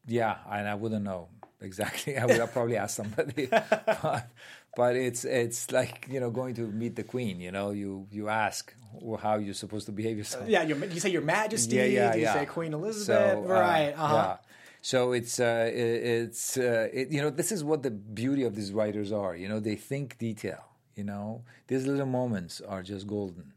yeah, 0.07 0.37
and 0.49 0.67
I 0.67 0.75
wouldn't 0.75 1.03
know 1.03 1.29
exactly. 1.61 2.17
I 2.19 2.25
would 2.25 2.51
probably 2.51 2.77
ask 2.77 2.95
somebody, 2.95 3.45
but, 3.47 4.27
but 4.75 4.95
it's 4.95 5.25
it's 5.25 5.71
like 5.71 6.07
you 6.09 6.19
know 6.19 6.29
going 6.29 6.55
to 6.55 6.67
meet 6.67 6.95
the 6.95 7.03
queen. 7.03 7.39
You 7.39 7.51
know, 7.51 7.71
you 7.71 8.07
you 8.11 8.29
ask 8.29 8.73
how 9.21 9.35
you're 9.37 9.53
supposed 9.53 9.85
to 9.87 9.91
behave 9.91 10.17
yourself. 10.17 10.47
yeah, 10.47 10.63
your, 10.63 10.77
you 10.85 10.99
say 10.99 11.09
Your 11.09 11.21
Majesty. 11.21 11.75
yeah, 11.75 11.85
yeah, 11.85 12.11
do 12.11 12.19
you 12.19 12.23
yeah. 12.25 12.33
say 12.33 12.45
Queen 12.45 12.73
Elizabeth? 12.73 13.05
So, 13.05 13.43
uh, 13.45 13.53
right. 13.53 13.91
Uh-huh. 13.91 14.15
Yeah. 14.15 14.37
So 14.81 15.13
it's 15.13 15.39
uh, 15.39 15.69
it, 15.73 15.79
it's 15.79 16.57
uh, 16.57 16.89
it, 16.93 17.09
you 17.09 17.21
know 17.21 17.29
this 17.29 17.51
is 17.51 17.63
what 17.63 17.83
the 17.83 17.91
beauty 17.91 18.43
of 18.43 18.55
these 18.55 18.71
writers 18.71 19.11
are. 19.11 19.35
You 19.35 19.47
know, 19.49 19.59
they 19.59 19.75
think 19.75 20.17
detail. 20.17 20.63
You 20.95 21.03
know, 21.03 21.43
these 21.67 21.85
little 21.85 22.05
moments 22.05 22.61
are 22.61 22.81
just 22.81 23.07
golden. 23.07 23.51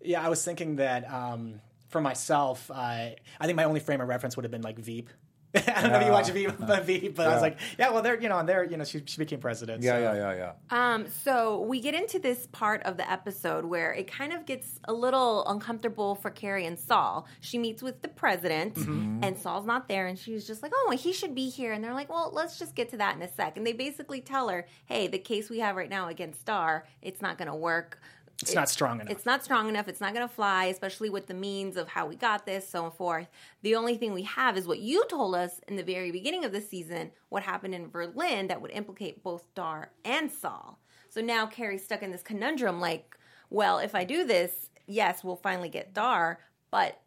Yeah, 0.00 0.24
I 0.24 0.28
was 0.28 0.44
thinking 0.44 0.76
that 0.76 1.12
um, 1.12 1.60
for 1.88 2.00
myself, 2.00 2.70
uh, 2.70 2.74
I 2.74 3.16
think 3.42 3.56
my 3.56 3.64
only 3.64 3.80
frame 3.80 4.00
of 4.00 4.08
reference 4.08 4.36
would 4.36 4.44
have 4.44 4.50
been 4.50 4.62
like 4.62 4.78
Veep. 4.78 5.10
I 5.54 5.80
don't 5.80 5.92
know 5.92 5.98
if 6.00 6.06
you 6.06 6.12
watch 6.12 6.30
Veep, 6.30 6.50
but, 6.58 6.84
Veep, 6.84 7.16
but 7.16 7.26
I 7.26 7.32
was 7.32 7.40
like, 7.42 7.58
yeah, 7.78 7.90
well, 7.90 8.02
they're 8.02 8.20
you 8.20 8.28
know, 8.28 8.38
and 8.38 8.48
they're 8.48 8.64
you 8.64 8.76
know, 8.76 8.84
she, 8.84 9.02
she 9.06 9.16
became 9.18 9.40
president. 9.40 9.82
Yeah, 9.82 9.92
so. 9.92 9.98
yeah, 10.00 10.14
yeah, 10.14 10.52
yeah. 10.70 10.94
Um, 10.94 11.06
so 11.24 11.62
we 11.62 11.80
get 11.80 11.94
into 11.94 12.18
this 12.18 12.46
part 12.52 12.82
of 12.82 12.96
the 12.98 13.10
episode 13.10 13.64
where 13.64 13.92
it 13.92 14.10
kind 14.10 14.32
of 14.34 14.44
gets 14.44 14.78
a 14.84 14.92
little 14.92 15.46
uncomfortable 15.48 16.14
for 16.16 16.30
Carrie 16.30 16.66
and 16.66 16.78
Saul. 16.78 17.26
She 17.40 17.56
meets 17.58 17.82
with 17.82 18.02
the 18.02 18.08
president, 18.08 18.74
Mm-hmm. 18.74 19.24
and 19.24 19.38
Saul's 19.38 19.64
not 19.66 19.88
there, 19.88 20.06
and 20.06 20.18
she's 20.18 20.46
just 20.46 20.62
like, 20.62 20.72
"Oh, 20.74 20.94
he 20.98 21.12
should 21.12 21.34
be 21.34 21.48
here." 21.48 21.72
And 21.72 21.82
they're 21.82 21.94
like, 21.94 22.10
"Well, 22.10 22.30
let's 22.32 22.58
just 22.58 22.74
get 22.74 22.90
to 22.90 22.98
that 22.98 23.16
in 23.16 23.22
a 23.22 23.28
sec." 23.32 23.56
And 23.56 23.66
they 23.66 23.72
basically 23.72 24.20
tell 24.20 24.48
her, 24.48 24.66
"Hey, 24.84 25.06
the 25.06 25.18
case 25.18 25.48
we 25.48 25.60
have 25.60 25.76
right 25.76 25.88
now 25.90 26.08
against 26.08 26.44
Dar, 26.44 26.86
it's 27.00 27.22
not 27.22 27.38
going 27.38 27.48
to 27.48 27.54
work." 27.56 28.00
It's 28.42 28.54
not 28.54 28.68
strong 28.68 29.00
enough. 29.00 29.10
It's 29.10 29.26
not 29.26 29.42
strong 29.42 29.68
enough. 29.68 29.88
It's 29.88 30.00
not 30.00 30.14
going 30.14 30.26
to 30.26 30.32
fly, 30.32 30.66
especially 30.66 31.10
with 31.10 31.26
the 31.26 31.34
means 31.34 31.76
of 31.76 31.88
how 31.88 32.06
we 32.06 32.14
got 32.14 32.46
this, 32.46 32.68
so 32.68 32.90
forth. 32.90 33.26
The 33.62 33.74
only 33.74 33.96
thing 33.96 34.12
we 34.12 34.22
have 34.22 34.56
is 34.56 34.66
what 34.66 34.78
you 34.78 35.04
told 35.08 35.34
us 35.34 35.60
in 35.66 35.74
the 35.74 35.82
very 35.82 36.12
beginning 36.12 36.44
of 36.44 36.52
the 36.52 36.60
season, 36.60 37.10
what 37.30 37.42
happened 37.42 37.74
in 37.74 37.88
Berlin 37.88 38.46
that 38.46 38.62
would 38.62 38.70
implicate 38.70 39.24
both 39.24 39.52
Dar 39.54 39.90
and 40.04 40.30
Saul. 40.30 40.78
So 41.08 41.20
now 41.20 41.46
Carrie's 41.46 41.84
stuck 41.84 42.02
in 42.02 42.12
this 42.12 42.22
conundrum 42.22 42.80
like, 42.80 43.16
well, 43.50 43.78
if 43.78 43.94
I 43.94 44.04
do 44.04 44.24
this, 44.24 44.70
yes, 44.86 45.24
we'll 45.24 45.36
finally 45.36 45.68
get 45.68 45.92
Dar, 45.92 46.38
but 46.70 47.00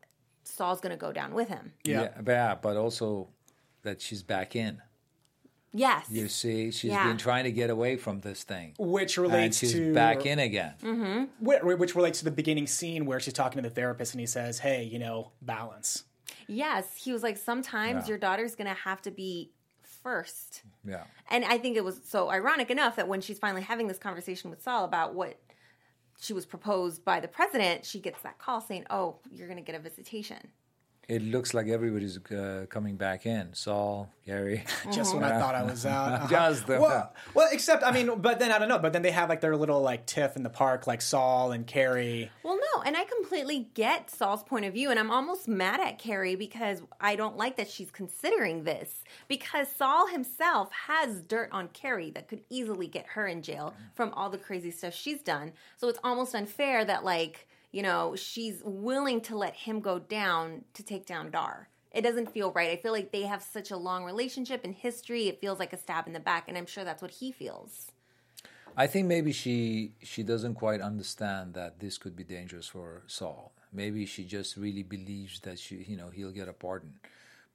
Saul's 0.43 0.81
going 0.81 0.91
to 0.91 0.97
go 0.97 1.13
down 1.13 1.33
with 1.33 1.47
him. 1.47 1.71
Yeah. 1.83 2.09
but, 2.21 2.31
yeah, 2.31 2.55
but 2.55 2.75
also 2.75 3.29
that 3.83 4.01
she's 4.01 4.23
back 4.23 4.55
in. 4.55 4.81
Yes. 5.73 6.07
You 6.09 6.27
see, 6.27 6.69
she's 6.71 6.91
Yeah. 6.91 7.07
been 7.07 7.17
trying 7.17 7.45
to 7.45 7.51
get 7.51 7.69
away 7.69 7.95
from 7.97 8.19
this 8.21 8.43
thing. 8.43 8.73
which 8.77 9.17
And 9.17 9.27
relates 9.27 9.57
she's 9.59 9.71
to 9.73 9.93
back 9.93 10.25
in 10.25 10.37
again. 10.39 10.73
Mm-hmm. 10.83 11.45
Wh- 11.45 11.79
which 11.79 11.95
relates 11.95 12.19
to 12.19 12.25
the 12.25 12.31
beginning 12.31 12.67
scene 12.67 13.05
where 13.05 13.19
she's 13.19 13.33
talking 13.33 13.61
to 13.63 13.69
the 13.69 13.73
therapist 13.73 14.13
and 14.13 14.19
he 14.19 14.27
says, 14.27 14.59
"Hey, 14.59 14.83
you 14.83 14.99
know, 14.99 15.31
balance." 15.41 16.03
Yes. 16.47 16.95
He 16.95 17.13
was 17.13 17.23
like, 17.23 17.37
sometimes 17.37 18.05
Yeah. 18.05 18.09
your 18.09 18.17
daughter's 18.17 18.55
going 18.55 18.67
to 18.67 18.73
have 18.81 19.01
to 19.03 19.11
be 19.11 19.51
first. 19.81 20.63
Yeah. 20.83 21.03
And 21.29 21.45
I 21.45 21.57
think 21.57 21.77
it 21.77 21.83
was 21.85 22.01
so 22.03 22.29
ironic 22.29 22.69
enough 22.69 22.95
that 22.97 23.07
when 23.07 23.21
she's 23.21 23.39
finally 23.39 23.61
having 23.61 23.87
this 23.87 23.97
conversation 23.99 24.49
with 24.49 24.61
Saul 24.61 24.83
about 24.83 25.13
what 25.13 25.39
she 26.19 26.33
was 26.33 26.45
proposed 26.45 27.05
by 27.05 27.19
the 27.19 27.27
president, 27.27 27.85
she 27.85 27.99
gets 27.99 28.21
that 28.23 28.37
call 28.39 28.59
saying, 28.61 28.85
"Oh, 28.89 29.19
you're 29.31 29.47
going 29.47 29.57
to 29.57 29.63
get 29.63 29.75
a 29.75 29.79
visitation." 29.79 30.51
It 31.07 31.23
looks 31.23 31.53
like 31.53 31.67
everybody's 31.67 32.17
uh, 32.31 32.67
coming 32.69 32.95
back 32.95 33.25
in. 33.25 33.53
Saul, 33.53 34.09
Gary. 34.25 34.63
Just 34.93 35.13
when 35.13 35.23
I 35.25 35.39
thought 35.39 35.55
I 35.55 35.63
was 35.63 35.85
out. 35.85 36.11
Uh-huh. 36.21 36.27
Just 36.29 36.67
the- 36.67 36.79
well, 36.79 37.13
well, 37.33 37.49
except 37.51 37.83
I 37.83 37.91
mean, 37.91 38.19
but 38.19 38.39
then 38.39 38.51
I 38.51 38.59
don't 38.59 38.69
know. 38.69 38.79
But 38.79 38.93
then 38.93 39.01
they 39.01 39.11
have 39.11 39.27
like 39.27 39.41
their 39.41 39.55
little 39.57 39.81
like 39.81 40.05
tiff 40.05 40.35
in 40.35 40.43
the 40.43 40.49
park, 40.49 40.87
like 40.87 41.01
Saul 41.01 41.51
and 41.51 41.65
Carrie. 41.67 42.31
Well, 42.43 42.57
no, 42.57 42.81
and 42.83 42.95
I 42.95 43.03
completely 43.03 43.69
get 43.73 44.09
Saul's 44.09 44.43
point 44.43 44.65
of 44.65 44.73
view, 44.73 44.89
and 44.89 44.99
I'm 44.99 45.11
almost 45.11 45.47
mad 45.47 45.79
at 45.81 45.99
Carrie 45.99 46.35
because 46.35 46.81
I 46.99 47.15
don't 47.15 47.35
like 47.37 47.57
that 47.57 47.69
she's 47.69 47.91
considering 47.91 48.63
this 48.63 49.03
because 49.27 49.67
Saul 49.69 50.07
himself 50.07 50.71
has 50.87 51.21
dirt 51.21 51.49
on 51.51 51.67
Carrie 51.69 52.11
that 52.11 52.27
could 52.27 52.41
easily 52.49 52.87
get 52.87 53.05
her 53.07 53.27
in 53.27 53.41
jail 53.41 53.73
from 53.95 54.13
all 54.13 54.29
the 54.29 54.37
crazy 54.37 54.71
stuff 54.71 54.93
she's 54.93 55.21
done. 55.21 55.51
So 55.77 55.89
it's 55.89 55.99
almost 56.03 56.35
unfair 56.35 56.85
that 56.85 57.03
like 57.03 57.47
you 57.71 57.81
know 57.81 58.15
she's 58.15 58.61
willing 58.63 59.21
to 59.21 59.37
let 59.37 59.55
him 59.55 59.79
go 59.79 59.99
down 59.99 60.63
to 60.73 60.83
take 60.83 61.05
down 61.05 61.31
Dar. 61.31 61.69
It 61.91 62.01
doesn't 62.01 62.31
feel 62.31 62.51
right. 62.53 62.69
I 62.69 62.77
feel 62.77 62.93
like 62.93 63.11
they 63.11 63.23
have 63.23 63.41
such 63.41 63.69
a 63.71 63.77
long 63.77 64.05
relationship 64.05 64.61
and 64.63 64.73
history. 64.73 65.27
It 65.27 65.41
feels 65.41 65.59
like 65.59 65.73
a 65.73 65.77
stab 65.77 66.07
in 66.07 66.13
the 66.13 66.21
back, 66.21 66.45
and 66.47 66.57
I'm 66.57 66.65
sure 66.65 66.85
that's 66.85 67.01
what 67.01 67.11
he 67.11 67.31
feels. 67.31 67.91
I 68.77 68.87
think 68.87 69.07
maybe 69.07 69.31
she 69.31 69.93
she 70.01 70.23
doesn't 70.23 70.55
quite 70.55 70.81
understand 70.81 71.53
that 71.55 71.79
this 71.79 71.97
could 71.97 72.15
be 72.15 72.23
dangerous 72.23 72.67
for 72.67 73.03
Saul. 73.07 73.51
Maybe 73.73 74.05
she 74.05 74.23
just 74.23 74.57
really 74.57 74.83
believes 74.83 75.39
that 75.41 75.59
she 75.59 75.77
you 75.87 75.97
know 75.97 76.09
he'll 76.09 76.31
get 76.31 76.47
a 76.47 76.53
pardon, 76.53 76.93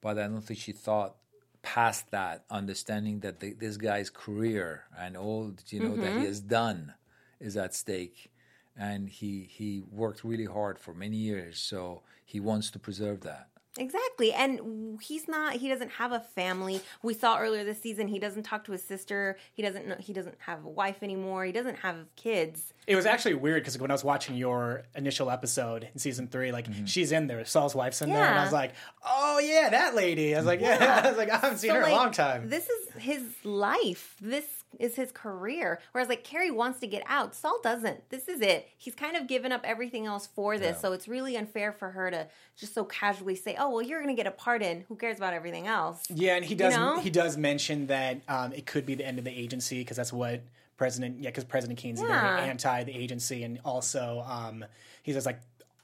but 0.00 0.18
I 0.18 0.28
don't 0.28 0.42
think 0.42 0.60
she 0.60 0.72
thought 0.72 1.16
past 1.62 2.10
that, 2.12 2.44
understanding 2.48 3.18
that 3.20 3.40
the, 3.40 3.52
this 3.52 3.76
guy's 3.76 4.08
career 4.08 4.84
and 4.96 5.16
all 5.16 5.52
you 5.68 5.80
know 5.80 5.96
that 5.96 6.06
he 6.06 6.18
mm-hmm. 6.18 6.24
has 6.24 6.40
done 6.40 6.94
is 7.40 7.56
at 7.56 7.74
stake, 7.74 8.30
and 8.78 9.08
he 9.08 9.48
he 9.50 9.82
worked 9.90 10.24
really 10.24 10.44
hard 10.44 10.78
for 10.78 10.94
many 10.94 11.16
years, 11.16 11.58
so 11.58 12.02
he 12.24 12.40
wants 12.40 12.70
to 12.72 12.78
preserve 12.78 13.22
that. 13.22 13.48
Exactly. 13.78 14.32
And 14.32 15.00
he's 15.00 15.28
not 15.28 15.54
he 15.54 15.68
doesn't 15.68 15.90
have 15.92 16.12
a 16.12 16.20
family. 16.20 16.80
We 17.02 17.14
saw 17.14 17.38
earlier 17.38 17.64
this 17.64 17.80
season 17.80 18.08
he 18.08 18.18
doesn't 18.18 18.44
talk 18.44 18.64
to 18.64 18.72
his 18.72 18.82
sister. 18.82 19.36
He 19.52 19.62
doesn't 19.62 19.86
know 19.86 19.96
he 19.98 20.12
doesn't 20.12 20.36
have 20.38 20.64
a 20.64 20.68
wife 20.68 21.02
anymore. 21.02 21.44
He 21.44 21.52
doesn't 21.52 21.76
have 21.76 21.96
kids. 22.16 22.72
It 22.86 22.96
was 22.96 23.06
actually 23.06 23.34
weird 23.34 23.62
because 23.62 23.78
when 23.78 23.90
I 23.90 23.94
was 23.94 24.04
watching 24.04 24.36
your 24.36 24.84
initial 24.94 25.30
episode 25.30 25.88
in 25.92 25.98
season 25.98 26.28
three, 26.28 26.52
like 26.52 26.68
mm-hmm. 26.68 26.84
she's 26.84 27.12
in 27.12 27.26
there, 27.26 27.44
Saul's 27.44 27.74
wife's 27.74 28.00
in 28.02 28.10
there, 28.10 28.24
and 28.24 28.38
I 28.38 28.44
was 28.44 28.52
like, 28.52 28.72
"Oh 29.04 29.38
yeah, 29.38 29.70
that 29.70 29.94
lady." 29.94 30.34
I 30.34 30.38
was 30.38 30.46
like, 30.46 30.60
"Yeah," 30.60 31.02
I 31.04 31.08
was 31.08 31.18
like, 31.18 31.30
"I 31.30 31.36
haven't 31.38 31.58
seen 31.58 31.70
So, 31.70 31.74
her 31.74 31.80
in 31.80 31.86
like, 31.86 31.92
a 31.92 31.96
long 31.96 32.12
time." 32.12 32.48
This 32.48 32.68
is 32.68 33.02
his 33.02 33.22
life. 33.44 34.16
This 34.20 34.46
is 34.78 34.96
his 34.96 35.12
career. 35.12 35.80
Whereas 35.92 36.08
like 36.08 36.24
Carrie 36.24 36.50
wants 36.50 36.80
to 36.80 36.86
get 36.86 37.02
out. 37.06 37.34
Saul 37.34 37.58
doesn't. 37.62 38.08
This 38.10 38.28
is 38.28 38.40
it. 38.40 38.68
He's 38.76 38.94
kind 38.94 39.16
of 39.16 39.26
given 39.26 39.52
up 39.52 39.62
everything 39.64 40.06
else 40.06 40.26
for 40.26 40.58
this. 40.58 40.76
Yeah. 40.76 40.80
So 40.80 40.92
it's 40.92 41.08
really 41.08 41.36
unfair 41.36 41.72
for 41.72 41.90
her 41.90 42.10
to 42.10 42.26
just 42.56 42.74
so 42.74 42.84
casually 42.84 43.34
say, 43.36 43.56
"Oh, 43.58 43.70
well, 43.70 43.82
you're 43.82 44.00
going 44.02 44.14
to 44.14 44.20
get 44.22 44.26
a 44.26 44.34
pardon. 44.34 44.84
Who 44.88 44.96
cares 44.96 45.16
about 45.18 45.32
everything 45.34 45.66
else?" 45.66 46.04
Yeah, 46.08 46.36
and 46.36 46.44
he 46.44 46.54
does. 46.54 46.74
know? 46.76 46.98
He 47.00 47.10
does 47.10 47.36
mention 47.36 47.86
that 47.88 48.20
um, 48.28 48.52
it 48.52 48.66
could 48.66 48.86
be 48.86 48.94
the 48.94 49.06
end 49.06 49.18
of 49.18 49.24
the 49.24 49.30
agency 49.38 49.78
because 49.80 49.96
that's 49.96 50.12
what 50.12 50.42
President. 50.76 51.20
Yeah, 51.20 51.30
because 51.30 51.44
President 51.44 51.78
Keane's 51.78 52.00
Yeah. 52.00 52.36
very 52.36 52.48
anti 52.50 52.84
the 52.84 52.94
agency, 52.96 53.42
and 53.44 53.58
also 53.64 54.24
um, 54.26 54.64
he 55.02 55.12
says 55.12 55.26
like, 55.26 55.40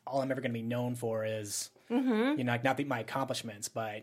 all 0.06 0.20
I'm 0.22 0.30
ever 0.30 0.40
going 0.40 0.50
to 0.52 0.58
be 0.58 0.62
known 0.62 0.94
for 0.94 1.24
is, 1.24 1.70
Mm-hmm. 1.90 2.38
you 2.38 2.44
know, 2.44 2.52
like 2.52 2.64
not 2.64 2.76
the, 2.78 2.84
my 2.84 3.00
accomplishments, 3.00 3.68
but 3.68 4.02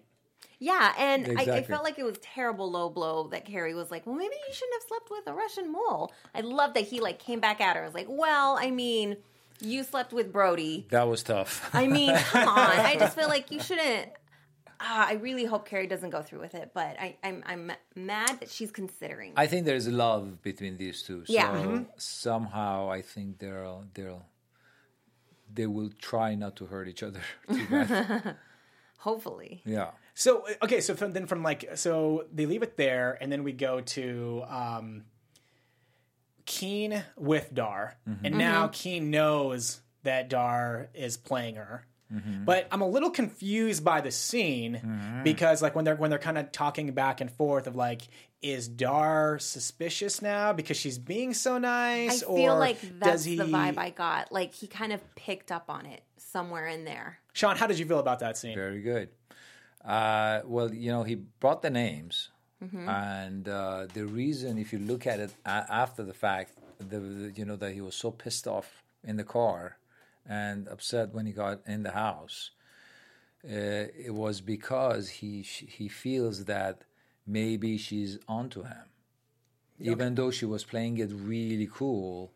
Yeah, 0.62 0.94
and 0.98 1.40
I, 1.40 1.44
I 1.44 1.64
felt 1.64 1.84
like 1.84 1.98
it 1.98 2.04
was 2.04 2.18
terrible 2.22 2.70
low 2.70 2.90
blow 2.90 3.28
that 3.30 3.46
Carrie 3.46 3.74
was 3.74 3.90
like, 3.90 4.06
"Well, 4.06 4.16
maybe 4.16 4.36
you 4.48 4.54
shouldn't 4.54 4.74
have 4.82 4.88
slept 4.90 5.10
with 5.10 5.28
a 5.28 5.34
Russian 5.34 5.72
mole." 5.72 6.12
I 6.36 6.42
love 6.42 6.74
that 6.74 6.84
he 6.86 7.00
like 7.00 7.18
came 7.18 7.40
back 7.40 7.62
at 7.62 7.76
her. 7.78 7.82
I 7.84 7.86
was 7.86 7.94
like, 7.94 8.08
"Well, 8.10 8.58
I 8.60 8.70
mean, 8.70 9.16
you 9.62 9.84
slept 9.84 10.12
with 10.12 10.34
Brody. 10.34 10.86
That 10.90 11.08
was 11.08 11.24
tough. 11.24 11.70
I 11.74 11.88
mean, 11.88 12.14
come 12.32 12.48
on. 12.50 12.58
I 12.80 12.96
just 12.98 13.16
feel 13.16 13.30
like 13.30 13.52
you 13.52 13.62
shouldn't." 13.62 14.10
Ah, 14.82 15.08
I 15.10 15.14
really 15.14 15.44
hope 15.44 15.66
Carrie 15.68 15.88
doesn't 15.88 16.10
go 16.10 16.22
through 16.22 16.40
with 16.40 16.56
it, 16.56 16.72
but 16.74 16.98
I, 17.00 17.18
I'm 17.24 17.44
I'm 17.46 17.72
mad 17.96 18.40
that 18.42 18.50
she's 18.50 18.72
considering. 18.72 19.34
I 19.38 19.48
think 19.48 19.66
there's 19.66 19.88
love 19.88 20.42
between 20.42 20.78
these 20.78 21.04
two. 21.04 21.26
So 21.26 21.34
Yeah. 21.34 21.52
Mhm. 21.54 21.88
somehow 21.98 22.90
I 22.90 23.02
think 23.02 23.40
they'll 23.40 23.86
they'll 23.94 24.26
they 25.54 25.68
will 25.68 25.90
try 26.00 26.36
not 26.36 26.56
to 26.58 26.66
hurt 26.66 26.88
each 26.88 27.04
other 27.04 27.22
too 27.52 27.66
bad. 27.70 28.36
Hopefully, 29.00 29.62
yeah. 29.66 29.92
So 30.20 30.46
uh, 30.46 30.66
okay, 30.66 30.82
so 30.82 30.96
from, 30.96 31.14
then 31.14 31.28
from 31.28 31.44
like 31.44 31.78
so 31.78 32.26
they 32.34 32.46
leave 32.46 32.62
it 32.62 32.76
there, 32.76 33.18
and 33.22 33.32
then 33.32 33.46
we 33.46 33.54
go 33.54 33.80
to 33.80 34.44
um, 34.50 35.06
Keane 36.46 37.04
with 37.16 37.54
Dar, 37.54 37.96
mm-hmm. 38.08 38.26
and 38.26 38.38
now 38.38 38.64
mm-hmm. 38.64 38.74
Keane 38.74 39.12
knows 39.12 39.80
that 40.04 40.30
Dar 40.30 40.90
is 40.94 41.16
playing 41.16 41.56
her. 41.56 41.86
Mm-hmm. 42.14 42.44
But 42.44 42.68
I'm 42.70 42.82
a 42.82 42.88
little 42.88 43.12
confused 43.12 43.86
by 43.86 44.02
the 44.02 44.12
scene 44.12 45.22
because 45.24 45.62
like 45.62 45.74
when 45.74 45.86
they're 45.86 45.96
when 45.96 46.10
they're 46.10 46.20
kind 46.20 46.38
of 46.38 46.52
talking 46.52 46.92
back 46.92 47.22
and 47.22 47.32
forth 47.32 47.66
of 47.68 47.78
like 47.78 48.02
is 48.42 48.68
Dar 48.68 49.40
suspicious 49.40 50.22
now 50.22 50.52
because 50.52 50.76
she's 50.76 50.98
being 50.98 51.34
so 51.34 51.60
nice? 51.60 52.02
I 52.02 52.06
nice 52.08 52.20
feel 52.24 52.56
or 52.56 52.60
like 52.60 52.82
does 52.82 53.00
that's 53.00 53.24
he 53.24 53.38
the 53.38 53.46
vibe 53.46 53.78
I 53.78 53.92
got. 53.92 54.34
Like 54.34 54.54
he 54.54 54.68
kind 54.68 54.92
of 54.92 55.16
picked 55.16 55.50
up 55.50 55.70
on 55.70 55.86
it 55.86 56.02
somewhere 56.18 56.68
in 56.68 56.84
there. 56.84 57.20
Shaun 57.32 57.56
how 57.56 57.68
did 57.68 57.80
you 57.80 57.86
feel 57.86 58.00
about 58.00 58.20
that 58.20 58.38
scene 58.38 58.56
Very 58.56 58.82
good. 58.82 59.10
Uh, 59.84 60.42
well, 60.46 60.74
you 60.74 60.92
know, 60.92 61.04
he 61.04 61.16
brought 61.16 61.62
the 61.62 61.70
names, 61.70 62.30
Mm-hmm. 62.64 62.90
and 62.90 63.48
uh, 63.48 63.88
the 63.94 64.06
reason, 64.06 64.58
if 64.58 64.74
you 64.74 64.80
look 64.80 65.08
at 65.08 65.20
it 65.20 65.32
a- 65.46 65.66
after 65.72 66.04
the 66.04 66.14
fact, 66.14 66.52
the, 66.78 67.00
the 67.00 67.32
you 67.36 67.46
know 67.46 67.56
that 67.56 67.72
he 67.74 67.80
was 67.82 67.96
so 67.96 68.12
pissed 68.12 68.48
off 68.48 68.84
in 69.04 69.16
the 69.16 69.24
car 69.24 69.78
and 70.28 70.68
upset 70.68 71.14
when 71.14 71.26
he 71.26 71.32
got 71.32 71.62
in 71.66 71.84
the 71.84 71.92
house, 71.92 72.52
uh, 73.46 73.88
it 74.08 74.14
was 74.14 74.42
because 74.42 75.10
he 75.22 75.42
he 75.42 75.88
feels 75.88 76.46
that 76.46 76.82
maybe 77.26 77.78
she's 77.78 78.20
onto 78.28 78.64
him, 78.64 78.88
even 79.80 80.16
though 80.16 80.32
she 80.32 80.46
was 80.46 80.64
playing 80.66 80.98
it 80.98 81.12
really 81.14 81.70
cool 81.72 82.34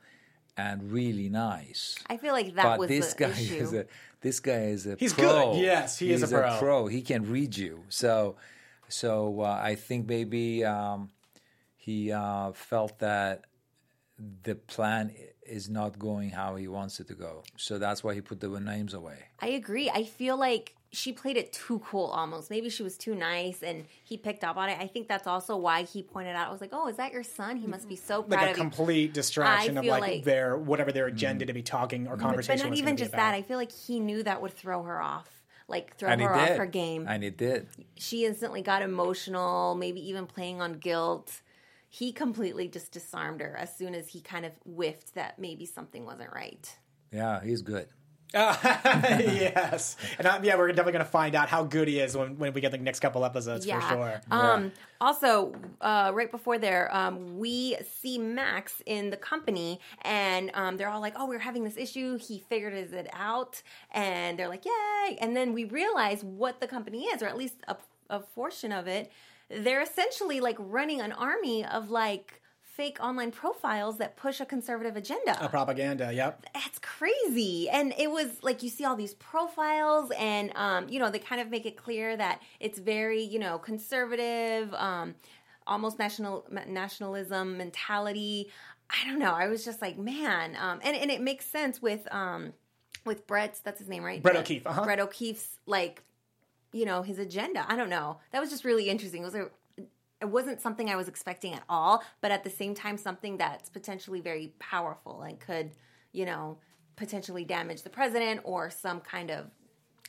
and 0.57 0.91
really 0.91 1.29
nice 1.29 1.95
I 2.09 2.17
feel 2.17 2.33
like 2.33 2.53
that 2.55 2.63
but 2.63 2.79
was 2.79 2.87
this 2.89 3.13
the 3.13 3.25
guy 3.25 3.31
issue. 3.31 3.55
is 3.55 3.73
a 3.73 3.85
this 4.21 4.39
guy 4.39 4.63
is 4.67 4.87
a 4.87 4.95
He's 4.97 5.13
pro. 5.13 5.53
good. 5.53 5.61
Yes, 5.61 5.99
he 5.99 6.11
is 6.13 6.21
He's 6.21 6.31
a 6.31 6.55
pro. 6.57 6.87
He 6.87 7.01
can 7.01 7.29
read 7.29 7.57
you. 7.57 7.83
So, 7.89 8.37
so 8.87 9.41
uh, 9.41 9.59
I 9.61 9.75
think 9.75 10.07
maybe 10.07 10.63
um, 10.63 11.09
he 11.75 12.09
uh, 12.09 12.53
felt 12.53 12.99
that 12.99 13.43
the 14.43 14.55
plan 14.55 15.13
is 15.45 15.69
not 15.69 15.99
going 15.99 16.29
how 16.29 16.55
he 16.55 16.69
wants 16.69 17.01
it 17.01 17.07
to 17.09 17.15
go. 17.15 17.43
So 17.57 17.77
that's 17.79 18.01
why 18.01 18.13
he 18.13 18.21
put 18.21 18.39
the 18.39 18.47
names 18.61 18.93
away. 18.93 19.17
I 19.41 19.47
agree. 19.47 19.89
I 19.89 20.05
feel 20.05 20.37
like 20.37 20.73
she 20.93 21.11
played 21.11 21.37
it 21.37 21.51
too 21.51 21.79
cool 21.79 22.05
almost. 22.05 22.51
Maybe 22.51 22.69
she 22.69 22.83
was 22.83 22.97
too 22.97 23.15
nice 23.15 23.63
and 23.63 23.85
he 24.03 24.15
picked 24.15 24.43
up 24.43 24.57
on 24.57 24.69
it. 24.69 24.77
I 24.79 24.85
think 24.85 25.07
that's 25.07 25.25
also 25.25 25.57
why 25.57 25.83
he 25.83 26.03
pointed 26.03 26.35
out, 26.35 26.47
I 26.47 26.51
was 26.51 26.61
like, 26.61 26.69
oh, 26.71 26.87
is 26.87 26.97
that 26.97 27.11
your 27.11 27.23
son? 27.23 27.57
He 27.57 27.65
must 27.65 27.89
be 27.89 27.95
so 27.95 28.21
proud 28.21 28.37
like 28.37 28.47
a 28.47 28.51
of 28.51 28.57
you. 28.57 28.63
complete 28.63 29.13
distraction 29.13 29.77
I 29.77 29.81
of 29.81 29.85
like, 29.87 30.01
like- 30.01 30.23
their 30.23 30.55
whatever 30.55 30.91
their 30.91 31.07
agenda 31.07 31.47
to 31.47 31.53
be 31.53 31.63
talking 31.63 32.07
or 32.07 32.15
conversation. 32.15 32.19
But 32.19 32.27
conversation 32.27 32.65
not 32.65 32.69
was 32.71 32.79
even 32.79 32.97
just 32.97 33.11
that. 33.13 33.33
I 33.33 33.41
feel 33.41 33.57
like 33.57 33.71
he 33.71 33.99
knew 33.99 34.21
that 34.23 34.41
would 34.41 34.53
throw 34.53 34.83
her 34.83 35.01
off. 35.01 35.27
Like 35.67 35.97
throw 35.97 36.09
And 36.09 36.21
her 36.21 36.35
off 36.35 36.49
her 36.49 36.65
game. 36.67 37.05
And 37.09 37.23
he 37.23 37.29
did. 37.31 37.67
she 37.95 38.25
instantly 38.25 38.61
got 38.61 38.81
emotional, 38.81 39.75
maybe 39.75 40.07
even 40.09 40.27
playing 40.27 40.61
on 40.61 40.73
guilt. 40.73 41.41
He 41.89 42.11
completely 42.11 42.67
just 42.67 42.91
disarmed 42.91 43.41
her 43.41 43.55
as 43.57 43.75
soon 43.75 43.95
as 43.95 44.09
he 44.09 44.19
kind 44.21 44.45
of 44.45 44.51
whiffed 44.65 45.15
that 45.15 45.39
maybe 45.39 45.65
something 45.65 46.05
wasn't 46.05 46.33
right. 46.33 46.77
Yeah, 47.11 47.41
he's 47.43 47.61
good. 47.61 47.87
yes, 48.33 49.95
and 50.17 50.25
um, 50.25 50.43
yeah, 50.43 50.55
we're 50.57 50.67
definitely 50.69 50.93
going 50.93 51.05
to 51.05 51.11
find 51.11 51.35
out 51.35 51.49
how 51.49 51.63
good 51.63 51.87
he 51.87 51.99
is 51.99 52.17
when, 52.17 52.37
when 52.39 52.53
we 52.53 52.61
get 52.61 52.71
the 52.71 52.77
next 52.79 52.99
couple 52.99 53.23
episodes 53.25 53.65
for 53.65 53.81
sure. 53.81 54.21
Um, 54.31 54.71
Also, 54.99 55.53
uh, 55.81 56.11
right 56.13 56.31
before 56.31 56.57
there, 56.57 56.89
um, 56.95 57.37
we 57.37 57.75
see 58.01 58.17
Max 58.17 58.81
in 58.85 59.09
the 59.09 59.17
company, 59.17 59.79
and 60.01 60.49
um, 60.53 60.77
they're 60.77 60.89
all 60.89 61.01
like, 61.01 61.13
"Oh, 61.15 61.27
we're 61.27 61.39
having 61.39 61.63
this 61.63 61.77
issue." 61.77 62.17
He 62.17 62.39
figured 62.49 62.73
it 62.73 63.09
out, 63.13 63.61
and 63.91 64.39
they're 64.39 64.47
like, 64.47 64.65
"Yay!" 64.65 65.17
And 65.21 65.35
then 65.35 65.53
we 65.53 65.65
realize 65.65 66.23
what 66.23 66.59
the 66.59 66.67
company 66.67 67.03
is, 67.03 67.21
or 67.21 67.27
at 67.27 67.37
least 67.37 67.55
a, 67.67 67.75
a 68.09 68.19
portion 68.21 68.71
of 68.71 68.87
it. 68.87 69.11
They're 69.49 69.81
essentially 69.81 70.39
like 70.39 70.55
running 70.57 71.01
an 71.01 71.11
army 71.11 71.65
of 71.65 71.91
like 71.91 72.41
fake 72.75 72.97
online 72.99 73.31
profiles 73.31 73.97
that 73.99 74.17
push 74.17 74.39
a 74.39 74.45
conservative 74.45 74.95
agenda. 74.95 75.37
A 75.43 75.47
propaganda. 75.47 76.11
Yep. 76.11 76.45
that's 76.53 76.79
crazy. 76.79 77.69
And 77.69 77.93
it 77.97 78.09
was 78.09 78.27
like 78.41 78.63
you 78.63 78.69
see 78.69 78.83
all 78.83 78.95
these 78.95 79.13
profiles 79.15 80.11
and 80.17 80.51
um, 80.55 80.89
you 80.89 80.99
know 80.99 81.11
they 81.11 81.19
kind 81.19 81.39
of 81.39 81.49
make 81.49 81.65
it 81.65 81.77
clear 81.77 82.17
that 82.17 82.41
it's 82.59 82.79
very 82.79 83.23
you 83.23 83.39
know 83.39 83.59
conservative 83.59 84.73
um, 84.73 85.15
almost 85.67 85.99
national 85.99 86.45
nationalism 86.67 87.57
mentality. 87.57 88.49
I 88.89 89.07
don't 89.07 89.19
know. 89.19 89.33
I 89.33 89.47
was 89.47 89.63
just 89.63 89.81
like 89.81 89.97
man 89.97 90.55
um, 90.59 90.79
and, 90.83 90.95
and 90.97 91.11
it 91.11 91.21
makes 91.21 91.45
sense 91.45 91.81
with 91.81 92.07
um, 92.11 92.53
with 93.05 93.27
brett's 93.27 93.59
that's 93.59 93.79
his 93.79 93.87
name 93.87 94.03
right? 94.03 94.21
Brett 94.21 94.37
O'Keefe, 94.37 94.65
uh-huh. 94.65 94.83
brett 94.83 94.99
o'keefe's 94.99 95.59
like 95.67 96.01
you 96.71 96.85
know 96.85 97.03
his 97.03 97.19
agenda. 97.19 97.65
I 97.67 97.75
don't 97.75 97.89
know. 97.89 98.17
That 98.31 98.39
was 98.41 98.49
just 98.49 98.65
really 98.65 98.89
interesting. 98.89 99.21
It 99.21 99.25
was 99.25 99.35
a 99.35 99.49
it 100.23 100.29
wasn't 100.29 100.61
something 100.61 100.89
I 100.89 100.95
was 100.95 101.07
expecting 101.09 101.53
at 101.53 101.63
all, 101.67 102.01
but 102.21 102.31
at 102.31 102.43
the 102.43 102.49
same 102.49 102.73
time, 102.73 102.97
something 102.97 103.37
that's 103.37 103.69
potentially 103.69 104.21
very 104.21 104.53
powerful 104.57 105.21
and 105.21 105.37
could, 105.39 105.71
you 106.13 106.25
know, 106.25 106.57
potentially 106.95 107.43
damage 107.43 107.81
the 107.81 107.89
president 107.89 108.39
or 108.45 108.69
some 108.69 109.01
kind 109.01 109.29
of, 109.29 109.47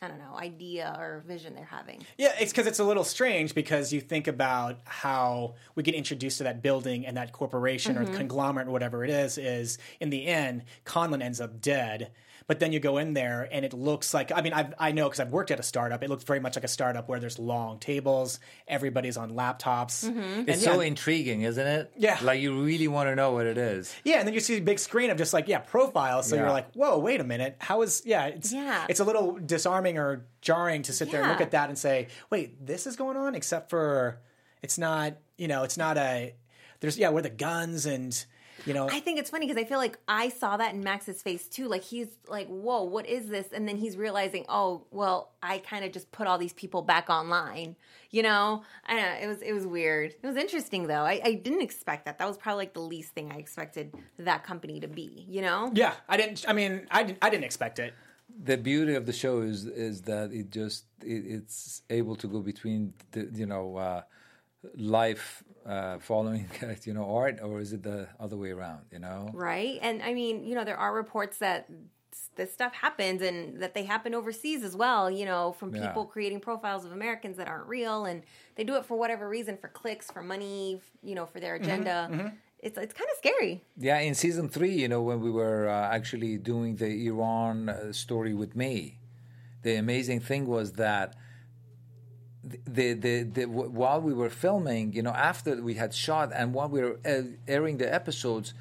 I 0.00 0.07
don't 0.07 0.18
know, 0.18 0.37
idea 0.37 0.94
or 0.98 1.24
vision 1.27 1.55
they're 1.57 1.64
having. 1.64 2.05
Yeah, 2.16 2.33
it's 2.38 2.53
because 2.53 2.66
it's 2.68 2.79
a 2.79 2.85
little 2.85 3.05
strange 3.05 3.55
because 3.55 3.92
you 3.92 4.00
think 4.00 4.29
about 4.29 4.79
how 4.85 5.55
we 5.74 5.83
get 5.83 5.94
introduced 5.96 6.38
to 6.38 6.44
that 6.44 6.62
building 6.62 7.07
and 7.07 7.16
that 7.16 7.33
corporation 7.33 7.96
Mm-hmm. 7.96 8.14
or 8.14 8.16
conglomerate 8.16 8.68
or 8.68 8.70
whatever 8.70 9.03
it 9.03 9.11
is. 9.11 9.37
Is 9.37 9.79
in 9.98 10.11
the 10.11 10.27
end, 10.27 10.62
Conlon 10.85 11.22
ends 11.22 11.40
up 11.40 11.61
dead. 11.61 12.12
But 12.46 12.61
then 12.61 12.72
you 12.72 12.80
go 12.80 12.98
in 12.98 13.14
there 13.14 13.48
and 13.50 13.64
it 13.64 13.72
looks 13.72 14.12
like 14.12 14.30
I 14.35 14.42
mean 14.42 14.52
I 14.52 14.70
I 14.78 14.92
know 14.92 15.04
because 15.09 15.20
I've 15.20 15.30
worked 15.33 15.50
at 15.50 15.59
a 15.59 15.62
startup. 15.62 16.02
It 16.02 16.11
looks 16.11 16.24
very 16.24 16.40
much 16.40 16.57
like 16.57 16.64
a 16.64 16.68
startup 16.68 17.09
where 17.09 17.18
there's 17.18 17.38
long 17.38 17.78
tables, 17.78 18.38
everybody's 18.68 19.16
on 19.16 19.33
laptops. 19.33 20.04
Mm-hmm. 20.04 20.40
It's 20.40 20.48
And 20.50 20.61
so 20.61 20.80
yeah, 20.80 20.87
intriguing, 20.88 21.42
isn't 21.42 21.66
it? 21.66 21.92
Yeah. 21.96 22.18
Like 22.22 22.40
you 22.40 22.62
really 22.62 22.88
want 22.88 23.09
to 23.09 23.14
know 23.16 23.33
what 23.33 23.46
it 23.46 23.57
is. 23.57 23.94
Yeah, 24.04 24.18
and 24.18 24.26
then 24.28 24.35
you 24.35 24.40
see 24.40 24.57
a 24.57 24.61
big 24.61 24.78
screen 24.78 25.11
of 25.11 25.16
just 25.16 25.33
like 25.33 25.48
yeah 25.48 25.59
profiles. 25.61 26.28
So 26.28 26.37
Yeah. 26.37 26.42
you're 26.42 26.50
like, 26.50 26.72
whoa, 26.74 26.98
wait 26.98 27.20
a 27.20 27.24
minute, 27.24 27.57
how 27.61 27.80
is 27.83 28.02
yeah? 28.04 28.26
It's 28.26 28.52
Yeah. 28.52 28.87
it's 28.88 29.00
a 29.00 29.04
little 29.04 29.38
disarming 29.38 29.96
or 29.98 30.26
jarring 30.42 30.83
to 30.83 30.92
sit 30.92 31.11
there 31.11 31.22
and 31.22 31.30
look 31.30 31.40
at 31.40 31.52
that 31.52 31.70
and 31.70 31.78
say, 31.78 32.09
wait, 32.30 32.64
this 32.66 32.87
is 32.87 32.96
going 32.96 33.16
on. 33.16 33.35
Except 33.35 33.70
for 33.70 34.20
it's 34.62 34.76
not 34.78 35.14
you 35.38 35.48
know 35.48 35.62
it's 35.64 35.76
not 35.78 35.96
a 35.96 36.35
there's 36.80 36.98
yeah 36.98 37.09
where 37.09 37.22
the 37.22 37.30
guns 37.30 37.87
and 37.87 38.24
you 38.66 38.74
know 38.74 38.88
I 38.88 39.00
think 39.00 39.18
it's 39.18 39.31
funny 39.31 39.46
because 39.46 39.61
I 39.61 39.66
feel 39.66 39.79
like 39.79 39.98
I 40.09 40.29
saw 40.29 40.57
that 40.57 40.74
in 40.74 40.83
Max's 40.83 41.22
face 41.22 41.46
too. 41.48 41.68
Like 41.68 41.83
he's 41.83 42.09
like, 42.29 42.48
"Whoa, 42.48 42.83
what 42.84 43.07
is 43.07 43.28
this?" 43.28 43.49
And 43.53 43.68
then 43.68 43.76
he's 43.76 43.97
realizing, 43.97 44.45
"Oh, 44.49 44.86
well, 44.91 45.32
I 45.43 45.59
kind 45.59 45.84
of 45.84 45.93
just 45.93 46.11
put 46.12 46.26
all 46.26 46.39
these 46.39 46.53
people 46.53 46.82
back 46.82 47.11
online." 47.11 47.76
You 48.11 48.22
know, 48.22 48.62
I 48.86 48.95
know. 48.97 49.16
It 49.22 49.26
was 49.26 49.43
it 49.43 49.53
was 49.53 49.66
weird. 49.66 50.14
It 50.22 50.26
was 50.26 50.36
interesting 50.36 50.86
though. 50.86 51.03
I, 51.03 51.20
I 51.24 51.34
didn't 51.34 51.62
expect 51.62 52.05
that. 52.07 52.18
That 52.18 52.28
was 52.28 52.36
probably 52.36 52.62
like 52.62 52.74
the 52.74 52.80
least 52.80 53.12
thing 53.14 53.32
I 53.32 53.36
expected 53.36 53.95
that 54.18 54.45
company 54.45 54.80
to 54.80 54.89
be. 54.89 55.24
You 55.28 55.43
know? 55.43 55.70
yeah 55.74 55.95
I 56.09 56.16
didn't 56.16 56.45
I 56.47 56.53
mean 56.53 56.86
I 56.91 57.03
didn't 57.03 57.18
I 57.22 57.30
didn't 57.30 57.45
expect 57.45 57.78
it. 57.78 57.95
the 58.43 58.57
beauty 58.57 58.95
of 58.95 59.07
the 59.07 59.12
show 59.12 59.41
is 59.43 59.66
is 59.66 60.03
that 60.03 60.32
it 60.32 60.51
just 60.51 60.84
it, 61.03 61.22
it's 61.36 61.82
able 61.91 62.16
to 62.16 62.26
go 62.26 62.41
between 62.41 62.95
the 63.12 63.28
you 63.34 63.47
know 63.47 63.76
uh, 63.76 64.03
life 64.76 65.43
uh, 65.67 65.99
following 65.99 66.47
you 66.85 66.95
know 66.95 67.15
art 67.17 67.41
or 67.43 67.61
is 67.61 67.73
it 67.73 67.83
the 67.83 68.07
other 68.21 68.37
way 68.37 68.51
around 68.51 68.83
you 68.93 68.99
know 68.99 69.31
right? 69.33 69.79
And 69.83 70.03
I 70.03 70.12
mean, 70.15 70.45
you 70.45 70.55
know, 70.55 70.65
there 70.65 70.77
are 70.77 70.95
reports 70.95 71.39
that 71.39 71.69
this 72.37 72.53
stuff 72.53 72.73
happens 72.73 73.23
and 73.23 73.61
that 73.61 73.75
they 73.75 73.83
happen 73.85 74.15
overseas 74.15 74.62
as 74.62 74.77
well, 74.77 75.11
you 75.11 75.25
know, 75.25 75.53
from 75.53 75.75
Yeah. 75.75 75.87
people 75.89 76.05
creating 76.05 76.41
profiles 76.41 76.85
of 76.85 76.93
Americans 76.93 77.37
that 77.39 77.49
aren't 77.49 77.67
real 77.67 78.05
and 78.05 78.23
they 78.57 78.65
do 78.65 78.77
it 78.77 78.85
for 78.85 78.97
whatever 78.97 79.29
reason 79.29 79.57
for 79.57 79.69
clicks, 79.69 80.11
for 80.11 80.23
money, 80.23 80.81
you 81.03 81.15
know, 81.15 81.27
for 81.27 81.41
their 81.41 81.55
agenda. 81.57 82.33
It's 82.61 82.79
it's 82.79 82.95
kind 82.95 83.11
of 83.12 83.17
scary. 83.19 83.62
Yeah, 83.77 83.99
in 83.99 84.15
season 84.15 84.49
three, 84.49 84.75
you 84.83 84.89
know, 84.89 85.03
when 85.03 85.21
we 85.21 85.31
were 85.31 85.69
uh, 85.69 85.97
actually 85.99 86.39
doing 86.39 86.77
the 86.77 86.91
Iran 87.09 87.69
uh, 87.69 87.93
story 87.93 88.33
with 88.33 88.55
me, 88.57 88.99
the 89.62 89.75
amazing 89.77 90.21
thing 90.21 90.47
was 90.47 90.73
that 90.85 91.15
the, 92.66 92.92
the, 92.95 93.22
the, 93.22 93.42
w- 93.47 93.70
while 93.70 94.01
we 94.01 94.12
were 94.12 94.30
filming, 94.30 94.92
you 94.92 95.03
know, 95.03 95.11
after 95.12 95.61
we 95.62 95.74
had 95.74 95.95
shot 95.95 96.30
and 96.34 96.53
while 96.55 96.68
we 96.68 96.80
were 96.82 96.99
uh, 97.05 97.22
airing 97.49 97.78
the 97.78 97.92
episodes, 97.92 98.55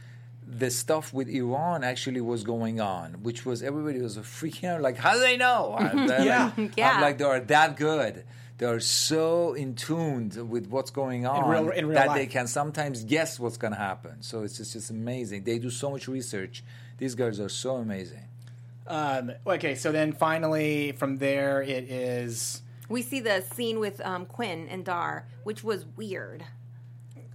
the 0.45 0.69
stuff 0.69 1.13
with 1.13 1.29
Iran 1.29 1.83
actually 1.83 2.21
was 2.21 2.43
going 2.43 2.79
on, 2.81 3.23
which 3.23 3.45
was 3.45 3.63
everybody 3.63 3.99
was 4.01 4.17
freaking 4.17 4.69
out, 4.69 4.81
like, 4.81 4.97
how 4.97 5.13
do 5.13 5.19
they 5.19 5.37
know? 5.37 5.75
And 5.79 6.09
they're 6.09 6.25
Yeah. 6.25 6.51
like, 6.57 6.77
Yeah. 6.77 6.91
I'm 6.91 7.01
like, 7.01 7.17
they 7.17 7.23
are 7.25 7.39
that 7.39 7.77
good. 7.77 8.25
They 8.59 8.65
are 8.67 8.79
so 8.79 9.53
in 9.53 9.75
tuned 9.75 10.35
with 10.49 10.67
what's 10.67 10.91
going 10.91 11.25
on 11.25 11.49
real- 11.49 11.69
in 11.71 11.87
real 11.87 11.95
that 11.95 12.13
they 12.15 12.27
can 12.27 12.47
sometimes 12.47 13.03
guess 13.03 13.39
what's 13.39 13.57
going 13.57 13.73
to 13.73 13.79
happen. 13.79 14.21
So 14.21 14.43
it's 14.43 14.57
just, 14.57 14.73
just 14.73 14.89
amazing. 14.91 15.43
They 15.43 15.59
do 15.59 15.69
so 15.69 15.89
much 15.89 16.07
research. 16.07 16.63
These 16.97 17.15
guys 17.15 17.39
are 17.39 17.49
so 17.49 17.75
amazing. 17.77 18.25
Um, 18.85 19.31
okay, 19.47 19.75
so 19.75 19.91
then 19.91 20.11
finally 20.11 20.91
from 20.91 21.17
there 21.17 21.61
it 21.61 21.89
is. 21.89 22.61
We 22.93 23.01
see 23.01 23.21
the 23.21 23.41
scene 23.55 23.79
with 23.79 23.99
um, 24.05 24.27
Quinn 24.27 24.67
and 24.69 24.85
Dar, 24.85 25.25
which 25.43 25.63
was 25.63 25.83
weird. 25.97 26.43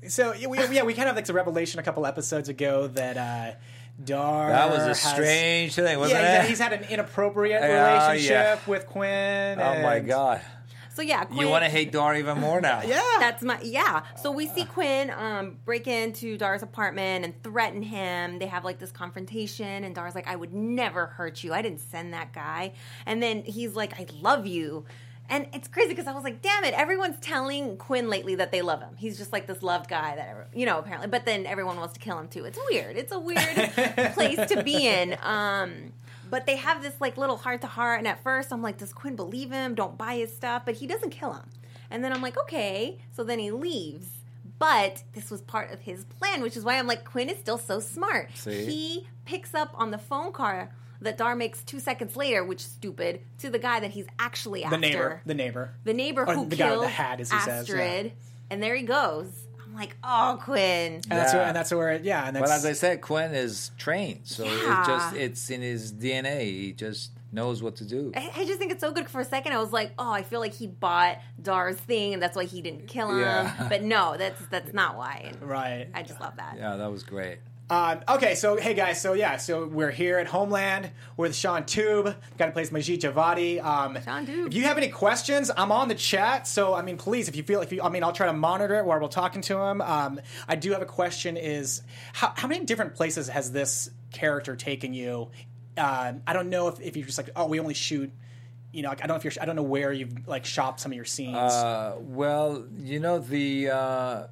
So 0.07 0.33
yeah, 0.33 0.47
we, 0.47 0.59
yeah, 0.69 0.85
we 0.85 0.95
kind 0.95 1.09
of 1.09 1.17
like 1.17 1.27
the 1.27 1.33
revelation 1.33 1.81
a 1.81 1.83
couple 1.83 2.07
episodes 2.07 2.49
ago 2.49 2.87
that 2.87 3.17
uh, 3.17 3.57
Dar. 4.05 4.51
That 4.51 4.71
was 4.71 4.79
a 4.79 4.87
has- 4.89 5.01
strange 5.01 5.75
thing, 5.75 5.99
wasn't 5.99 6.21
yeah, 6.21 6.45
it? 6.45 6.49
he's 6.49 6.61
had, 6.61 6.71
he's 6.71 6.81
had 6.81 6.85
an 6.85 6.93
inappropriate 6.93 7.61
Yeah, 7.63 8.05
relationship 8.07 8.31
yeah. 8.31 8.71
with 8.71 8.87
Quinn. 8.87 9.59
oh 9.61 9.83
my 9.83 9.99
God. 9.99 10.41
So 10.95 11.03
yeah, 11.03 11.25
Quinn, 11.25 11.41
You 11.41 11.49
want 11.49 11.65
to 11.65 11.71
hate 11.71 11.91
Dar 11.91 12.15
even 12.15 12.39
more 12.39 12.61
now? 12.61 12.83
Yeah, 12.85 13.01
That's 13.19 13.43
my 13.43 13.61
yeah. 13.63 14.03
So 14.23 14.31
we 14.31 14.47
see 14.47 14.65
Quinn 14.65 15.11
um, 15.11 15.57
break 15.65 15.89
into 15.89 16.39
Dar's 16.39 16.63
apartment 16.63 17.25
and 17.25 17.43
threaten 17.43 17.83
him. 17.83 18.39
They 18.39 18.47
have 18.47 18.65
like 18.65 18.79
this 18.79 18.93
confrontation, 18.93 19.83
and 19.83 19.93
Dar's 19.93 20.15
like, 20.15 20.29
"I 20.29 20.37
would 20.37 20.55
never 20.55 21.07
hurt 21.07 21.43
you. 21.43 21.53
I 21.53 21.63
didn't 21.63 21.81
send 21.81 22.15
that 22.15 22.33
guy." 22.33 22.75
And 23.07 23.21
then 23.21 23.43
he's 23.43 23.75
like, 23.75 23.99
"I 23.99 24.07
love 24.21 24.47
you." 24.47 24.85
And 25.31 25.47
it's 25.53 25.69
crazy 25.69 25.91
because 25.91 26.07
I 26.07 26.13
was 26.13 26.25
like, 26.25 26.41
"Damn 26.41 26.65
it!" 26.65 26.73
Everyone's 26.75 27.19
telling 27.21 27.77
Quinn 27.77 28.09
lately 28.09 28.35
that 28.37 28.51
they 28.51 28.63
love 28.63 28.81
him. 28.81 28.97
He's 28.97 29.19
just 29.19 29.33
like 29.33 29.47
this 29.47 29.63
loved 29.63 29.89
guy 29.91 30.17
that 30.17 30.29
every- 30.29 30.45
you 30.59 30.65
know 30.67 30.79
apparently. 30.79 31.09
But 31.09 31.25
then 31.27 31.45
everyone 31.47 31.77
wants 31.77 31.95
to 31.95 32.01
kill 32.01 32.19
him 32.19 32.29
too. 32.29 32.45
It's 32.45 32.59
weird. 32.71 32.97
It's 32.97 33.13
a 33.13 33.19
weird 33.19 33.39
place 34.15 34.39
to 34.51 34.63
be 34.63 34.87
in. 34.87 35.17
Um, 35.23 35.93
but 36.31 36.47
they 36.47 36.57
have 36.57 36.83
this 36.83 36.95
like 37.01 37.17
little 37.19 37.37
heart 37.37 37.61
to 37.63 37.67
heart, 37.67 37.99
and 37.99 38.09
at 38.09 38.23
first 38.23 38.53
I'm 38.53 38.63
like, 38.63 38.79
does 38.79 38.93
Quinn 38.93 39.17
believe 39.17 39.51
him? 39.51 39.75
Don't 39.75 39.99
buy 39.99 40.17
his 40.17 40.35
stuff, 40.35 40.63
but 40.65 40.77
he 40.77 40.87
doesn't 40.87 41.11
kill 41.11 41.33
him. 41.35 41.49
And 41.91 42.03
then 42.05 42.13
I'm 42.13 42.21
like, 42.23 42.39
okay. 42.39 42.99
So 43.15 43.23
then 43.25 43.39
he 43.39 43.51
leaves. 43.51 44.07
But 44.59 45.05
this 45.13 45.31
was 45.31 45.41
part 45.43 45.71
of 45.73 45.81
his 45.81 46.05
plan, 46.05 46.43
which 46.43 46.57
is 46.57 46.65
why 46.65 46.79
I'm 46.79 46.87
like, 46.87 47.05
Quinn 47.05 47.29
is 47.29 47.39
still 47.39 47.59
so 47.59 47.79
smart. 47.81 48.31
See? 48.35 48.65
He 48.67 49.09
picks 49.25 49.55
up 49.55 49.71
on 49.75 49.91
the 49.93 49.99
phone 49.99 50.33
call 50.33 50.69
that 51.01 51.17
Dar 51.17 51.37
makes 51.37 51.63
two 51.63 51.81
seconds 51.81 52.17
later, 52.17 52.45
which 52.45 52.63
is 52.63 52.71
stupid, 52.71 53.21
to 53.39 53.51
the 53.51 53.59
guy 53.59 53.81
that 53.81 53.91
he's 53.91 54.07
actually 54.19 54.65
after. 54.65 54.77
the 54.77 54.81
neighbor, 54.81 55.23
the 55.27 55.35
neighbor. 55.35 55.75
The 55.85 55.95
neighbor 55.95 56.25
Or 56.27 56.35
who 56.35 56.47
the 56.47 56.57
guy 56.57 56.73
with 56.73 56.81
the 56.83 56.89
hat, 56.89 57.21
as 57.21 57.31
he 57.31 57.39
says, 57.41 57.69
yeah. 57.69 58.09
And 58.51 58.63
there 58.63 58.75
he 58.75 58.83
goes. 58.83 59.27
I'm 59.65 59.75
like, 59.75 59.97
oh, 60.03 60.39
Quinn. 60.43 60.95
And 60.95 61.05
that's 61.05 61.35
where, 61.35 61.43
and 61.43 61.55
that's 61.57 61.71
where, 61.71 61.91
it, 61.91 62.03
yeah, 62.05 62.27
and 62.27 62.35
that's 62.35 62.49
But 62.49 62.55
as 62.55 62.65
I 62.65 62.73
said, 62.73 63.01
Quinn 63.03 63.35
is 63.35 63.71
trained, 63.77 64.21
so 64.25 64.45
Yeah. 64.45 64.83
it 64.83 64.87
just 64.87 65.17
it's 65.17 65.51
in 65.51 65.61
his 65.61 65.93
DNA. 65.93 66.45
He 66.45 66.73
just 66.73 67.11
knows 67.31 67.63
what 67.63 67.77
to 67.77 67.85
do. 67.85 68.11
I, 68.17 68.31
I 68.35 68.45
just 68.47 68.59
think 68.59 68.73
it's 68.73 68.81
so 68.81 68.91
good. 68.93 69.09
For 69.09 69.21
a 69.21 69.25
second, 69.25 69.53
I 69.53 69.59
was 69.59 69.73
like, 69.73 69.93
"Oh, 69.99 70.11
I 70.11 70.23
feel 70.23 70.41
like 70.41 70.55
he 70.55 70.67
bought 70.67 71.19
Dar's 71.41 71.77
thing, 71.77 72.15
and 72.15 72.23
that's 72.23 72.35
why 72.37 72.45
he 72.45 72.63
didn't 72.63 72.87
kill 72.89 73.11
him." 73.11 73.21
Yeah. 73.21 73.67
But 73.69 73.83
no, 73.83 74.17
that's 74.17 74.41
that's 74.47 74.73
not 74.73 74.97
why. 74.97 75.27
And 75.27 75.43
right. 75.43 75.89
I 75.95 76.03
just 76.03 76.21
love 76.21 76.37
that. 76.37 76.57
Yeah, 76.57 76.77
that 76.77 76.91
was 76.91 77.03
great. 77.03 77.39
Um, 77.71 78.01
okay, 78.09 78.35
so 78.35 78.57
hey 78.57 78.73
guys, 78.73 79.01
so 79.01 79.13
yeah, 79.13 79.37
so 79.37 79.67
we're 79.67 79.91
here 79.91 80.19
at 80.19 80.27
Homeland 80.27 80.91
with 81.19 81.37
Shaun 81.37 81.67
Toub, 81.67 82.07
the 82.07 82.15
guy 82.39 82.47
who 82.47 82.53
plays 82.53 82.73
Majid 82.73 83.03
Javadi. 83.03 83.63
Um, 83.63 83.99
Shaun 84.03 84.25
Toub. 84.25 84.47
If 84.47 84.55
you 84.55 84.63
have 84.63 84.79
any 84.79 84.89
questions, 84.89 85.51
I'm 85.55 85.71
on 85.71 85.89
the 85.89 85.95
chat. 85.95 86.49
So 86.49 86.73
I 86.73 86.81
mean, 86.81 86.97
please, 86.97 87.29
if 87.29 87.37
you 87.37 87.43
feel, 87.43 87.61
if 87.61 87.71
you, 87.71 87.83
I 87.83 87.91
mean, 87.91 88.03
I'll 88.03 88.13
try 88.13 88.27
to 88.27 88.33
monitor 88.33 88.77
it 88.79 88.87
while 88.87 88.99
we're 88.99 89.09
talking 89.09 89.43
to 89.43 89.59
him. 89.59 89.83
Um, 89.83 90.19
I 90.49 90.57
do 90.57 90.73
have 90.73 90.81
a 90.81 90.87
question: 90.87 91.37
Is 91.37 91.83
how, 92.15 92.33
how 92.35 92.49
many 92.49 92.65
different 92.65 92.95
places 92.95 93.29
has 93.29 93.53
this 93.53 93.91
character 94.13 94.57
taken 94.57 94.95
you? 94.95 95.31
Um, 95.77 96.23
I 96.27 96.33
don't 96.33 96.49
know 96.49 96.69
if, 96.69 96.81
if 96.81 96.97
you're 96.97 97.07
just 97.07 97.19
like, 97.19 97.31
oh, 97.37 97.47
we 97.47 97.61
only 97.61 97.75
shoot. 97.75 98.11
You 98.73 98.83
know, 98.83 98.89
like, 98.89 99.05
I 99.05 99.07
don't 99.07 99.15
know 99.15 99.17
if 99.17 99.25
you're. 99.25 99.43
I 99.43 99.45
don't 99.45 99.57
know 99.57 99.63
where 99.63 99.93
you've 99.93 100.27
like 100.27 100.47
shopped 100.47 100.81
some 100.81 100.93
of 100.93 100.97
your 100.97 101.05
scenes. 101.05 101.37
Uh, 101.37 101.97
well, 102.01 102.65
you 102.79 102.99
know 102.99 103.19
the 103.19 103.71
uh, 103.71 104.27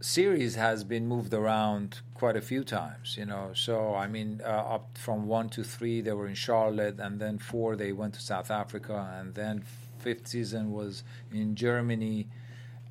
series 0.00 0.54
has 0.54 0.84
been 0.84 1.06
moved 1.06 1.32
around 1.32 2.00
quite 2.14 2.36
a 2.36 2.40
few 2.40 2.64
times. 2.64 3.16
You 3.18 3.26
know, 3.26 3.50
so 3.54 3.94
I 3.94 4.06
mean, 4.06 4.40
uh, 4.44 4.48
up 4.48 4.98
from 4.98 5.26
one 5.26 5.48
to 5.50 5.64
three, 5.64 6.00
they 6.00 6.12
were 6.12 6.26
in 6.26 6.34
Charlotte, 6.34 6.98
and 6.98 7.18
then 7.20 7.38
four, 7.38 7.76
they 7.76 7.92
went 7.92 8.14
to 8.14 8.20
South 8.20 8.50
Africa, 8.50 9.16
and 9.18 9.34
then 9.34 9.64
fifth 9.98 10.28
season 10.28 10.72
was 10.72 11.02
in 11.32 11.54
Germany, 11.54 12.28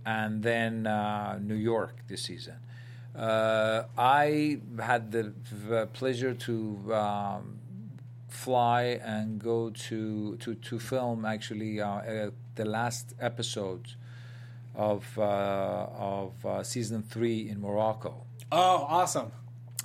and 0.06 0.44
then 0.44 0.88
uh, 0.88 1.40
New 1.42 1.56
York 1.56 1.96
this 2.08 2.24
season. 2.24 2.58
Uh, 3.16 3.84
I 3.98 4.60
had 4.80 5.12
the 5.12 5.34
v- 5.44 5.86
pleasure 5.94 6.34
to 6.34 6.94
um, 6.94 7.60
fly 8.28 9.00
and 9.04 9.40
go 9.40 9.70
to 9.70 10.36
to, 10.38 10.56
to 10.56 10.80
film 10.80 11.24
actually 11.24 11.80
uh, 11.80 11.88
uh, 11.88 12.30
the 12.56 12.66
last 12.66 13.14
episode 13.20 13.96
of 14.76 15.06
uh, 15.18 15.88
of 15.98 16.46
uh, 16.46 16.64
season 16.64 17.04
three 17.04 17.50
in 17.50 17.62
Morocco. 17.62 18.26
oh, 18.52 18.86
awesome! 18.90 19.32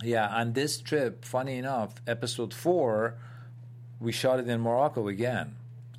Yeah, 0.02 0.28
and 0.32 0.54
this 0.54 0.80
trip, 0.80 1.24
funny 1.24 1.56
enough, 1.58 1.94
episode 2.06 2.54
four, 2.54 3.16
we 3.98 4.12
shot 4.12 4.40
it 4.40 4.48
in 4.48 4.60
Morocco 4.60 5.08
again. 5.08 5.56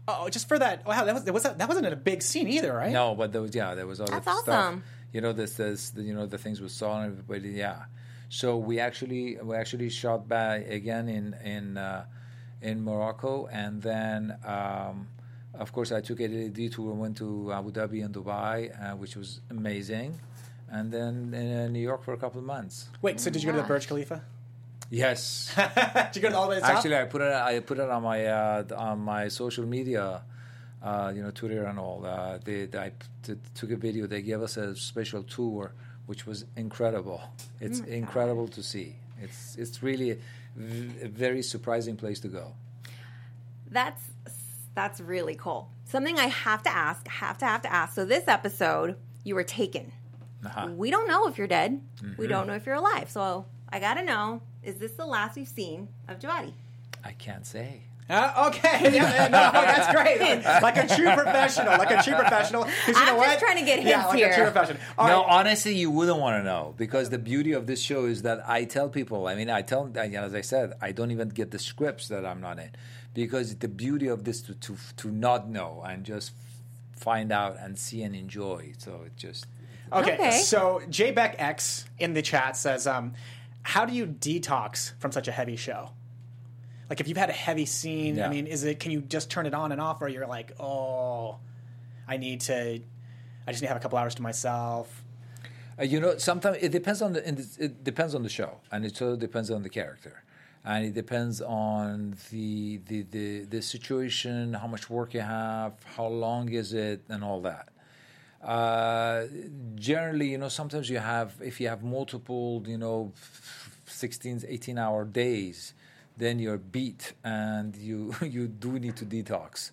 Oh, 0.07 0.27
just 0.29 0.47
for 0.47 0.57
that. 0.59 0.85
Wow, 0.85 1.05
that 1.05 1.13
was 1.13 1.23
that 1.23 1.33
was 1.33 1.43
that 1.43 1.67
wasn't 1.67 1.85
a 1.87 1.95
big 1.95 2.21
scene 2.21 2.47
either, 2.47 2.73
right? 2.73 2.91
No, 2.91 3.15
but 3.15 3.31
there 3.31 3.41
was 3.41 3.53
yeah, 3.55 3.75
there 3.75 3.87
was 3.87 4.01
other 4.01 4.11
That's 4.11 4.23
stuff. 4.25 4.47
awesome. 4.47 4.83
You 5.13 5.21
know, 5.21 5.33
this 5.33 5.55
this 5.55 5.91
the, 5.91 6.01
you 6.01 6.13
know 6.13 6.25
the 6.25 6.37
things 6.37 6.59
we 6.61 6.69
saw 6.69 7.01
and 7.01 7.11
everybody. 7.11 7.49
Yeah, 7.49 7.83
so 8.29 8.57
we 8.57 8.79
actually 8.79 9.37
we 9.41 9.55
actually 9.55 9.89
shot 9.89 10.27
back 10.27 10.67
again 10.67 11.07
in 11.07 11.35
in 11.43 11.77
uh, 11.77 12.05
in 12.61 12.83
Morocco, 12.83 13.47
and 13.47 13.81
then 13.81 14.35
um, 14.45 15.07
of 15.61 15.69
course 15.75 15.89
I 15.91 16.01
took 16.01 16.19
a 16.19 16.27
detour 16.59 16.87
and 16.91 16.99
went 17.05 17.15
to 17.23 17.27
Abu 17.59 17.69
Dhabi 17.77 17.99
and 18.05 18.13
Dubai, 18.13 18.55
uh, 18.71 18.95
which 19.01 19.15
was 19.15 19.29
amazing, 19.49 20.09
and 20.75 20.85
then 20.95 21.13
in 21.41 21.47
uh, 21.59 21.67
New 21.75 21.85
York 21.89 22.01
for 22.05 22.13
a 22.13 22.17
couple 22.23 22.39
of 22.39 22.45
months. 22.55 22.75
Wait, 23.01 23.19
so 23.23 23.29
did 23.29 23.39
you 23.43 23.47
go 23.49 23.53
to 23.53 23.57
the 23.63 23.67
gosh. 23.67 23.85
Burj 23.85 23.87
Khalifa? 23.87 24.17
Yes. 24.89 25.21
did 26.11 26.15
you 26.21 26.21
go 26.29 26.35
all 26.35 26.43
the 26.47 26.49
way 26.49 26.55
to 26.55 26.61
the 26.61 26.67
top? 26.67 26.75
Actually, 26.77 26.97
I 26.97 27.05
put 27.05 27.21
it. 27.21 27.31
I 27.33 27.59
put 27.69 27.77
it 27.83 27.89
on 27.95 28.01
my 28.11 28.19
uh, 28.25 28.63
on 28.89 28.99
my 29.13 29.23
social 29.29 29.65
media, 29.65 30.21
uh, 30.83 31.11
you 31.15 31.21
know, 31.23 31.31
Twitter 31.31 31.63
and 31.71 31.77
all. 31.79 31.99
Uh, 32.05 32.37
they, 32.43 32.65
they- 32.71 32.79
I 32.87 32.91
t- 33.23 33.35
took 33.59 33.71
a 33.71 33.77
video. 33.87 34.05
They 34.07 34.21
gave 34.21 34.41
us 34.47 34.57
a 34.57 34.75
special 34.75 35.23
tour, 35.23 35.63
which 36.09 36.25
was 36.29 36.43
incredible. 36.57 37.21
It's 37.65 37.79
incredible 38.01 38.47
to 38.57 38.61
see. 38.71 38.89
It's 39.25 39.55
it's 39.63 39.81
really 39.81 40.09
a, 40.11 40.17
v- 40.57 41.05
a 41.07 41.07
very 41.07 41.41
surprising 41.53 41.95
place 41.95 42.19
to 42.25 42.27
go. 42.27 42.45
That's 43.69 44.01
that's 44.75 44.99
really 45.01 45.35
cool. 45.35 45.69
Something 45.85 46.17
I 46.19 46.27
have 46.27 46.63
to 46.63 46.73
ask, 46.73 47.07
have 47.07 47.37
to 47.39 47.45
have 47.45 47.61
to 47.63 47.71
ask. 47.71 47.93
So 47.95 48.05
this 48.05 48.27
episode, 48.27 48.95
you 49.23 49.35
were 49.35 49.43
taken. 49.43 49.91
Uh-huh. 50.45 50.69
We 50.75 50.89
don't 50.89 51.07
know 51.07 51.27
if 51.27 51.37
you're 51.37 51.47
dead. 51.47 51.81
Mm-hmm. 52.01 52.21
We 52.21 52.27
don't 52.27 52.47
know 52.47 52.53
if 52.53 52.65
you're 52.65 52.75
alive. 52.75 53.09
So 53.11 53.45
I 53.69 53.79
gotta 53.79 54.03
know: 54.03 54.41
is 54.63 54.75
this 54.75 54.93
the 54.93 55.05
last 55.05 55.35
we've 55.35 55.47
seen 55.47 55.89
of 56.07 56.19
Javadi? 56.19 56.53
I 57.03 57.11
can't 57.11 57.45
say. 57.45 57.81
Uh, 58.09 58.47
okay, 58.49 58.79
yeah, 58.83 58.89
yeah, 59.13 59.27
no, 59.29 59.51
no, 59.53 59.61
that's 59.61 59.89
great. 59.93 60.43
Like 60.61 60.75
a 60.75 60.87
true 60.95 61.13
professional, 61.13 61.77
like 61.77 61.91
a 61.91 62.03
true 62.03 62.15
professional. 62.15 62.63
'Cause 62.63 62.73
you 62.87 62.93
I'm 62.97 63.15
know 63.15 63.23
just 63.23 63.29
what? 63.35 63.39
trying 63.39 63.57
to 63.59 63.65
get 63.65 63.83
yeah, 63.83 63.99
hints 64.01 64.07
like 64.09 64.17
here. 64.17 64.31
a 64.31 64.35
true 64.35 64.43
professional. 64.51 64.81
All 64.97 65.07
no, 65.07 65.21
right. 65.21 65.39
honestly, 65.39 65.75
you 65.75 65.89
wouldn't 65.91 66.17
want 66.17 66.37
to 66.39 66.43
know 66.43 66.73
because 66.77 67.09
the 67.09 67.19
beauty 67.19 67.53
of 67.53 67.67
this 67.67 67.81
show 67.81 68.05
is 68.05 68.23
that 68.23 68.47
I 68.49 68.65
tell 68.65 68.89
people. 68.89 69.27
I 69.27 69.35
mean, 69.35 69.49
I 69.49 69.61
tell, 69.61 69.89
as 69.95 70.35
I 70.35 70.41
said, 70.41 70.73
I 70.81 70.91
don't 70.91 71.11
even 71.11 71.29
get 71.29 71.51
the 71.51 71.59
scripts 71.59 72.09
that 72.09 72.25
I'm 72.25 72.41
not 72.41 72.59
in 72.59 72.71
because 73.13 73.55
the 73.55 73.67
beauty 73.67 74.07
of 74.07 74.23
this 74.23 74.41
to 74.43 74.53
to, 74.55 74.77
to 74.97 75.09
not 75.11 75.49
know 75.49 75.83
and 75.87 76.03
just 76.05 76.31
find 76.95 77.31
out 77.31 77.57
and 77.59 77.77
see 77.77 78.03
and 78.03 78.15
enjoy. 78.15 78.73
So 78.77 79.01
it 79.05 79.15
just 79.17 79.45
Okay, 79.93 80.13
Okay. 80.15 80.31
so 80.31 80.81
JBeck 80.89 81.35
X 81.37 81.85
in 81.99 82.13
the 82.13 82.21
chat 82.21 82.55
says, 82.55 82.87
um, 82.87 83.13
"How 83.63 83.83
do 83.85 83.93
you 83.93 84.05
detox 84.07 84.93
from 84.99 85.11
such 85.11 85.27
a 85.27 85.31
heavy 85.33 85.57
show? 85.57 85.89
Like 86.89 86.99
if 87.01 87.07
you've 87.07 87.17
had 87.17 87.29
a 87.29 87.33
heavy 87.33 87.65
scene, 87.65 88.21
I 88.21 88.27
mean, 88.29 88.47
is 88.47 88.63
it 88.63 88.79
can 88.79 88.91
you 88.91 89.01
just 89.01 89.29
turn 89.29 89.45
it 89.45 89.53
on 89.53 89.71
and 89.71 89.79
off, 89.81 90.01
or 90.01 90.07
you're 90.09 90.27
like, 90.27 90.53
oh, 90.59 91.37
I 92.07 92.17
need 92.17 92.41
to, 92.41 92.79
I 93.47 93.51
just 93.51 93.61
need 93.61 93.67
to 93.67 93.73
have 93.73 93.77
a 93.77 93.79
couple 93.79 93.97
hours 93.97 94.15
to 94.15 94.21
myself. 94.21 95.03
Uh, 95.79 95.83
you 95.83 95.99
know, 96.01 96.17
sometimes 96.17 96.57
it 96.61 96.69
depends 96.71 97.01
on 97.01 97.13
the 97.13 97.21
the- 97.21 97.65
it 97.65 97.83
depends 97.83 98.13
on 98.15 98.23
the 98.23 98.29
show, 98.29 98.59
and 98.71 98.85
it 98.85 98.91
also 99.01 99.15
depends 99.15 99.49
on 99.51 99.63
the 99.63 99.69
character, 99.69 100.23
and 100.63 100.85
it 100.85 100.93
depends 100.93 101.41
on 101.41 102.15
the 102.29 102.77
the 102.87 103.03
the, 103.03 103.45
the 103.45 103.61
situation, 103.61 104.53
how 104.53 104.67
much 104.67 104.89
work 104.89 105.13
you 105.13 105.21
have, 105.21 105.73
how 105.95 106.07
long 106.07 106.49
is 106.49 106.73
it, 106.73 107.01
and 107.09 107.23
all 107.23 107.41
that. 107.41 107.69
Uh, 108.43 109.25
generally, 109.75 110.29
you 110.29 110.37
know, 110.37 110.49
sometimes 110.49 110.89
you 110.89 110.97
have 110.97 111.33
if 111.41 111.59
you 111.59 111.67
have 111.67 111.83
multiple, 111.83 112.63
you 112.65 112.77
know, 112.77 113.11
16, 113.85 114.43
18 114.47 114.77
hour 114.77 115.05
days, 115.05 115.73
then 116.17 116.39
you're 116.39 116.57
beat 116.57 117.13
and 117.23 117.75
you 117.75 118.13
you 118.21 118.47
do 118.47 118.79
need 118.79 118.95
to 118.97 119.05
detox. 119.05 119.71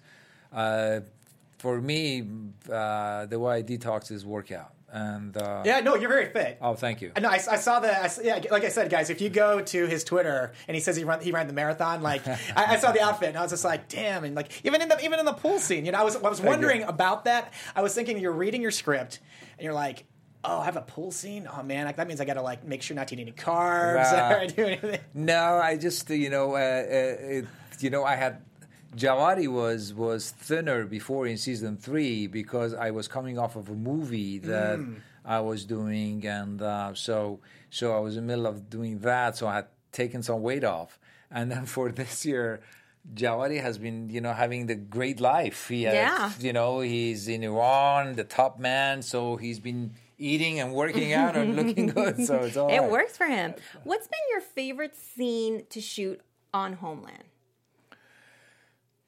Uh, 0.53 1.01
for 1.59 1.81
me, 1.81 2.27
uh, 2.73 3.27
the 3.27 3.39
way 3.39 3.59
I 3.59 3.63
detox 3.63 4.11
is 4.11 4.25
workout. 4.25 4.73
And 4.91 5.37
uh, 5.37 5.63
Yeah, 5.67 5.81
no, 5.81 5.97
you're 5.97 6.09
very 6.09 6.31
fit. 6.31 6.57
oh, 6.63 6.73
thank 6.75 7.03
you. 7.03 7.13
No, 7.21 7.29
I, 7.29 7.35
I 7.35 7.57
saw 7.57 7.79
the. 7.79 7.91
I, 7.95 8.11
yeah, 8.23 8.41
like 8.51 8.65
I 8.65 8.71
said, 8.71 8.89
guys, 8.89 9.11
if 9.11 9.21
you 9.21 9.29
go 9.29 9.61
to 9.61 9.87
his 9.87 10.03
Twitter 10.03 10.53
and 10.67 10.75
he 10.75 10.81
says 10.81 10.97
he 10.97 11.05
ran 11.05 11.21
he 11.21 11.31
ran 11.31 11.47
the 11.47 11.53
marathon, 11.53 12.01
like 12.01 12.27
I, 12.29 12.39
I 12.57 12.77
saw 12.79 12.93
the 12.93 13.03
outfit 13.03 13.29
and 13.29 13.37
I 13.37 13.43
was 13.43 13.51
just 13.51 13.65
like, 13.67 13.89
damn, 13.89 14.25
and 14.25 14.35
like 14.35 14.65
even 14.65 14.81
in 14.81 14.89
the 14.89 14.99
even 15.05 15.19
in 15.19 15.27
the 15.27 15.35
pool 15.35 15.59
scene, 15.59 15.85
you 15.85 15.93
know, 15.93 15.99
I 15.99 16.05
was 16.05 16.17
I 16.17 16.29
was 16.31 16.41
wondering 16.41 16.85
about 16.85 17.27
that. 17.27 17.53
I 17.77 17.83
was 17.83 17.95
thinking 17.95 18.19
you're 18.19 18.33
reading 18.33 18.63
your 18.63 18.71
script 18.71 19.21
and 19.59 19.65
you're 19.65 19.75
like. 19.75 20.05
Oh, 20.45 20.61
I 20.61 20.67
have 20.67 20.77
a 20.77 20.83
pool 20.83 21.11
scene. 21.11 21.49
Oh 21.53 21.65
man, 21.65 21.85
like, 21.87 21.97
that 21.97 22.07
means 22.07 22.21
I 22.21 22.25
got 22.25 22.35
to 22.35 22.43
like 22.43 22.65
make 22.65 22.81
sure 22.81 22.95
not 22.95 23.09
to 23.09 23.17
eat 23.17 23.21
any 23.21 23.33
carbs 23.33 24.13
Nah. 24.13 24.35
or 24.39 24.47
do 24.47 24.67
anything. 24.67 25.01
No, 25.13 25.57
I 25.57 25.77
just 25.77 26.09
uh, 26.09 26.15
you 26.15 26.31
know, 26.31 26.53
uh, 26.53 26.59
uh, 26.59 26.61
it, 27.41 27.47
you 27.81 27.91
know, 27.91 28.05
I 28.05 28.15
had 28.15 28.41
Javadi 28.97 29.49
was 29.49 29.93
was 29.95 30.31
thinner 30.31 30.85
before 30.85 31.27
in 31.27 31.37
season 31.37 31.77
three 31.77 32.27
because 32.27 32.73
I 32.75 32.91
was 32.91 33.07
coming 33.09 33.39
off 33.39 33.55
of 33.57 33.69
a 33.69 33.75
movie 33.75 34.39
that 34.39 34.81
I 35.25 35.41
was 35.41 35.65
doing, 35.65 36.27
and 36.27 36.61
uh, 36.63 36.95
so 36.95 37.41
so 37.71 37.95
I 37.97 38.01
was 38.01 38.17
in 38.17 38.27
the 38.27 38.33
middle 38.33 38.47
of 38.47 38.71
doing 38.71 39.01
that, 39.01 39.37
so 39.37 39.47
I 39.47 39.57
had 39.57 39.67
taken 39.93 40.23
some 40.23 40.41
weight 40.43 40.65
off, 40.65 40.99
and 41.31 41.51
then 41.51 41.67
for 41.67 41.91
this 42.01 42.25
year. 42.25 42.61
Javadi 43.15 43.63
has 43.63 43.79
been, 43.79 44.11
you 44.11 44.21
know, 44.21 44.35
having 44.35 44.67
the 44.67 44.75
great 44.75 45.19
life. 45.19 45.69
He, 45.69 45.87
uh, 45.87 45.95
Yeah. 45.95 46.33
you 46.41 46.53
know, 46.53 46.81
he's 46.81 47.27
in 47.27 47.43
Iran, 47.43 48.17
the 48.17 48.25
top 48.25 48.59
man, 48.59 49.01
so 49.01 49.37
he's 49.37 49.61
been 49.61 49.95
eating 50.19 50.61
and 50.61 50.75
working 50.75 51.15
out 51.15 51.35
and 51.35 51.57
looking 51.57 51.87
good. 52.01 52.23
So 52.27 52.41
it's 52.41 52.59
all 52.59 52.69
It 52.69 52.81
right. 52.81 52.91
works 52.91 53.17
for 53.17 53.25
him. 53.27 53.55
What's 53.85 54.07
been 54.09 54.27
your 54.31 54.43
favorite 54.43 54.95
scene 54.95 55.65
to 55.71 55.81
shoot 55.81 56.21
on 56.53 56.75
Homeland? 56.75 57.25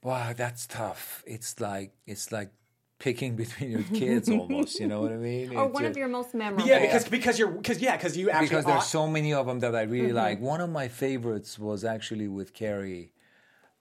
Wow, 0.02 0.32
that's 0.36 0.66
tough. 0.66 1.22
It's 1.26 1.60
like 1.60 1.92
it's 2.06 2.32
like 2.32 2.50
picking 2.98 3.34
between 3.36 3.70
your 3.70 3.82
kids 3.94 4.28
almost. 4.30 4.80
You 4.80 4.86
know 4.88 5.00
what 5.02 5.12
I 5.12 5.16
mean? 5.30 5.56
Or 5.56 5.66
It's 5.66 5.74
one 5.74 5.84
of 5.84 5.96
your 5.96 6.08
most 6.08 6.34
memorable? 6.34 6.66
Yeah, 6.66 6.80
because 6.80 7.08
because 7.08 7.38
you're 7.38 7.50
because 7.50 7.80
yeah 7.80 7.96
because 7.96 8.16
you 8.16 8.30
actually 8.30 8.48
because 8.48 8.64
there's 8.64 8.86
so 8.86 9.06
many 9.06 9.32
of 9.34 9.46
them 9.46 9.60
that 9.60 9.74
I 9.74 9.82
really 9.82 10.12
like. 10.12 10.40
One 10.40 10.60
of 10.60 10.70
my 10.70 10.88
favorites 10.88 11.58
was 11.58 11.84
actually 11.84 12.28
with 12.28 12.54
Carrie, 12.54 13.12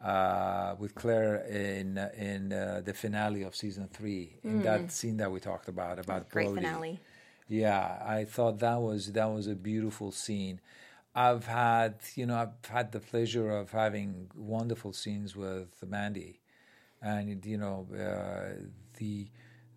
uh, 0.04 0.76
with 0.78 0.96
Claire 0.96 1.36
in 1.48 1.98
in 2.18 2.54
uh, 2.54 2.82
the 2.84 2.94
finale 2.94 3.44
of 3.44 3.56
season 3.56 3.88
three. 3.92 4.38
In 4.44 4.62
that 4.64 4.92
scene 4.92 5.18
that 5.18 5.32
we 5.32 5.40
talked 5.40 5.68
about 5.70 6.00
about 6.00 6.30
Great 6.30 6.46
Brody. 6.48 6.62
finale. 6.62 7.00
Yeah, 7.48 7.98
I 8.06 8.26
thought 8.26 8.60
that 8.60 8.80
was 8.80 9.14
that 9.14 9.26
was 9.32 9.48
a 9.48 9.56
beautiful 9.56 10.12
scene. 10.12 10.60
I've 11.26 11.46
had 11.46 11.96
you 12.20 12.26
know 12.28 12.38
I've 12.44 12.70
had 12.70 12.88
the 12.92 13.00
pleasure 13.12 13.50
of 13.62 13.72
having 13.72 14.10
wonderful 14.36 14.94
scenes 15.02 15.36
with 15.36 15.72
Mandy, 15.86 16.40
and 17.02 17.46
you 17.46 17.58
know 17.64 17.78
uh, 17.94 18.54
the 19.00 19.28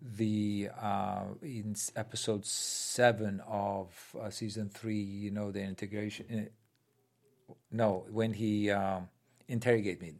the 0.01 0.69
uh, 0.81 1.25
in 1.41 1.75
episode 1.95 2.45
seven 2.45 3.41
of 3.47 3.87
uh, 4.21 4.29
season 4.29 4.69
three, 4.69 5.01
you 5.25 5.31
know 5.31 5.51
the 5.51 5.61
integration. 5.73 6.25
uh, 6.33 7.53
No, 7.71 8.05
when 8.11 8.33
he 8.33 8.69
um, 8.71 9.09
interrogate 9.47 9.99
me, 10.01 10.13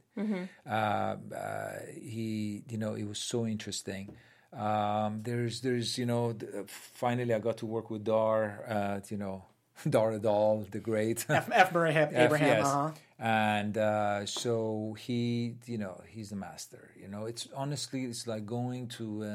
uh, 0.65 1.15
uh, 1.35 1.79
he 1.93 2.63
you 2.69 2.77
know 2.77 2.93
it 2.95 3.07
was 3.07 3.19
so 3.19 3.45
interesting. 3.45 4.05
Um, 4.51 5.21
there's 5.23 5.61
there's 5.61 5.97
you 5.97 6.05
know 6.05 6.35
finally 6.67 7.33
I 7.33 7.39
got 7.39 7.57
to 7.57 7.65
work 7.65 7.89
with 7.89 8.03
Dar, 8.03 8.63
uh, 8.67 8.99
you 9.09 9.17
know 9.17 9.45
Dar 9.89 10.11
Adal, 10.13 10.69
the 10.71 10.79
great. 10.79 11.25
F, 11.29 11.49
F. 11.51 11.73
Murray 11.73 11.93
Ham- 11.93 12.09
Abraham. 12.15 12.47
Yes. 12.59 12.65
Uh-huh. 12.67 12.91
And 13.19 13.77
uh, 13.77 14.25
so 14.25 14.95
he, 14.99 15.55
you 15.65 15.77
know, 15.77 16.01
he's 16.07 16.29
the 16.29 16.35
master. 16.35 16.91
You 16.99 17.07
know, 17.07 17.25
it's 17.25 17.47
honestly, 17.55 18.03
it's 18.05 18.27
like 18.27 18.45
going 18.45 18.87
to 18.99 19.23
a, 19.23 19.27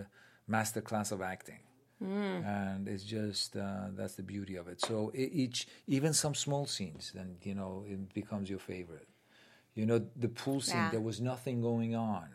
a 0.00 0.06
master 0.48 0.80
class 0.80 1.12
of 1.12 1.20
acting. 1.22 1.58
And 1.98 2.88
it's 2.88 3.04
just 3.04 3.56
uh, 3.56 3.86
that's 3.96 4.16
the 4.16 4.22
beauty 4.22 4.56
of 4.56 4.68
it. 4.68 4.82
So 4.82 5.10
each, 5.14 5.66
even 5.86 6.12
some 6.12 6.34
small 6.34 6.66
scenes, 6.66 7.10
then 7.14 7.36
you 7.42 7.54
know 7.54 7.84
it 7.88 8.12
becomes 8.12 8.50
your 8.50 8.58
favorite. 8.58 9.08
You 9.74 9.86
know, 9.86 10.02
the 10.14 10.28
pool 10.28 10.60
scene, 10.60 10.76
Yeah. 10.76 10.90
there 10.90 11.00
was 11.00 11.20
nothing 11.22 11.62
going 11.62 11.94
on, 11.94 12.28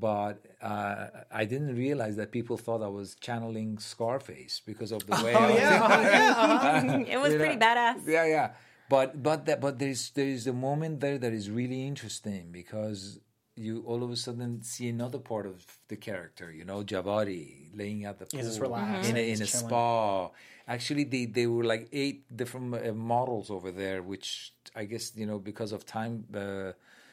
but 0.00 0.46
uh, 0.62 1.08
I 1.30 1.44
didn't 1.44 1.76
realize 1.76 2.16
that 2.16 2.32
people 2.32 2.56
thought 2.56 2.82
I 2.82 2.88
was 2.88 3.14
channeling 3.16 3.78
Scarface 3.78 4.60
because 4.64 4.90
of 4.90 5.06
the 5.06 5.16
way. 5.24 5.34
I 5.34 5.48
yeah, 5.50 5.56
yeah, 6.10 6.34
uh-huh. 6.36 7.04
It 7.08 7.20
was 7.20 7.32
you 7.32 7.38
know, 7.38 7.44
pretty 7.44 7.60
badass. 7.60 8.06
Yeah, 8.06 8.26
yeah. 8.26 8.50
But 8.88 9.22
but 9.22 9.46
that 9.46 9.60
but 9.60 9.78
there's 9.78 10.10
there 10.10 10.26
is 10.26 10.46
a 10.46 10.52
moment 10.52 11.00
there 11.00 11.18
that 11.18 11.32
is 11.32 11.50
really 11.50 11.86
interesting 11.86 12.48
because 12.52 13.20
you 13.54 13.82
all 13.86 14.02
of 14.02 14.10
a 14.10 14.16
sudden 14.16 14.62
see 14.62 14.88
another 14.88 15.18
part 15.18 15.46
of 15.46 15.64
the 15.88 15.96
character. 15.96 16.50
You 16.50 16.64
know, 16.64 16.82
Javadi 16.82 17.68
laying 17.74 18.04
at 18.04 18.18
the 18.18 18.26
pool 18.26 18.40
just 18.40 18.60
relaxed. 18.60 19.10
in 19.10 19.16
a, 19.16 19.20
in 19.20 19.42
a 19.42 19.46
chilling. 19.46 19.68
spa. 19.68 20.30
Actually, 20.66 21.04
they 21.04 21.26
they 21.26 21.46
were 21.46 21.64
like 21.64 21.88
eight 21.92 22.34
different 22.34 22.74
uh, 22.74 22.92
models 22.92 23.50
over 23.50 23.70
there, 23.70 24.02
which 24.02 24.52
I 24.74 24.84
guess 24.84 25.12
you 25.16 25.26
know 25.26 25.38
because 25.38 25.72
of 25.72 25.84
time 25.84 26.24
uh, 26.34 26.72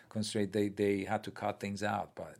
constraint 0.10 0.54
they 0.54 0.70
they 0.70 1.04
had 1.04 1.24
to 1.26 1.32
cut 1.32 1.60
things 1.60 1.84
out. 1.84 2.12
But 2.16 2.38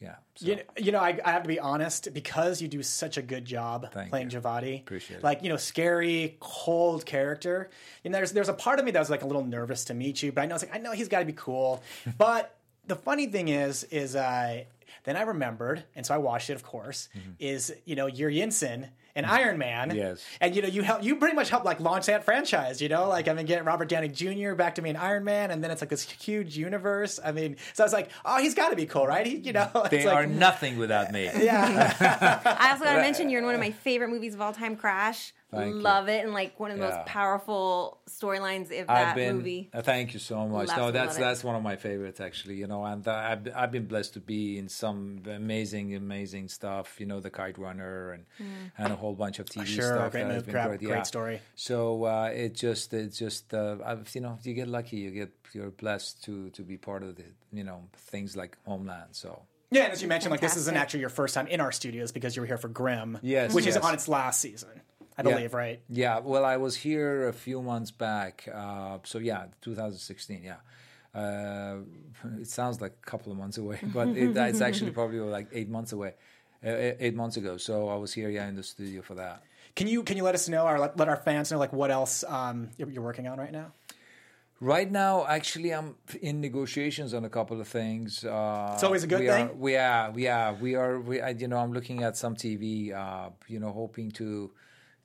yeah, 0.00 0.16
so. 0.34 0.46
You, 0.46 0.60
you 0.76 0.92
know, 0.92 1.00
I, 1.00 1.18
I 1.24 1.32
have 1.32 1.42
to 1.42 1.48
be 1.48 1.58
honest 1.58 2.12
because 2.12 2.60
you 2.60 2.68
do 2.68 2.82
such 2.82 3.16
a 3.16 3.22
good 3.22 3.44
job 3.44 3.90
Thank 3.92 4.10
playing 4.10 4.30
you. 4.30 4.40
Javadi. 4.40 4.80
Appreciate 4.80 5.18
it. 5.18 5.22
Like 5.24 5.42
you 5.42 5.48
know, 5.48 5.56
scary, 5.56 6.36
cold 6.40 7.06
character. 7.06 7.70
You 8.02 8.10
know, 8.10 8.18
there's 8.18 8.32
there's 8.32 8.48
a 8.48 8.54
part 8.54 8.78
of 8.78 8.84
me 8.84 8.90
that 8.90 8.98
was 8.98 9.10
like 9.10 9.22
a 9.22 9.26
little 9.26 9.44
nervous 9.44 9.84
to 9.86 9.94
meet 9.94 10.22
you, 10.22 10.32
but 10.32 10.42
I 10.42 10.46
know 10.46 10.56
it's 10.56 10.64
like 10.64 10.74
I 10.74 10.78
know 10.78 10.92
he's 10.92 11.08
got 11.08 11.20
to 11.20 11.24
be 11.24 11.32
cool. 11.32 11.82
but 12.18 12.56
the 12.86 12.96
funny 12.96 13.26
thing 13.26 13.48
is, 13.48 13.84
is 13.84 14.16
uh, 14.16 14.64
then 15.04 15.16
I 15.16 15.22
remembered, 15.22 15.84
and 15.94 16.04
so 16.04 16.14
I 16.14 16.18
watched 16.18 16.50
it. 16.50 16.54
Of 16.54 16.62
course, 16.62 17.08
is 17.38 17.74
you 17.84 17.94
know 17.94 18.06
you're 18.06 18.30
Yinsen 18.30 18.88
and 19.16 19.26
Iron 19.26 19.58
Man. 19.58 19.88
Mm-hmm. 19.90 19.98
Yes. 19.98 20.24
and 20.40 20.56
you 20.56 20.62
know 20.62 20.68
you 20.68 20.82
help 20.82 21.04
you 21.04 21.16
pretty 21.16 21.36
much 21.36 21.50
helped 21.50 21.66
like 21.66 21.80
launch 21.80 22.06
that 22.06 22.24
franchise. 22.24 22.80
You 22.82 22.88
know, 22.88 23.08
like 23.08 23.28
I 23.28 23.32
mean, 23.32 23.46
get 23.46 23.64
Robert 23.64 23.88
Downey 23.88 24.08
Jr. 24.08 24.54
back 24.54 24.74
to 24.76 24.82
being 24.82 24.96
Iron 24.96 25.24
Man, 25.24 25.50
and 25.50 25.62
then 25.62 25.70
it's 25.70 25.82
like 25.82 25.90
this 25.90 26.02
huge 26.02 26.56
universe. 26.56 27.20
I 27.24 27.32
mean, 27.32 27.56
so 27.74 27.84
I 27.84 27.86
was 27.86 27.92
like, 27.92 28.10
oh, 28.24 28.38
he's 28.40 28.54
got 28.54 28.70
to 28.70 28.76
be 28.76 28.86
cool, 28.86 29.06
right? 29.06 29.26
He, 29.26 29.36
you 29.36 29.52
know, 29.52 29.70
it's 29.74 29.90
they 29.90 30.06
like, 30.06 30.14
are 30.14 30.26
nothing 30.26 30.78
without 30.78 31.12
me. 31.12 31.30
Yeah. 31.44 32.42
I 32.58 32.70
also 32.70 32.84
got 32.84 32.94
to 32.94 33.00
mention 33.02 33.28
you're 33.28 33.40
in 33.40 33.44
one 33.44 33.54
of 33.54 33.60
my 33.60 33.70
favorite 33.70 34.08
movies 34.08 34.34
of 34.34 34.40
all 34.40 34.52
time, 34.52 34.76
Crash. 34.76 35.34
Thank 35.54 35.74
you. 35.76 35.80
Love 35.80 36.08
it, 36.08 36.24
and 36.24 36.32
like 36.32 36.58
one 36.60 36.70
of 36.70 36.78
the 36.78 36.84
Yeah. 36.84 36.96
most 36.96 37.06
powerful 37.06 38.00
storylines 38.08 38.66
of 38.66 38.88
I've 38.90 39.06
that 39.06 39.16
been. 39.16 39.36
movie. 39.36 39.70
uh, 39.72 39.82
thank 39.82 40.14
you 40.14 40.20
so 40.20 40.46
much. 40.48 40.68
Love 40.68 40.76
no, 40.78 40.86
to 40.86 40.92
that's 40.92 41.16
it. 41.16 41.20
that's 41.20 41.44
one 41.44 41.56
of 41.56 41.62
my 41.62 41.76
favorites 41.76 42.20
actually. 42.20 42.56
You 42.56 42.66
know, 42.66 42.84
and 42.84 43.06
uh, 43.06 43.12
I've 43.12 43.48
I've 43.54 43.70
been 43.72 43.86
blessed 43.86 44.14
to 44.14 44.20
be 44.20 44.58
in 44.58 44.68
some 44.68 45.22
amazing, 45.26 45.94
amazing 45.94 46.48
stuff. 46.48 46.98
You 47.00 47.06
know, 47.06 47.20
the 47.20 47.30
Kite 47.30 47.58
Runner 47.58 48.12
and 48.12 48.24
and 48.78 48.92
a 48.92 48.96
whole 48.96 49.14
bunch 49.14 49.38
of 49.38 49.46
TV 49.46 49.66
Sure, 49.66 49.84
stuff. 49.96 50.12
great 50.12 50.22
that 50.24 50.28
has 50.28 50.36
move, 50.36 50.46
been 50.46 50.52
great- 50.54 50.78
great. 50.80 50.90
great 50.90 51.06
story. 51.06 51.40
So 51.54 52.04
uh, 52.04 52.30
it 52.34 52.54
just 52.54 52.92
it 52.94 53.08
just 53.14 53.52
uh, 53.54 53.76
I've, 53.84 54.08
you 54.14 54.20
know 54.20 54.38
you 54.42 54.54
get 54.54 54.68
lucky. 54.68 54.96
You 54.98 55.10
get 55.10 55.32
you're 55.52 55.70
blessed 55.70 56.24
to 56.24 56.50
to 56.50 56.62
be 56.62 56.76
part 56.76 57.02
of 57.02 57.16
the 57.16 57.24
you 57.52 57.64
know 57.64 57.88
things 57.94 58.36
like 58.36 58.56
Homeland. 58.66 59.10
So. 59.12 59.42
Yeah, 59.70 59.84
and 59.84 59.92
as 59.92 60.02
you 60.02 60.06
mentioned, 60.08 60.30
like 60.30 60.40
this 60.40 60.56
isn't 60.56 60.76
actually 60.76 61.00
your 61.00 61.08
first 61.08 61.34
time 61.34 61.48
in 61.48 61.60
our 61.60 61.72
studios 61.72 62.12
because 62.12 62.36
you 62.36 62.42
were 62.42 62.46
here 62.46 62.58
for 62.58 62.68
Grimm, 62.68 63.18
Yes, 63.22 63.52
which 63.52 63.66
is 63.66 63.76
on 63.76 63.92
its 63.92 64.06
last 64.06 64.40
season, 64.40 64.68
I 65.16 65.22
Yeah. 65.22 65.34
believe, 65.34 65.54
right? 65.54 65.80
Yeah, 65.88 66.18
well, 66.20 66.44
I 66.44 66.56
was 66.56 66.76
here 66.76 67.28
a 67.28 67.32
few 67.32 67.62
months 67.62 67.90
back. 67.90 68.48
Uh, 68.52 68.98
so 69.04 69.18
yeah, 69.18 69.46
2016. 69.62 70.42
Yeah, 70.42 70.56
uh, 71.14 71.76
it 72.40 72.48
sounds 72.48 72.80
like 72.80 72.92
a 73.02 73.06
couple 73.10 73.30
of 73.32 73.38
months 73.38 73.58
away, 73.58 73.78
but 73.94 74.08
it, 74.08 74.36
it's 74.36 74.60
actually 74.60 74.90
probably 75.00 75.20
like 75.20 75.48
eight 75.52 75.68
months 75.68 75.92
away, 75.92 76.14
uh, 76.66 76.92
eight 76.98 77.14
months 77.14 77.36
ago. 77.36 77.56
So 77.56 77.88
I 77.88 77.96
was 77.96 78.12
here, 78.12 78.28
yeah, 78.28 78.48
in 78.48 78.56
the 78.56 78.62
studio 78.62 79.02
for 79.02 79.14
that. 79.14 79.42
Can 79.76 79.88
you 79.88 80.02
can 80.04 80.16
you 80.16 80.22
let 80.24 80.34
us 80.34 80.48
know 80.48 80.66
or 80.66 80.78
let, 80.78 80.96
let 80.96 81.08
our 81.08 81.16
fans 81.16 81.50
know 81.50 81.58
like 81.58 81.72
what 81.72 81.90
else 81.90 82.24
um, 82.28 82.70
you're, 82.76 82.90
you're 82.90 83.02
working 83.02 83.26
on 83.26 83.38
right 83.38 83.52
now? 83.52 83.72
Right 84.60 84.90
now, 84.90 85.26
actually, 85.26 85.74
I'm 85.74 85.96
in 86.22 86.40
negotiations 86.40 87.12
on 87.12 87.24
a 87.24 87.28
couple 87.28 87.60
of 87.60 87.66
things. 87.68 88.24
Uh, 88.24 88.70
It's 88.74 88.84
always 88.84 89.02
a 89.02 89.06
good 89.06 89.20
we 89.20 89.26
thing? 89.28 89.48
Are, 89.48 89.52
we 89.54 89.76
are, 89.76 90.10
we 90.12 90.28
are, 90.28 90.54
we 90.54 90.74
are. 90.76 91.00
We, 91.00 91.20
I, 91.20 91.30
you 91.30 91.48
know, 91.48 91.58
I'm 91.58 91.72
looking 91.72 92.02
at 92.04 92.16
some 92.16 92.34
TV. 92.36 92.94
Uh, 92.94 93.30
you 93.48 93.58
know, 93.58 93.72
hoping 93.72 94.10
to 94.12 94.52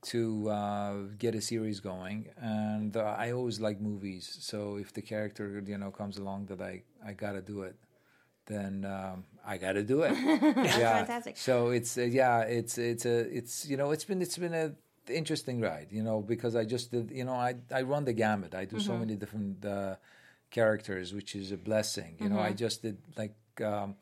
to 0.02 0.50
uh, 0.50 0.94
get 1.18 1.36
a 1.36 1.42
series 1.42 1.80
going, 1.80 2.30
and 2.38 2.96
uh, 2.96 3.16
I 3.18 3.32
always 3.32 3.60
like 3.60 3.82
movies. 3.82 4.38
So 4.42 4.78
if 4.78 4.94
the 4.94 5.02
character 5.02 5.62
you 5.66 5.78
know 5.78 5.92
comes 5.92 6.18
along 6.18 6.48
that 6.48 6.62
I 6.62 6.84
I 7.06 7.14
gotta 7.14 7.42
do 7.42 7.64
it, 7.64 7.76
then 8.46 8.86
um, 8.86 9.26
I 9.46 9.58
gotta 9.58 9.84
do 9.84 10.04
it. 10.04 10.14
yeah. 10.22 11.00
fantastic. 11.00 11.38
So 11.38 11.70
it's 11.70 11.98
uh, 11.98 12.02
yeah, 12.02 12.42
it's 12.42 12.78
it's 12.78 13.06
a 13.06 13.20
it's 13.20 13.68
you 13.68 13.78
know 13.78 13.92
it's 13.92 14.06
been 14.06 14.22
it's 14.22 14.38
been 14.38 14.54
a 14.54 14.74
interesting 15.10 15.60
ride, 15.60 15.88
you 15.92 16.04
know, 16.04 16.22
because 16.22 16.56
I 16.56 16.66
just 16.66 16.92
did 16.92 17.12
you 17.12 17.26
know 17.26 17.34
I 17.34 17.56
I 17.74 17.82
run 17.82 18.06
the 18.06 18.14
gamut. 18.14 18.56
I 18.56 18.66
do 18.66 18.80
so 18.80 18.98
many 18.98 19.16
different 19.16 19.66
uh, 19.66 19.96
characters, 20.50 21.14
which 21.14 21.36
is 21.36 21.52
a 21.52 21.58
blessing. 21.58 22.16
You 22.20 22.30
know, 22.30 22.40
I 22.40 22.54
just 22.54 22.82
did 22.82 22.98
like. 23.18 23.36
Um, 23.62 23.96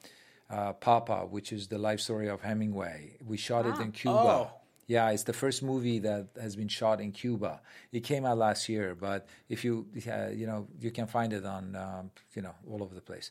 uh, 0.50 0.72
Papa, 0.72 1.28
which 1.30 1.52
is 1.52 1.68
the 1.68 1.78
life 1.78 2.00
story 2.00 2.30
of 2.30 2.42
Hemingway. 2.42 3.18
We 3.26 3.36
shot 3.36 3.66
it 3.66 3.78
in 3.80 3.92
Cuba. 3.92 4.18
Oh. 4.18 4.52
Yeah, 4.88 5.10
it's 5.10 5.24
the 5.24 5.34
first 5.34 5.64
movie 5.64 6.00
that 6.00 6.28
has 6.42 6.56
been 6.56 6.70
shot 6.70 7.02
in 7.02 7.12
Cuba. 7.12 7.60
It 7.92 8.06
came 8.06 8.26
out 8.26 8.38
last 8.38 8.70
year, 8.70 8.96
but 8.96 9.28
if 9.50 9.66
you 9.66 9.86
uh, 10.08 10.30
you 10.30 10.48
know 10.48 10.68
you 10.80 10.92
can 10.92 11.08
find 11.08 11.34
it 11.34 11.46
on 11.46 11.76
um, 11.76 12.12
you 12.34 12.42
know 12.42 12.56
all 12.70 12.82
over 12.82 12.96
the 12.96 13.02
place, 13.02 13.30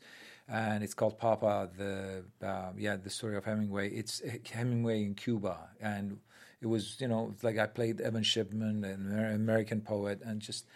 and 0.48 0.84
it's 0.84 0.92
called 0.92 1.18
Papa. 1.18 1.70
The 1.78 2.24
uh, 2.46 2.72
yeah 2.76 2.96
the 2.96 3.09
story 3.09 3.36
of 3.36 3.46
Hemingway. 3.46 3.90
It's 3.90 4.20
Hemingway 4.52 5.02
in 5.04 5.14
Cuba, 5.14 5.70
and 5.80 6.18
it 6.61 6.66
was 6.66 7.00
you 7.00 7.09
know 7.09 7.30
it's 7.32 7.42
like 7.42 7.59
I 7.59 7.66
played 7.66 8.02
Evan 8.02 8.22
Shipman, 8.22 8.84
an 8.84 9.34
American 9.34 9.80
poet, 9.80 10.20
and 10.22 10.40
just 10.40 10.66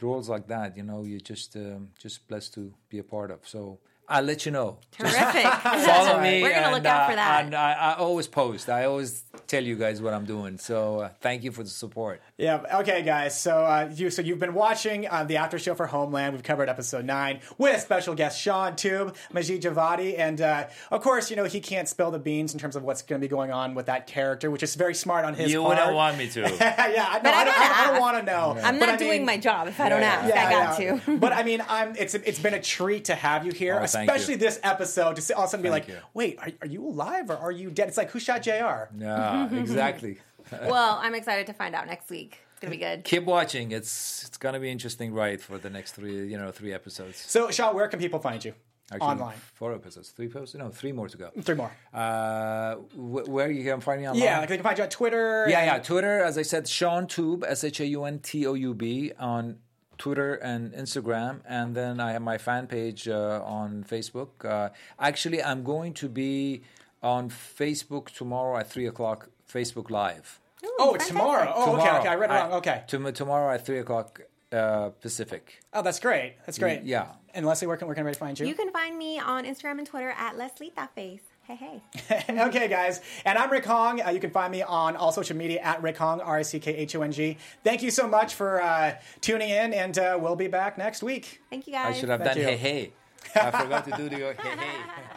roles 0.00 0.28
like 0.28 0.46
that. 0.46 0.76
You 0.76 0.84
know, 0.84 1.02
you're 1.02 1.18
just 1.18 1.56
um, 1.56 1.88
just 1.98 2.28
blessed 2.28 2.54
to 2.54 2.72
be 2.88 2.98
a 2.98 3.04
part 3.04 3.32
of. 3.32 3.40
So. 3.46 3.78
I'll 4.12 4.24
let 4.24 4.44
you 4.44 4.50
know. 4.50 4.78
Terrific. 4.90 5.44
Follow 5.62 6.20
me. 6.20 6.42
We're 6.42 6.50
gonna 6.50 6.62
and, 6.62 6.74
look 6.74 6.84
out 6.84 7.06
for 7.06 7.12
uh, 7.12 7.14
that. 7.14 7.44
And 7.44 7.54
I, 7.54 7.72
I 7.74 7.94
always 7.94 8.26
post. 8.26 8.68
I 8.68 8.86
always 8.86 9.22
tell 9.50 9.64
you 9.64 9.76
guys 9.76 10.00
what 10.00 10.14
I'm 10.14 10.24
doing. 10.24 10.56
So 10.58 11.00
uh, 11.00 11.08
thank 11.20 11.42
you 11.42 11.50
for 11.50 11.64
the 11.64 11.70
support. 11.70 12.22
Yeah. 12.40 12.64
Okay, 12.80 13.02
guys. 13.02 13.38
So 13.38 13.64
uh, 13.64 13.90
you 13.94 14.10
so 14.10 14.22
you've 14.22 14.38
been 14.38 14.54
watching 14.54 15.06
uh, 15.06 15.24
the 15.24 15.36
after 15.36 15.58
show 15.58 15.74
for 15.74 15.86
Homeland. 15.86 16.32
We've 16.34 16.42
covered 16.42 16.68
episode 16.70 17.04
nine 17.04 17.40
with 17.58 17.80
special 17.82 18.14
guest 18.14 18.40
Shaun 18.40 18.76
Toub, 18.76 19.14
Majid 19.32 19.62
Javadi, 19.62 20.18
and 20.18 20.40
uh, 20.40 20.66
of 20.90 21.02
course, 21.02 21.28
you 21.30 21.36
know 21.36 21.44
he 21.44 21.60
can't 21.60 21.86
spill 21.86 22.10
the 22.10 22.18
beans 22.18 22.54
in 22.54 22.58
terms 22.58 22.76
of 22.76 22.82
what's 22.82 23.02
going 23.02 23.20
to 23.20 23.24
be 23.24 23.28
going 23.30 23.50
on 23.50 23.74
with 23.74 23.86
that 23.86 24.06
character, 24.06 24.50
which 24.50 24.62
is 24.62 24.74
very 24.74 24.94
smart 24.94 25.24
on 25.26 25.34
his 25.34 25.40
part. 25.44 25.50
You 25.50 25.60
part. 25.62 25.76
wouldn't 25.78 25.94
want 25.94 26.16
me 26.18 26.28
to. 26.28 26.40
yeah, 26.40 26.74
I, 26.78 27.20
no, 27.22 27.30
I 27.30 27.34
I, 27.40 27.44
don't, 27.44 27.54
gotta 27.54 27.74
I, 27.80 27.86
don't 27.90 28.00
want 28.00 28.16
to 28.18 28.22
know. 28.24 28.56
I'm 28.62 28.78
But 28.78 28.86
not 28.86 28.94
I 28.94 28.96
doing 28.96 29.10
mean- 29.10 29.26
my 29.26 29.36
job 29.36 29.68
if 29.68 29.78
I 29.78 29.88
don't 29.90 30.00
Yeah, 30.00 30.06
ask. 30.08 30.34
Yeah, 30.34 30.46
I 30.46 30.50
got 30.50 30.80
yeah. 30.80 30.98
to. 30.98 31.18
but 31.18 31.32
I 31.34 31.42
mean, 31.42 31.62
I'm. 31.68 31.94
It's 31.96 32.14
it's 32.14 32.38
been 32.38 32.54
a 32.54 32.62
treat 32.62 33.04
to 33.06 33.14
have 33.14 33.44
you 33.44 33.52
here, 33.52 33.74
Oh, 33.82 33.86
thank 33.86 34.08
you. 34.08 34.14
especially 34.14 34.36
this 34.36 34.58
episode 34.62 35.16
to 35.16 35.22
see, 35.22 35.34
all 35.34 35.42
of 35.44 35.48
a 35.48 35.50
sudden 35.50 35.62
be 35.62 35.68
like, 35.70 35.88
you. 35.88 35.96
wait, 36.14 36.38
are, 36.38 36.48
are 36.62 36.66
you 36.68 36.86
alive 36.86 37.28
or 37.28 37.36
are 37.36 37.52
you 37.52 37.70
dead? 37.70 37.88
It's 37.88 37.98
like 37.98 38.10
who 38.10 38.18
shot 38.18 38.42
Jr. 38.42 38.88
Yeah, 38.98 39.52
exactly. 39.54 40.18
Well, 40.52 40.98
I'm 41.02 41.14
excited 41.14 41.46
to 41.46 41.52
find 41.52 41.74
out 41.74 41.86
next 41.86 42.10
week. 42.10 42.38
It's 42.52 42.60
gonna 42.60 42.70
be 42.70 42.76
good. 42.78 43.04
Keep 43.04 43.24
watching. 43.24 43.72
It's 43.72 44.24
it's 44.26 44.36
gonna 44.36 44.60
be 44.60 44.70
interesting 44.70 45.12
ride 45.14 45.40
for 45.40 45.58
the 45.58 45.70
next 45.70 45.92
three 45.92 46.26
you 46.28 46.36
know 46.38 46.50
three 46.50 46.72
episodes. 46.74 47.18
So, 47.26 47.50
Shaun, 47.50 47.74
where 47.74 47.88
can 47.88 47.98
people 48.00 48.18
find 48.20 48.44
you 48.44 48.52
Actually, 48.92 49.08
online? 49.08 49.36
Four 49.54 49.74
episodes, 49.74 50.10
three 50.10 50.28
posts. 50.28 50.54
No, 50.54 50.68
three 50.68 50.92
more 50.92 51.08
to 51.08 51.16
go. 51.16 51.30
Three 51.40 51.54
more. 51.54 51.70
Uh, 51.94 52.74
wh- 52.74 53.28
where 53.28 53.50
you 53.50 53.64
can 53.64 53.80
find 53.80 54.00
me 54.02 54.08
online? 54.08 54.22
Yeah, 54.22 54.38
like 54.40 54.48
they 54.50 54.56
can 54.56 54.64
find 54.64 54.76
you 54.78 54.84
on 54.84 54.90
Twitter. 54.90 55.46
Yeah, 55.48 55.60
and- 55.60 55.66
yeah. 55.66 55.78
Twitter, 55.78 56.22
as 56.22 56.36
I 56.36 56.42
said, 56.42 56.68
Shaun 56.68 57.06
Toub, 57.06 57.44
S 57.44 57.64
H 57.64 57.80
A 57.80 57.86
U 57.86 58.04
N 58.04 58.18
T 58.18 58.46
O 58.46 58.54
U 58.54 58.74
B, 58.74 59.12
on 59.18 59.58
Twitter 59.96 60.34
and 60.34 60.72
Instagram. 60.72 61.40
And 61.46 61.74
then 61.74 62.00
I 62.00 62.12
have 62.12 62.22
my 62.22 62.36
fan 62.36 62.66
page 62.66 63.06
uh, 63.08 63.42
on 63.44 63.84
Facebook. 63.84 64.44
Uh, 64.44 64.70
actually, 64.98 65.42
I'm 65.42 65.62
going 65.62 65.94
to 65.94 66.08
be 66.08 66.62
on 67.02 67.30
Facebook 67.30 68.10
tomorrow 68.10 68.58
at 68.58 68.68
3 68.70 68.86
o'clock, 68.86 69.30
Facebook 69.52 69.90
Live. 69.90 70.40
Oh, 70.78 70.94
it's 70.94 71.08
tomorrow. 71.08 71.52
Oh, 71.54 71.62
okay, 71.62 71.70
Tomorrow. 71.82 71.98
okay. 72.00 72.08
I 72.08 72.14
read 72.16 72.30
it 72.30 72.34
wrong. 72.34 72.52
Okay. 72.54 72.82
tom- 72.86 73.12
tomorrow 73.12 73.54
at 73.54 73.64
3 73.64 73.78
o'clock 73.78 74.20
uh, 74.52 74.90
Pacific. 75.00 75.60
Oh, 75.72 75.82
that's 75.82 76.00
great. 76.00 76.36
That's 76.44 76.58
great. 76.58 76.82
yeah. 76.82 77.06
And 77.32 77.46
Lesley, 77.46 77.66
where 77.68 77.76
can 77.76 77.86
where 77.86 77.94
can 77.94 78.00
everybody 78.02 78.18
find 78.18 78.38
you? 78.38 78.46
You 78.46 78.54
can 78.54 78.70
find 78.72 78.98
me 78.98 79.18
on 79.18 79.44
Instagram 79.44 79.78
and 79.78 79.86
Twitter 79.86 80.10
at 80.18 80.36
Lesley 80.36 80.72
That 80.76 80.94
Face. 80.94 81.22
Hey, 81.44 81.80
hey. 82.08 82.42
okay, 82.48 82.68
guys. 82.68 83.00
And 83.24 83.38
I'm 83.38 83.50
Rick 83.50 83.64
Hong. 83.64 84.02
Uh, 84.02 84.10
you 84.10 84.20
can 84.20 84.30
find 84.30 84.52
me 84.52 84.62
on 84.62 84.96
all 84.96 85.12
social 85.12 85.36
media 85.36 85.60
at 85.60 85.80
Rick 85.82 85.96
Hong, 85.98 86.20
R 86.20 86.38
I 86.38 86.42
C 86.42 86.58
K 86.60 86.74
H 86.76 86.94
O 86.96 87.02
N 87.02 87.10
G. 87.12 87.38
Thank 87.64 87.82
you 87.82 87.90
so 87.90 88.06
much 88.06 88.34
for 88.34 88.60
uh, 88.62 88.96
tuning 89.20 89.50
in, 89.50 89.72
and 89.72 89.98
uh, 89.98 90.18
we'll 90.20 90.36
be 90.36 90.48
back 90.48 90.76
next 90.78 91.02
week. 91.02 91.40
Thank 91.50 91.66
you 91.66 91.72
guys. 91.72 91.96
I 91.96 91.98
should 91.98 92.08
have 92.08 92.20
Thank 92.20 92.32
done 92.34 92.38
you. 92.42 92.44
hey 92.48 92.56
hey. 92.56 92.92
I 93.36 93.50
forgot 93.62 93.84
to 93.86 93.96
do 93.96 94.08
the 94.08 94.16
hey 94.42 94.56
hey. 94.56 95.16